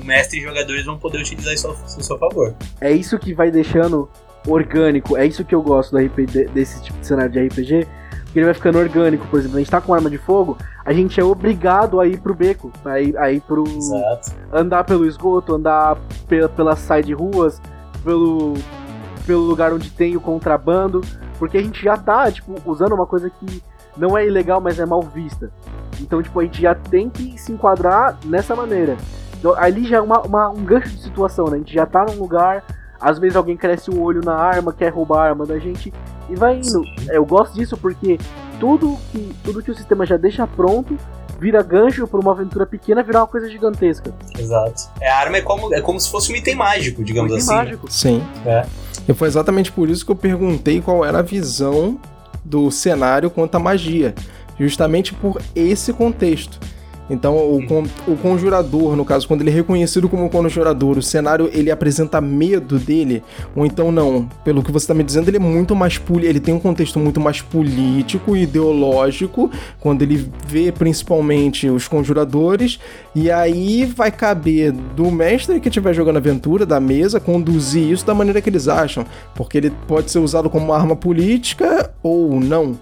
o 0.00 0.04
mestre 0.04 0.38
e 0.38 0.42
jogadores 0.42 0.84
vão 0.84 0.96
poder 0.96 1.18
utilizar 1.18 1.52
isso 1.52 1.68
a 1.68 1.88
seu 1.88 2.18
favor. 2.18 2.54
É 2.80 2.92
isso 2.92 3.18
que 3.18 3.34
vai 3.34 3.50
deixando 3.50 4.08
orgânico, 4.46 5.16
é 5.16 5.26
isso 5.26 5.44
que 5.44 5.54
eu 5.54 5.62
gosto 5.62 5.92
do 5.92 5.98
RPG, 5.98 6.46
desse 6.46 6.82
tipo 6.82 6.98
de 6.98 7.06
cenário 7.06 7.32
de 7.32 7.40
RPG, 7.46 7.86
que 8.32 8.38
ele 8.38 8.46
vai 8.46 8.54
ficando 8.54 8.78
orgânico, 8.78 9.26
por 9.26 9.38
exemplo, 9.38 9.56
a 9.56 9.60
gente 9.60 9.70
tá 9.70 9.80
com 9.80 9.92
arma 9.92 10.08
de 10.08 10.18
fogo, 10.18 10.56
a 10.84 10.92
gente 10.92 11.20
é 11.20 11.24
obrigado 11.24 12.00
a 12.00 12.06
ir 12.06 12.20
pro 12.20 12.34
beco, 12.34 12.72
a 12.84 13.00
ir, 13.00 13.16
a 13.18 13.30
ir 13.30 13.40
pro. 13.42 13.64
Exato. 13.64 14.32
andar 14.52 14.84
pelo 14.84 15.06
esgoto, 15.06 15.54
andar 15.54 15.96
pela, 16.26 16.48
pelas 16.48 16.78
side 16.78 17.12
ruas, 17.12 17.60
pelo, 18.02 18.54
pelo 19.26 19.42
lugar 19.42 19.72
onde 19.72 19.90
tem 19.90 20.16
o 20.16 20.20
contrabando, 20.20 21.02
porque 21.38 21.58
a 21.58 21.62
gente 21.62 21.82
já 21.82 21.96
tá, 21.96 22.30
tipo, 22.32 22.54
usando 22.64 22.94
uma 22.94 23.06
coisa 23.06 23.30
que 23.30 23.62
não 23.96 24.16
é 24.16 24.26
ilegal, 24.26 24.60
mas 24.60 24.78
é 24.78 24.86
mal 24.86 25.02
vista. 25.02 25.50
Então, 26.00 26.22
tipo, 26.22 26.38
a 26.40 26.44
gente 26.44 26.60
já 26.60 26.74
tem 26.74 27.08
que 27.08 27.38
se 27.38 27.52
enquadrar 27.52 28.18
nessa 28.24 28.56
maneira. 28.56 28.96
Então, 29.38 29.54
ali 29.56 29.86
já 29.86 29.98
é 29.98 30.00
uma, 30.00 30.20
uma, 30.20 30.48
um 30.50 30.64
gancho 30.64 30.88
de 30.88 31.02
situação, 31.02 31.46
né? 31.46 31.56
A 31.56 31.58
gente 31.58 31.74
já 31.74 31.84
tá 31.84 32.04
num 32.04 32.18
lugar, 32.18 32.64
às 33.00 33.18
vezes 33.18 33.36
alguém 33.36 33.56
cresce 33.56 33.90
o 33.90 33.96
um 33.96 34.02
olho 34.02 34.20
na 34.24 34.34
arma, 34.34 34.72
quer 34.72 34.90
roubar 34.90 35.18
a 35.18 35.28
arma 35.30 35.44
da 35.44 35.58
gente 35.58 35.92
e 36.28 36.36
vai 36.36 36.58
indo. 36.58 36.84
Eu 37.08 37.24
gosto 37.26 37.54
disso 37.54 37.76
porque 37.76 38.18
tudo 38.60 38.96
que, 39.10 39.34
tudo 39.42 39.62
que 39.62 39.70
o 39.70 39.74
sistema 39.74 40.06
já 40.06 40.16
deixa 40.16 40.46
pronto 40.46 40.96
vira 41.40 41.60
gancho 41.60 42.06
para 42.06 42.20
uma 42.20 42.30
aventura 42.30 42.64
pequena 42.64 43.02
virar 43.02 43.20
uma 43.20 43.26
coisa 43.26 43.50
gigantesca. 43.50 44.14
Exato. 44.38 44.88
É, 45.00 45.10
a 45.10 45.18
arma 45.18 45.38
é 45.38 45.42
como, 45.42 45.74
é 45.74 45.80
como 45.80 45.98
se 45.98 46.08
fosse 46.08 46.32
um 46.32 46.36
item 46.36 46.54
mágico, 46.54 47.02
digamos 47.02 47.32
um 47.32 47.36
item 47.36 47.48
assim. 47.48 47.56
Mágico. 47.56 47.92
Sim. 47.92 48.22
É. 48.46 48.64
E 49.08 49.12
foi 49.12 49.26
exatamente 49.26 49.72
por 49.72 49.90
isso 49.90 50.06
que 50.06 50.12
eu 50.12 50.16
perguntei 50.16 50.80
qual 50.80 51.04
era 51.04 51.18
a 51.18 51.22
visão 51.22 51.98
do 52.44 52.70
cenário 52.70 53.30
quanto 53.30 53.54
à 53.54 53.58
magia, 53.58 54.14
justamente 54.58 55.14
por 55.14 55.40
esse 55.54 55.92
contexto. 55.92 56.58
Então, 57.12 57.36
o, 57.36 57.66
con 57.66 57.84
o 58.08 58.16
conjurador, 58.16 58.96
no 58.96 59.04
caso, 59.04 59.28
quando 59.28 59.42
ele 59.42 59.50
é 59.50 59.52
reconhecido 59.52 60.08
como 60.08 60.30
conjurador, 60.30 60.96
o 60.96 61.02
cenário 61.02 61.50
ele 61.52 61.70
apresenta 61.70 62.22
medo 62.22 62.78
dele, 62.78 63.22
ou 63.54 63.66
então 63.66 63.92
não. 63.92 64.26
Pelo 64.42 64.62
que 64.62 64.72
você 64.72 64.84
está 64.84 64.94
me 64.94 65.04
dizendo, 65.04 65.28
ele 65.28 65.36
é 65.36 65.40
muito 65.40 65.76
mais 65.76 66.00
ele 66.22 66.40
tem 66.40 66.54
um 66.54 66.58
contexto 66.58 66.98
muito 66.98 67.20
mais 67.20 67.42
político 67.42 68.34
e 68.34 68.44
ideológico, 68.44 69.50
quando 69.78 70.00
ele 70.00 70.26
vê 70.46 70.72
principalmente 70.72 71.68
os 71.68 71.86
conjuradores, 71.86 72.80
e 73.14 73.30
aí 73.30 73.84
vai 73.84 74.10
caber 74.10 74.72
do 74.72 75.10
mestre 75.10 75.60
que 75.60 75.68
estiver 75.68 75.92
jogando 75.92 76.16
aventura, 76.16 76.64
da 76.64 76.80
mesa, 76.80 77.20
conduzir 77.20 77.90
isso 77.90 78.06
da 78.06 78.14
maneira 78.14 78.40
que 78.40 78.48
eles 78.48 78.68
acham, 78.68 79.04
porque 79.34 79.58
ele 79.58 79.70
pode 79.86 80.10
ser 80.10 80.18
usado 80.18 80.48
como 80.48 80.72
arma 80.72 80.96
política 80.96 81.90
ou 82.02 82.40
não. 82.40 82.78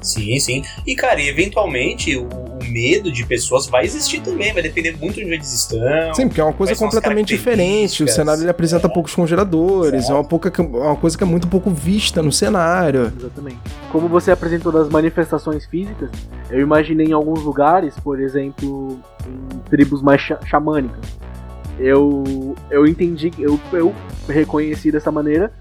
Sim, 0.00 0.38
sim. 0.38 0.62
E, 0.86 0.94
cara, 0.94 1.22
eventualmente 1.22 2.16
o, 2.16 2.28
medo 2.70 3.10
de 3.10 3.24
pessoas 3.24 3.66
vai 3.66 3.84
existir 3.84 4.20
também, 4.20 4.52
vai 4.52 4.62
depender 4.62 4.96
muito 4.96 5.14
de 5.14 5.24
onde 5.24 5.34
eles 5.34 5.52
estão. 5.52 5.78
Sim, 6.14 6.28
porque 6.28 6.40
é 6.40 6.44
uma 6.44 6.52
coisa 6.52 6.74
completamente 6.76 7.28
diferente. 7.28 8.02
O 8.02 8.08
cenário 8.08 8.42
ele 8.42 8.50
apresenta 8.50 8.86
é. 8.86 8.90
poucos 8.90 9.14
congeladores, 9.14 10.08
é 10.08 10.12
uma, 10.12 10.24
pouca, 10.24 10.50
uma 10.62 10.96
coisa 10.96 11.16
que 11.16 11.24
é 11.24 11.26
muito 11.26 11.48
pouco 11.48 11.70
vista 11.70 12.22
no 12.22 12.32
cenário. 12.32 13.12
Exatamente. 13.18 13.58
Como 13.90 14.08
você 14.08 14.30
apresentou 14.30 14.72
das 14.72 14.88
manifestações 14.88 15.66
físicas, 15.66 16.10
eu 16.50 16.60
imaginei 16.60 17.06
em 17.06 17.12
alguns 17.12 17.42
lugares, 17.42 17.94
por 18.00 18.20
exemplo, 18.20 18.98
em 19.26 19.58
tribos 19.70 20.02
mais 20.02 20.20
xamânicas. 20.44 21.04
Eu, 21.78 22.54
eu 22.70 22.86
entendi, 22.86 23.32
eu, 23.38 23.58
eu 23.72 23.92
reconheci 24.28 24.92
dessa 24.92 25.10
maneira 25.10 25.52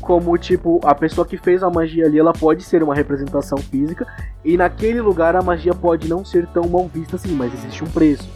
como 0.00 0.36
tipo 0.38 0.80
a 0.84 0.94
pessoa 0.94 1.26
que 1.26 1.36
fez 1.36 1.62
a 1.62 1.70
magia 1.70 2.06
ali, 2.06 2.18
ela 2.18 2.32
pode 2.32 2.64
ser 2.64 2.82
uma 2.82 2.94
representação 2.94 3.58
física 3.58 4.06
e 4.44 4.56
naquele 4.56 5.00
lugar 5.00 5.36
a 5.36 5.42
magia 5.42 5.74
pode 5.74 6.08
não 6.08 6.24
ser 6.24 6.46
tão 6.48 6.68
mal 6.68 6.88
vista 6.92 7.16
assim, 7.16 7.32
mas 7.32 7.52
existe 7.54 7.84
um 7.84 7.88
preço. 7.88 8.28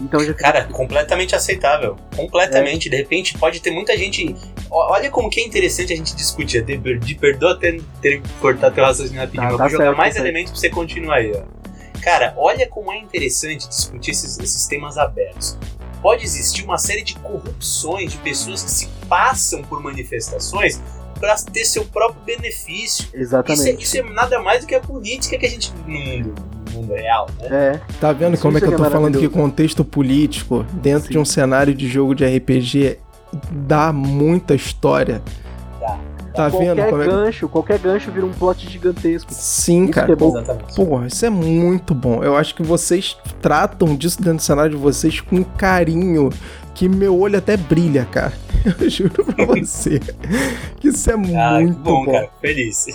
Então 0.00 0.20
já 0.20 0.34
Cara, 0.34 0.64
completamente 0.64 1.34
aceitável. 1.34 1.96
Completamente. 2.14 2.88
É. 2.88 2.90
De 2.90 2.96
repente 2.96 3.38
pode 3.38 3.60
ter 3.60 3.70
muita 3.70 3.96
gente. 3.96 4.36
Olha 4.70 5.10
como 5.10 5.30
que 5.30 5.40
é 5.40 5.46
interessante 5.46 5.92
a 5.92 5.96
gente 5.96 6.14
discutir. 6.14 6.62
De, 6.62 6.98
de 6.98 7.14
perdoa 7.14 7.52
até 7.52 7.78
ter 8.00 8.20
que 8.20 8.28
cortar 8.40 8.70
teu 8.70 8.84
raciocínio 8.84 9.20
rapidinho. 9.20 9.50
Tá, 9.50 9.56
tá 9.56 9.62
vou 9.62 9.70
jogar 9.70 9.84
certo, 9.84 9.96
mais 9.96 10.14
tá 10.14 10.20
elementos 10.20 10.52
pra 10.52 10.60
você 10.60 10.70
continuar 10.70 11.16
aí, 11.16 11.32
ó. 11.34 11.56
Cara, 12.02 12.34
olha 12.36 12.68
como 12.68 12.92
é 12.92 12.98
interessante 12.98 13.68
discutir 13.68 14.10
esses, 14.10 14.38
esses 14.38 14.66
temas 14.66 14.98
abertos. 14.98 15.58
Pode 16.02 16.24
existir 16.24 16.62
uma 16.62 16.78
série 16.78 17.02
de 17.02 17.16
corrupções 17.16 18.12
de 18.12 18.18
pessoas 18.18 18.62
que 18.62 18.70
se 18.70 18.88
passam 19.08 19.62
por 19.62 19.82
manifestações 19.82 20.80
para 21.18 21.34
ter 21.36 21.64
seu 21.64 21.84
próprio 21.84 22.20
benefício. 22.24 23.08
Exatamente. 23.12 23.82
Isso 23.82 23.96
é, 23.96 24.02
isso 24.02 24.10
é, 24.10 24.14
nada 24.14 24.40
mais 24.40 24.60
do 24.60 24.66
que 24.66 24.74
a 24.74 24.80
política 24.80 25.38
que 25.38 25.46
a 25.46 25.48
gente 25.48 25.72
no 25.86 25.92
mundo, 25.92 26.34
no 26.66 26.72
mundo 26.72 26.94
real, 26.94 27.28
né? 27.40 27.48
É. 27.50 27.80
Tá 28.00 28.12
vendo 28.12 28.34
isso 28.34 28.42
como 28.42 28.58
é 28.58 28.60
que 28.60 28.66
eu 28.66 28.76
tô 28.76 28.84
é 28.84 28.90
falando 28.90 29.18
que 29.18 29.28
contexto 29.28 29.84
político 29.84 30.64
dentro 30.74 31.06
Sim. 31.06 31.12
de 31.12 31.18
um 31.18 31.24
cenário 31.24 31.74
de 31.74 31.88
jogo 31.88 32.14
de 32.14 32.24
RPG 32.24 32.98
dá 33.50 33.92
muita 33.92 34.54
história. 34.54 35.22
Dá. 35.80 35.98
Tá 36.34 36.50
qualquer 36.50 36.74
vendo? 36.74 36.90
Como 36.90 37.02
é 37.02 37.06
gancho, 37.06 37.48
qualquer 37.48 37.78
gancho 37.78 38.10
vira 38.10 38.26
um 38.26 38.32
plot 38.32 38.68
gigantesco. 38.68 39.32
Sim, 39.32 39.84
isso 39.84 39.92
cara. 39.92 40.12
É 40.12 40.16
bom. 40.16 40.36
Exatamente. 40.36 40.74
Porra, 40.74 41.06
isso 41.06 41.24
é 41.24 41.30
muito 41.30 41.94
bom. 41.94 42.22
Eu 42.22 42.36
acho 42.36 42.54
que 42.54 42.62
vocês 42.62 43.16
tratam 43.40 43.96
disso 43.96 44.18
dentro 44.18 44.36
do 44.36 44.42
cenário 44.42 44.72
de 44.72 44.76
vocês 44.76 45.20
com 45.20 45.42
carinho 45.42 46.28
que 46.76 46.90
meu 46.90 47.18
olho 47.18 47.38
até 47.38 47.56
brilha, 47.56 48.04
cara. 48.04 48.34
Eu 48.78 48.90
juro 48.90 49.24
pra 49.24 49.46
você. 49.46 49.98
que 50.78 50.88
isso 50.88 51.10
é 51.10 51.14
ah, 51.14 51.58
muito 51.58 51.78
bom, 51.78 52.04
bom. 52.04 52.12
cara. 52.12 52.28
Feliz. 52.40 52.86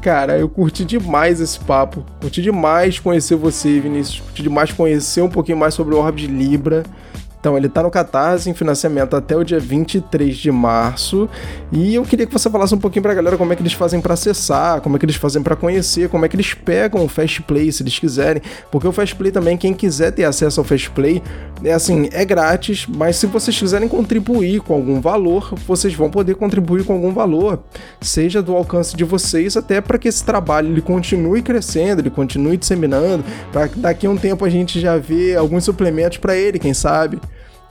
Cara, 0.00 0.36
eu 0.36 0.48
curti 0.48 0.84
demais 0.84 1.40
esse 1.40 1.58
papo. 1.60 2.04
Curti 2.20 2.42
demais 2.42 2.98
conhecer 2.98 3.36
você, 3.36 3.78
Vinícius. 3.80 4.20
Curti 4.20 4.42
demais 4.42 4.72
conhecer 4.72 5.22
um 5.22 5.28
pouquinho 5.28 5.58
mais 5.58 5.74
sobre 5.74 5.94
o 5.94 5.98
Orb 5.98 6.20
de 6.20 6.26
Libra. 6.26 6.82
Então, 7.42 7.56
ele 7.56 7.66
está 7.66 7.82
no 7.82 7.90
Catarse 7.90 8.48
em 8.48 8.54
financiamento 8.54 9.16
até 9.16 9.36
o 9.36 9.42
dia 9.42 9.58
23 9.58 10.36
de 10.36 10.52
março. 10.52 11.28
E 11.72 11.92
eu 11.92 12.04
queria 12.04 12.24
que 12.24 12.32
você 12.32 12.48
falasse 12.48 12.72
um 12.72 12.78
pouquinho 12.78 13.02
pra 13.02 13.12
galera 13.12 13.36
como 13.36 13.52
é 13.52 13.56
que 13.56 13.62
eles 13.62 13.72
fazem 13.72 14.00
para 14.00 14.14
acessar, 14.14 14.80
como 14.80 14.94
é 14.94 14.98
que 15.00 15.04
eles 15.04 15.16
fazem 15.16 15.42
para 15.42 15.56
conhecer, 15.56 16.08
como 16.08 16.24
é 16.24 16.28
que 16.28 16.36
eles 16.36 16.54
pegam 16.54 17.04
o 17.04 17.08
Fast 17.08 17.42
Play 17.42 17.72
se 17.72 17.82
eles 17.82 17.98
quiserem. 17.98 18.40
Porque 18.70 18.86
o 18.86 18.92
Fast 18.92 19.16
Play 19.16 19.32
também, 19.32 19.56
quem 19.56 19.74
quiser 19.74 20.12
ter 20.12 20.22
acesso 20.22 20.60
ao 20.60 20.64
Fast 20.64 20.88
Play, 20.92 21.20
é 21.64 21.72
assim, 21.72 22.08
é 22.12 22.24
grátis, 22.24 22.86
mas 22.86 23.16
se 23.16 23.26
vocês 23.26 23.58
quiserem 23.58 23.88
contribuir 23.88 24.60
com 24.60 24.74
algum 24.74 25.00
valor, 25.00 25.52
vocês 25.66 25.92
vão 25.94 26.10
poder 26.10 26.36
contribuir 26.36 26.84
com 26.84 26.92
algum 26.92 27.12
valor, 27.12 27.64
seja 28.00 28.40
do 28.40 28.54
alcance 28.54 28.96
de 28.96 29.02
vocês, 29.02 29.56
até 29.56 29.80
para 29.80 29.98
que 29.98 30.06
esse 30.06 30.22
trabalho 30.22 30.68
ele 30.68 30.80
continue 30.80 31.42
crescendo, 31.42 32.02
ele 32.02 32.10
continue 32.10 32.56
disseminando, 32.56 33.24
para 33.50 33.68
daqui 33.74 34.06
a 34.06 34.10
um 34.10 34.16
tempo 34.16 34.44
a 34.44 34.48
gente 34.48 34.78
já 34.78 34.96
vê 34.96 35.34
alguns 35.34 35.64
suplementos 35.64 36.18
para 36.18 36.36
ele, 36.36 36.60
quem 36.60 36.72
sabe. 36.72 37.18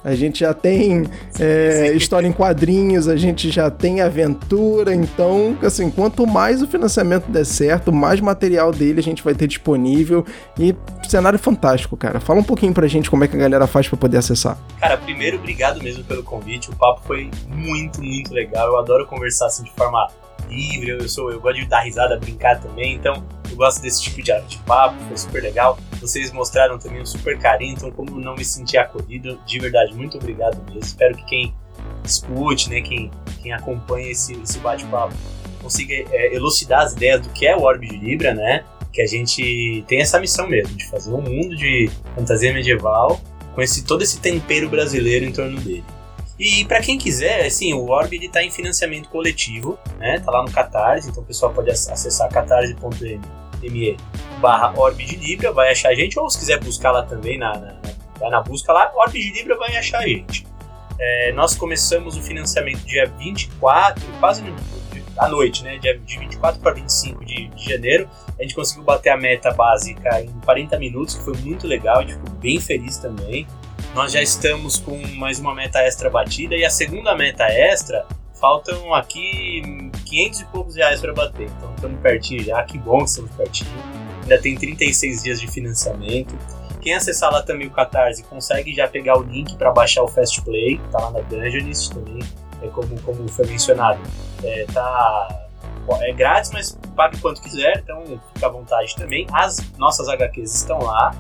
A 0.03 0.15
gente 0.15 0.39
já 0.39 0.53
tem 0.53 1.05
é, 1.39 1.91
história 1.93 2.27
em 2.27 2.31
quadrinhos, 2.31 3.07
a 3.07 3.15
gente 3.15 3.49
já 3.51 3.69
tem 3.69 4.01
aventura, 4.01 4.93
então, 4.93 5.57
assim, 5.61 5.89
quanto 5.89 6.25
mais 6.25 6.61
o 6.61 6.67
financiamento 6.67 7.29
der 7.29 7.45
certo, 7.45 7.91
mais 7.91 8.19
material 8.19 8.71
dele 8.71 8.99
a 8.99 9.03
gente 9.03 9.23
vai 9.23 9.33
ter 9.33 9.47
disponível 9.47 10.25
e 10.59 10.75
cenário 11.07 11.37
fantástico, 11.37 11.95
cara. 11.97 12.19
Fala 12.19 12.39
um 12.39 12.43
pouquinho 12.43 12.73
pra 12.73 12.87
gente 12.87 13.09
como 13.09 13.23
é 13.23 13.27
que 13.27 13.35
a 13.35 13.39
galera 13.39 13.67
faz 13.67 13.87
para 13.87 13.97
poder 13.97 14.17
acessar. 14.17 14.57
Cara, 14.79 14.97
primeiro, 14.97 15.37
obrigado 15.37 15.81
mesmo 15.81 16.03
pelo 16.03 16.23
convite, 16.23 16.69
o 16.69 16.75
papo 16.75 17.01
foi 17.05 17.29
muito, 17.47 18.01
muito 18.01 18.33
legal, 18.33 18.67
eu 18.67 18.79
adoro 18.79 19.05
conversar 19.05 19.47
assim 19.47 19.63
de 19.63 19.71
forma 19.71 20.07
livre, 20.51 20.89
eu, 20.89 21.09
sou, 21.09 21.31
eu 21.31 21.39
gosto 21.39 21.59
de 21.59 21.65
dar 21.65 21.81
risada, 21.81 22.17
brincar 22.17 22.59
também, 22.59 22.95
então 22.95 23.23
eu 23.49 23.55
gosto 23.55 23.81
desse 23.81 24.01
tipo 24.01 24.21
de, 24.21 24.39
de 24.41 24.57
papo, 24.59 24.95
foi 25.07 25.17
super 25.17 25.41
legal. 25.41 25.77
Vocês 25.99 26.31
mostraram 26.31 26.77
também 26.77 27.01
um 27.01 27.05
super 27.05 27.37
carinho, 27.39 27.73
então 27.73 27.91
como 27.91 28.19
não 28.19 28.35
me 28.35 28.43
sentir 28.43 28.77
acolhido, 28.77 29.39
de 29.45 29.59
verdade, 29.59 29.93
muito 29.93 30.17
obrigado 30.17 30.61
mesmo. 30.65 30.79
Espero 30.79 31.15
que 31.15 31.25
quem 31.25 31.53
escute, 32.03 32.69
né, 32.69 32.81
quem, 32.81 33.09
quem 33.41 33.53
acompanha 33.53 34.11
esse, 34.11 34.33
esse 34.41 34.59
bate-papo, 34.59 35.13
consiga 35.61 35.93
é, 35.93 36.35
elucidar 36.35 36.81
as 36.81 36.93
ideias 36.93 37.21
do 37.21 37.29
que 37.29 37.45
é 37.45 37.55
o 37.55 37.61
Orbe 37.61 37.87
de 37.87 37.97
Libra, 37.97 38.33
né? 38.33 38.63
Que 38.91 39.01
a 39.01 39.07
gente 39.07 39.83
tem 39.87 40.01
essa 40.01 40.19
missão 40.19 40.47
mesmo, 40.47 40.75
de 40.75 40.89
fazer 40.89 41.11
um 41.11 41.21
mundo 41.21 41.55
de 41.55 41.89
fantasia 42.15 42.53
medieval 42.53 43.21
com 43.53 43.61
esse, 43.61 43.83
todo 43.83 44.01
esse 44.01 44.19
tempero 44.19 44.67
brasileiro 44.69 45.25
em 45.25 45.31
torno 45.31 45.59
dele. 45.59 45.83
E 46.41 46.65
para 46.65 46.81
quem 46.81 46.97
quiser, 46.97 47.45
assim, 47.45 47.71
o 47.71 47.87
Orb 47.87 48.15
ele 48.15 48.27
tá 48.27 48.43
em 48.43 48.49
financiamento 48.49 49.07
coletivo, 49.09 49.77
né? 49.99 50.19
Tá 50.21 50.31
lá 50.31 50.41
no 50.41 50.51
Catarse, 50.51 51.07
então 51.07 51.21
o 51.21 51.25
pessoal 51.25 51.53
pode 51.53 51.69
acessar 51.69 52.27
catarse.me 52.29 53.97
barra 54.39 54.73
de 54.89 55.15
Libra, 55.17 55.51
vai 55.51 55.69
achar 55.69 55.89
a 55.89 55.93
gente, 55.93 56.17
ou 56.17 56.27
se 56.31 56.39
quiser 56.39 56.59
buscar 56.59 56.89
lá 56.89 57.03
também, 57.03 57.37
na, 57.37 57.55
na, 57.55 57.75
vai 58.19 58.31
na 58.31 58.41
busca 58.41 58.73
lá, 58.73 58.91
Orb 58.95 59.11
de 59.11 59.31
Libra 59.31 59.55
vai 59.55 59.77
achar 59.77 59.99
a 59.99 60.07
gente. 60.07 60.47
É, 60.99 61.31
nós 61.33 61.53
começamos 61.53 62.17
o 62.17 62.21
financiamento 62.23 62.79
dia 62.87 63.05
24, 63.19 64.03
quase 64.19 64.43
à 65.17 65.29
noite, 65.29 65.63
né? 65.63 65.77
Dia, 65.77 65.95
de 65.95 66.17
24 66.17 66.59
para 66.59 66.73
25 66.73 67.23
de, 67.23 67.49
de 67.49 67.69
janeiro. 67.69 68.09
A 68.39 68.41
gente 68.41 68.55
conseguiu 68.55 68.83
bater 68.83 69.11
a 69.11 69.17
meta 69.17 69.51
básica 69.51 70.19
em 70.19 70.31
40 70.43 70.79
minutos, 70.79 71.13
que 71.13 71.23
foi 71.23 71.37
muito 71.37 71.67
legal, 71.67 71.99
a 71.99 72.01
gente 72.01 72.13
ficou 72.13 72.31
bem 72.31 72.59
feliz 72.59 72.97
também 72.97 73.45
nós 73.93 74.13
já 74.13 74.21
estamos 74.21 74.77
com 74.77 74.97
mais 75.17 75.39
uma 75.39 75.53
meta 75.53 75.79
extra 75.79 76.09
batida 76.09 76.55
e 76.55 76.63
a 76.63 76.69
segunda 76.69 77.15
meta 77.15 77.43
extra 77.43 78.05
faltam 78.39 78.93
aqui 78.93 79.61
500 80.05 80.39
e 80.39 80.45
poucos 80.45 80.75
reais 80.75 81.01
para 81.01 81.13
bater. 81.13 81.49
Então 81.57 81.73
estamos 81.75 81.99
pertinho 82.01 82.43
já, 82.43 82.63
que 82.63 82.77
bom 82.77 82.99
que 82.99 83.09
estamos 83.09 83.31
pertinho. 83.31 83.69
Ainda 84.23 84.41
tem 84.41 84.55
36 84.55 85.23
dias 85.23 85.41
de 85.41 85.47
financiamento. 85.47 86.35
Quem 86.79 86.95
acessar 86.95 87.31
lá 87.31 87.43
também 87.43 87.67
o 87.67 87.71
Catarse 87.71 88.23
consegue 88.23 88.73
já 88.73 88.87
pegar 88.87 89.17
o 89.17 89.23
link 89.23 89.55
para 89.55 89.71
baixar 89.71 90.01
o 90.03 90.07
Fast 90.07 90.41
Play, 90.41 90.81
tá 90.91 90.99
lá 90.99 91.11
na 91.11 91.19
Dungeonist 91.19 91.93
também, 91.93 92.19
é 92.63 92.67
como, 92.69 92.99
como 93.01 93.27
foi 93.27 93.45
mencionado. 93.45 93.99
É, 94.43 94.65
tá, 94.73 95.47
é 96.01 96.13
grátis, 96.13 96.49
mas 96.51 96.77
pague 96.95 97.19
quanto 97.19 97.41
quiser, 97.41 97.83
então 97.83 98.03
fica 98.33 98.47
à 98.47 98.49
vontade 98.49 98.95
também. 98.95 99.27
As 99.31 99.57
nossas 99.77 100.07
HQs 100.07 100.55
estão 100.55 100.79
lá. 100.79 101.11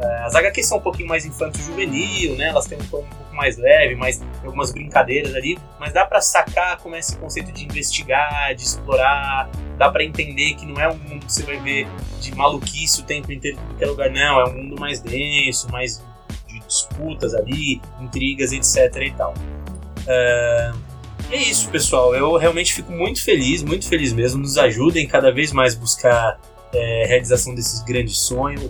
É, 0.00 0.24
as 0.24 0.34
HQs 0.34 0.66
são 0.66 0.78
um 0.78 0.80
pouquinho 0.80 1.08
mais 1.08 1.26
infanto-juvenil, 1.26 2.36
né? 2.36 2.48
Elas 2.48 2.66
têm 2.66 2.78
um 2.78 2.86
tom 2.86 3.00
um 3.00 3.04
pouco 3.04 3.34
mais 3.34 3.56
leve, 3.58 3.96
tem 3.96 4.26
algumas 4.44 4.72
brincadeiras 4.72 5.34
ali, 5.34 5.58
mas 5.78 5.92
dá 5.92 6.06
para 6.06 6.20
sacar 6.20 6.78
como 6.78 6.94
é 6.94 6.98
esse 6.98 7.16
conceito 7.16 7.52
de 7.52 7.64
investigar, 7.64 8.54
de 8.54 8.62
explorar, 8.62 9.50
dá 9.76 9.90
para 9.90 10.04
entender 10.04 10.54
que 10.54 10.66
não 10.66 10.80
é 10.80 10.88
um 10.88 10.96
mundo 10.96 11.26
que 11.26 11.32
você 11.32 11.42
vai 11.42 11.58
ver 11.58 11.86
de 12.20 12.34
maluquice 12.34 13.00
o 13.00 13.04
tempo 13.04 13.32
inteiro 13.32 13.58
em 13.58 13.66
qualquer 13.66 13.86
lugar, 13.86 14.10
não, 14.10 14.40
é 14.40 14.44
um 14.44 14.54
mundo 14.54 14.80
mais 14.80 15.00
denso, 15.00 15.70
mais 15.70 16.02
de 16.46 16.60
disputas 16.60 17.34
ali, 17.34 17.80
intrigas, 18.00 18.52
etc 18.52 18.96
e 18.96 19.10
tal. 19.12 19.34
Uh, 20.00 20.90
é 21.30 21.36
isso, 21.36 21.68
pessoal. 21.70 22.14
Eu 22.14 22.36
realmente 22.36 22.74
fico 22.74 22.90
muito 22.90 23.22
feliz, 23.22 23.62
muito 23.62 23.88
feliz 23.88 24.12
mesmo. 24.12 24.40
Nos 24.40 24.58
ajudem 24.58 25.06
cada 25.06 25.30
vez 25.30 25.52
mais 25.52 25.76
buscar 25.76 26.40
é, 26.72 27.06
realização 27.06 27.54
desses 27.54 27.82
grandes 27.82 28.18
sonhos. 28.18 28.62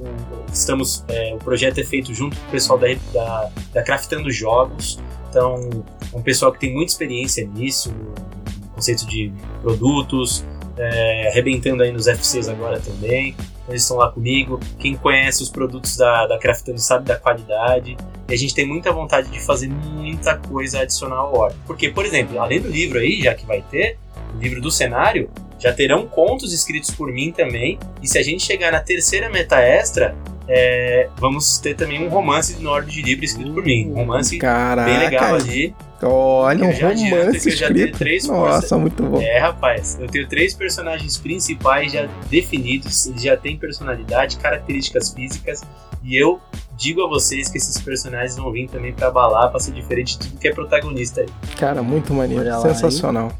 Estamos, 0.53 1.05
é, 1.09 1.35
o 1.35 1.39
projeto 1.39 1.79
é 1.79 1.85
feito 1.85 2.13
junto 2.15 2.37
com 2.37 2.49
o 2.49 2.51
pessoal 2.51 2.79
da, 2.79 2.89
da, 3.13 3.51
da 3.75 3.83
Craftando 3.83 4.31
Jogos, 4.31 4.99
então 5.29 5.85
é 6.13 6.17
um 6.17 6.23
pessoal 6.23 6.53
que 6.53 6.59
tem 6.59 6.73
muita 6.73 6.93
experiência 6.93 7.47
nisso, 7.47 7.93
no 7.93 8.69
conceito 8.75 9.07
de 9.07 9.33
produtos, 9.63 10.45
é, 10.77 11.29
arrebentando 11.29 11.83
aí 11.83 11.93
nos 11.93 12.07
FCs 12.07 12.49
agora 12.49 12.81
também. 12.81 13.37
Eles 13.69 13.83
estão 13.83 13.99
lá 13.99 14.11
comigo. 14.11 14.59
Quem 14.79 14.97
conhece 14.97 15.43
os 15.43 15.51
produtos 15.51 15.97
da, 15.97 16.27
da 16.27 16.39
Craftando 16.39 16.81
sabe 16.81 17.05
da 17.05 17.17
qualidade. 17.17 17.97
E 18.29 18.35
a 18.35 18.37
gente 18.37 18.55
tem 18.55 18.67
muita 18.67 18.93
vontade 18.93 19.29
de 19.29 19.41
fazer 19.41 19.69
muita 19.69 20.37
coisa 20.37 20.81
adicional 20.81 21.29
ao 21.29 21.35
Orc. 21.37 21.57
Porque, 21.67 21.91
por 21.91 22.05
exemplo, 22.05 22.41
além 22.41 22.61
do 22.61 22.69
livro 22.69 22.99
aí, 22.99 23.23
já 23.23 23.35
que 23.35 23.47
vai 23.47 23.63
ter, 23.71 23.99
o 24.35 24.39
livro 24.39 24.61
do 24.61 24.71
cenário, 24.71 25.31
já 25.61 25.73
terão 25.73 26.07
contos 26.07 26.53
escritos 26.53 26.91
por 26.91 27.13
mim 27.13 27.31
também. 27.31 27.79
E 28.03 28.09
se 28.09 28.19
a 28.19 28.23
gente 28.23 28.43
chegar 28.43 28.73
na 28.73 28.81
terceira 28.81 29.29
meta 29.29 29.61
extra, 29.61 30.17
é, 30.49 31.09
vamos 31.19 31.59
ter 31.59 31.77
também 31.77 32.05
um 32.05 32.09
romance 32.09 32.55
de 32.55 32.63
Nord 32.63 32.91
de 32.91 33.03
Livre 33.03 33.25
escrito 33.25 33.53
por 33.53 33.63
mim. 33.63 33.89
Um 33.89 33.95
romance 33.95 34.37
Caraca. 34.39 34.91
bem 34.91 34.99
legal 34.99 35.35
ali. 35.37 35.75
Olha, 36.03 36.65
um 36.65 36.73
romance 36.73 37.49
escrito. 37.49 37.99
Três 37.99 38.27
Nossa, 38.27 38.79
muito 38.79 39.03
bom. 39.03 39.21
É, 39.21 39.39
rapaz, 39.39 39.99
eu 40.01 40.09
tenho 40.09 40.27
três 40.27 40.55
personagens 40.55 41.19
principais 41.19 41.93
já 41.93 42.09
definidos, 42.29 43.07
eles 43.07 43.23
já 43.23 43.37
têm 43.37 43.57
personalidade, 43.57 44.39
características 44.39 45.13
físicas, 45.13 45.61
e 46.03 46.17
eu 46.17 46.41
digo 46.77 47.05
a 47.05 47.07
vocês 47.07 47.49
que 47.49 47.59
esses 47.59 47.79
personagens 47.79 48.37
vão 48.37 48.51
vir 48.51 48.69
também 48.69 48.93
para 48.93 49.09
abalar, 49.09 49.51
para 49.51 49.61
ser 49.61 49.73
diferente 49.73 50.19
de 50.19 50.27
tudo 50.27 50.41
que 50.41 50.49
é 50.49 50.53
protagonista 50.53 51.21
aí. 51.21 51.29
Cara, 51.59 51.83
muito 51.83 52.15
maneiro, 52.15 52.61
sensacional. 52.63 53.31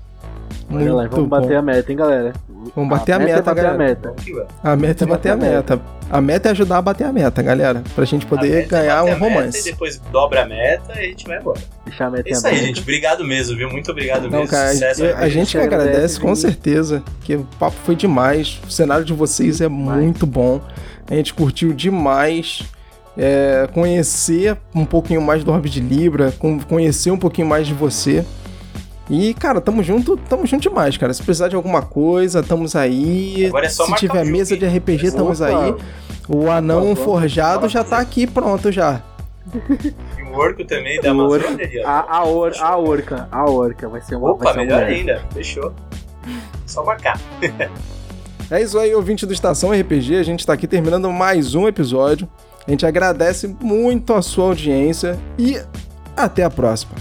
Muito 0.71 0.95
lá, 0.95 1.09
vamos 1.09 1.29
bater 1.29 1.57
a 1.57 1.62
meta, 1.62 1.91
hein, 1.91 1.99
galera? 1.99 2.33
Vamos 2.77 2.91
bater 2.91 3.12
a, 3.12 3.16
a 3.16 3.18
meta, 3.18 3.37
meta, 3.37 3.41
é 3.41 3.43
bater 3.43 3.62
galera. 3.62 3.75
A 3.75 3.87
meta. 3.87 4.14
a 4.62 4.77
meta 4.77 5.05
é 5.05 5.07
bater 5.07 5.33
a 5.33 5.37
meta. 5.37 5.81
A 6.11 6.21
meta 6.21 6.49
é 6.49 6.51
ajudar 6.53 6.79
a 6.79 6.83
bater 6.83 7.05
a 7.05 7.12
meta, 7.12 7.43
galera. 7.43 7.83
Pra 7.95 8.05
gente 8.05 8.25
poder 8.25 8.64
é 8.64 8.66
ganhar 8.66 9.05
um 9.05 9.18
romance. 9.18 9.61
e 9.61 9.73
depois 9.73 9.99
dobra 10.12 10.43
a 10.43 10.47
meta 10.47 10.95
e 10.97 10.99
a 10.99 11.09
gente 11.09 11.27
vai 11.27 11.39
embora. 11.39 11.61
Deixar 11.85 12.07
a 12.07 12.11
meta 12.11 12.29
é 12.29 12.33
isso 12.33 12.47
aí, 12.47 12.57
gente. 12.57 12.81
Obrigado 12.83 13.25
mesmo, 13.25 13.57
viu? 13.57 13.68
Muito 13.68 13.91
obrigado 13.91 14.23
Não, 14.23 14.41
mesmo. 14.41 14.49
Cara, 14.49 14.73
Sucesso, 14.73 15.05
a, 15.05 15.18
a 15.18 15.29
gente 15.29 15.57
que 15.57 15.62
agradece, 15.62 15.91
agradece 15.91 16.21
com 16.21 16.35
certeza. 16.35 17.03
Que 17.23 17.35
o 17.35 17.45
papo 17.59 17.77
foi 17.85 17.97
demais. 17.97 18.61
O 18.66 18.71
cenário 18.71 19.05
de 19.05 19.12
vocês 19.12 19.61
é 19.61 19.68
muito 19.68 20.25
bom. 20.25 20.61
A 21.11 21.14
gente 21.14 21.35
curtiu 21.35 21.73
demais. 21.73 22.62
É, 23.18 23.68
conhecer 23.75 24.57
um 24.75 24.85
pouquinho 24.85 25.21
mais 25.21 25.43
do 25.43 25.51
Orbe 25.51 25.68
de 25.68 25.81
Libra, 25.81 26.33
conhecer 26.68 27.11
um 27.11 27.18
pouquinho 27.18 27.47
mais 27.47 27.66
de 27.66 27.75
você. 27.75 28.25
E, 29.11 29.35
cara, 29.35 29.61
tamo 29.61 29.83
junto, 29.83 30.17
tamo 30.17 30.47
junto 30.47 30.63
demais, 30.63 30.97
cara. 30.97 31.13
Se 31.13 31.21
precisar 31.21 31.49
de 31.49 31.57
alguma 31.57 31.83
coisa, 31.83 32.39
estamos 32.39 32.77
aí. 32.77 33.47
Agora 33.47 33.67
é 33.67 33.69
só 33.69 33.85
Se 33.85 33.95
tiver 33.97 34.25
mesa 34.25 34.57
de 34.57 34.65
RPG, 34.65 35.07
estamos 35.09 35.43
aí. 35.43 35.75
O 36.29 36.49
anão 36.49 36.95
forjado 36.95 37.69
já 37.69 37.83
tá 37.83 37.99
aqui 37.99 38.25
pronto 38.25 38.71
já. 38.71 39.03
E 40.17 40.23
o 40.23 40.39
orco 40.39 40.65
também 40.65 41.01
da 41.01 41.11
Amazônia 41.11 41.49
ali, 41.49 41.83
A, 41.83 42.19
a, 42.19 42.25
or, 42.25 42.53
a 42.61 42.77
orca, 42.79 43.29
a 43.33 43.51
orca 43.51 43.89
vai 43.89 44.01
ser 44.01 44.15
uma 44.15 44.31
Opa, 44.31 44.55
melhor 44.55 44.85
ainda. 44.85 45.21
Fechou. 45.35 45.75
Só 46.65 46.85
marcar. 46.85 47.19
é 48.49 48.63
isso 48.63 48.79
aí, 48.79 48.95
ouvinte 48.95 49.27
do 49.27 49.32
Estação 49.32 49.73
RPG. 49.73 50.19
A 50.19 50.23
gente 50.23 50.47
tá 50.47 50.53
aqui 50.53 50.69
terminando 50.69 51.11
mais 51.11 51.57
um 51.57 51.66
episódio. 51.66 52.28
A 52.65 52.70
gente 52.70 52.87
agradece 52.87 53.49
muito 53.61 54.15
a 54.15 54.23
sua 54.23 54.45
audiência 54.45 55.19
e 55.37 55.61
até 56.16 56.45
a 56.45 56.51
próxima. 56.51 56.93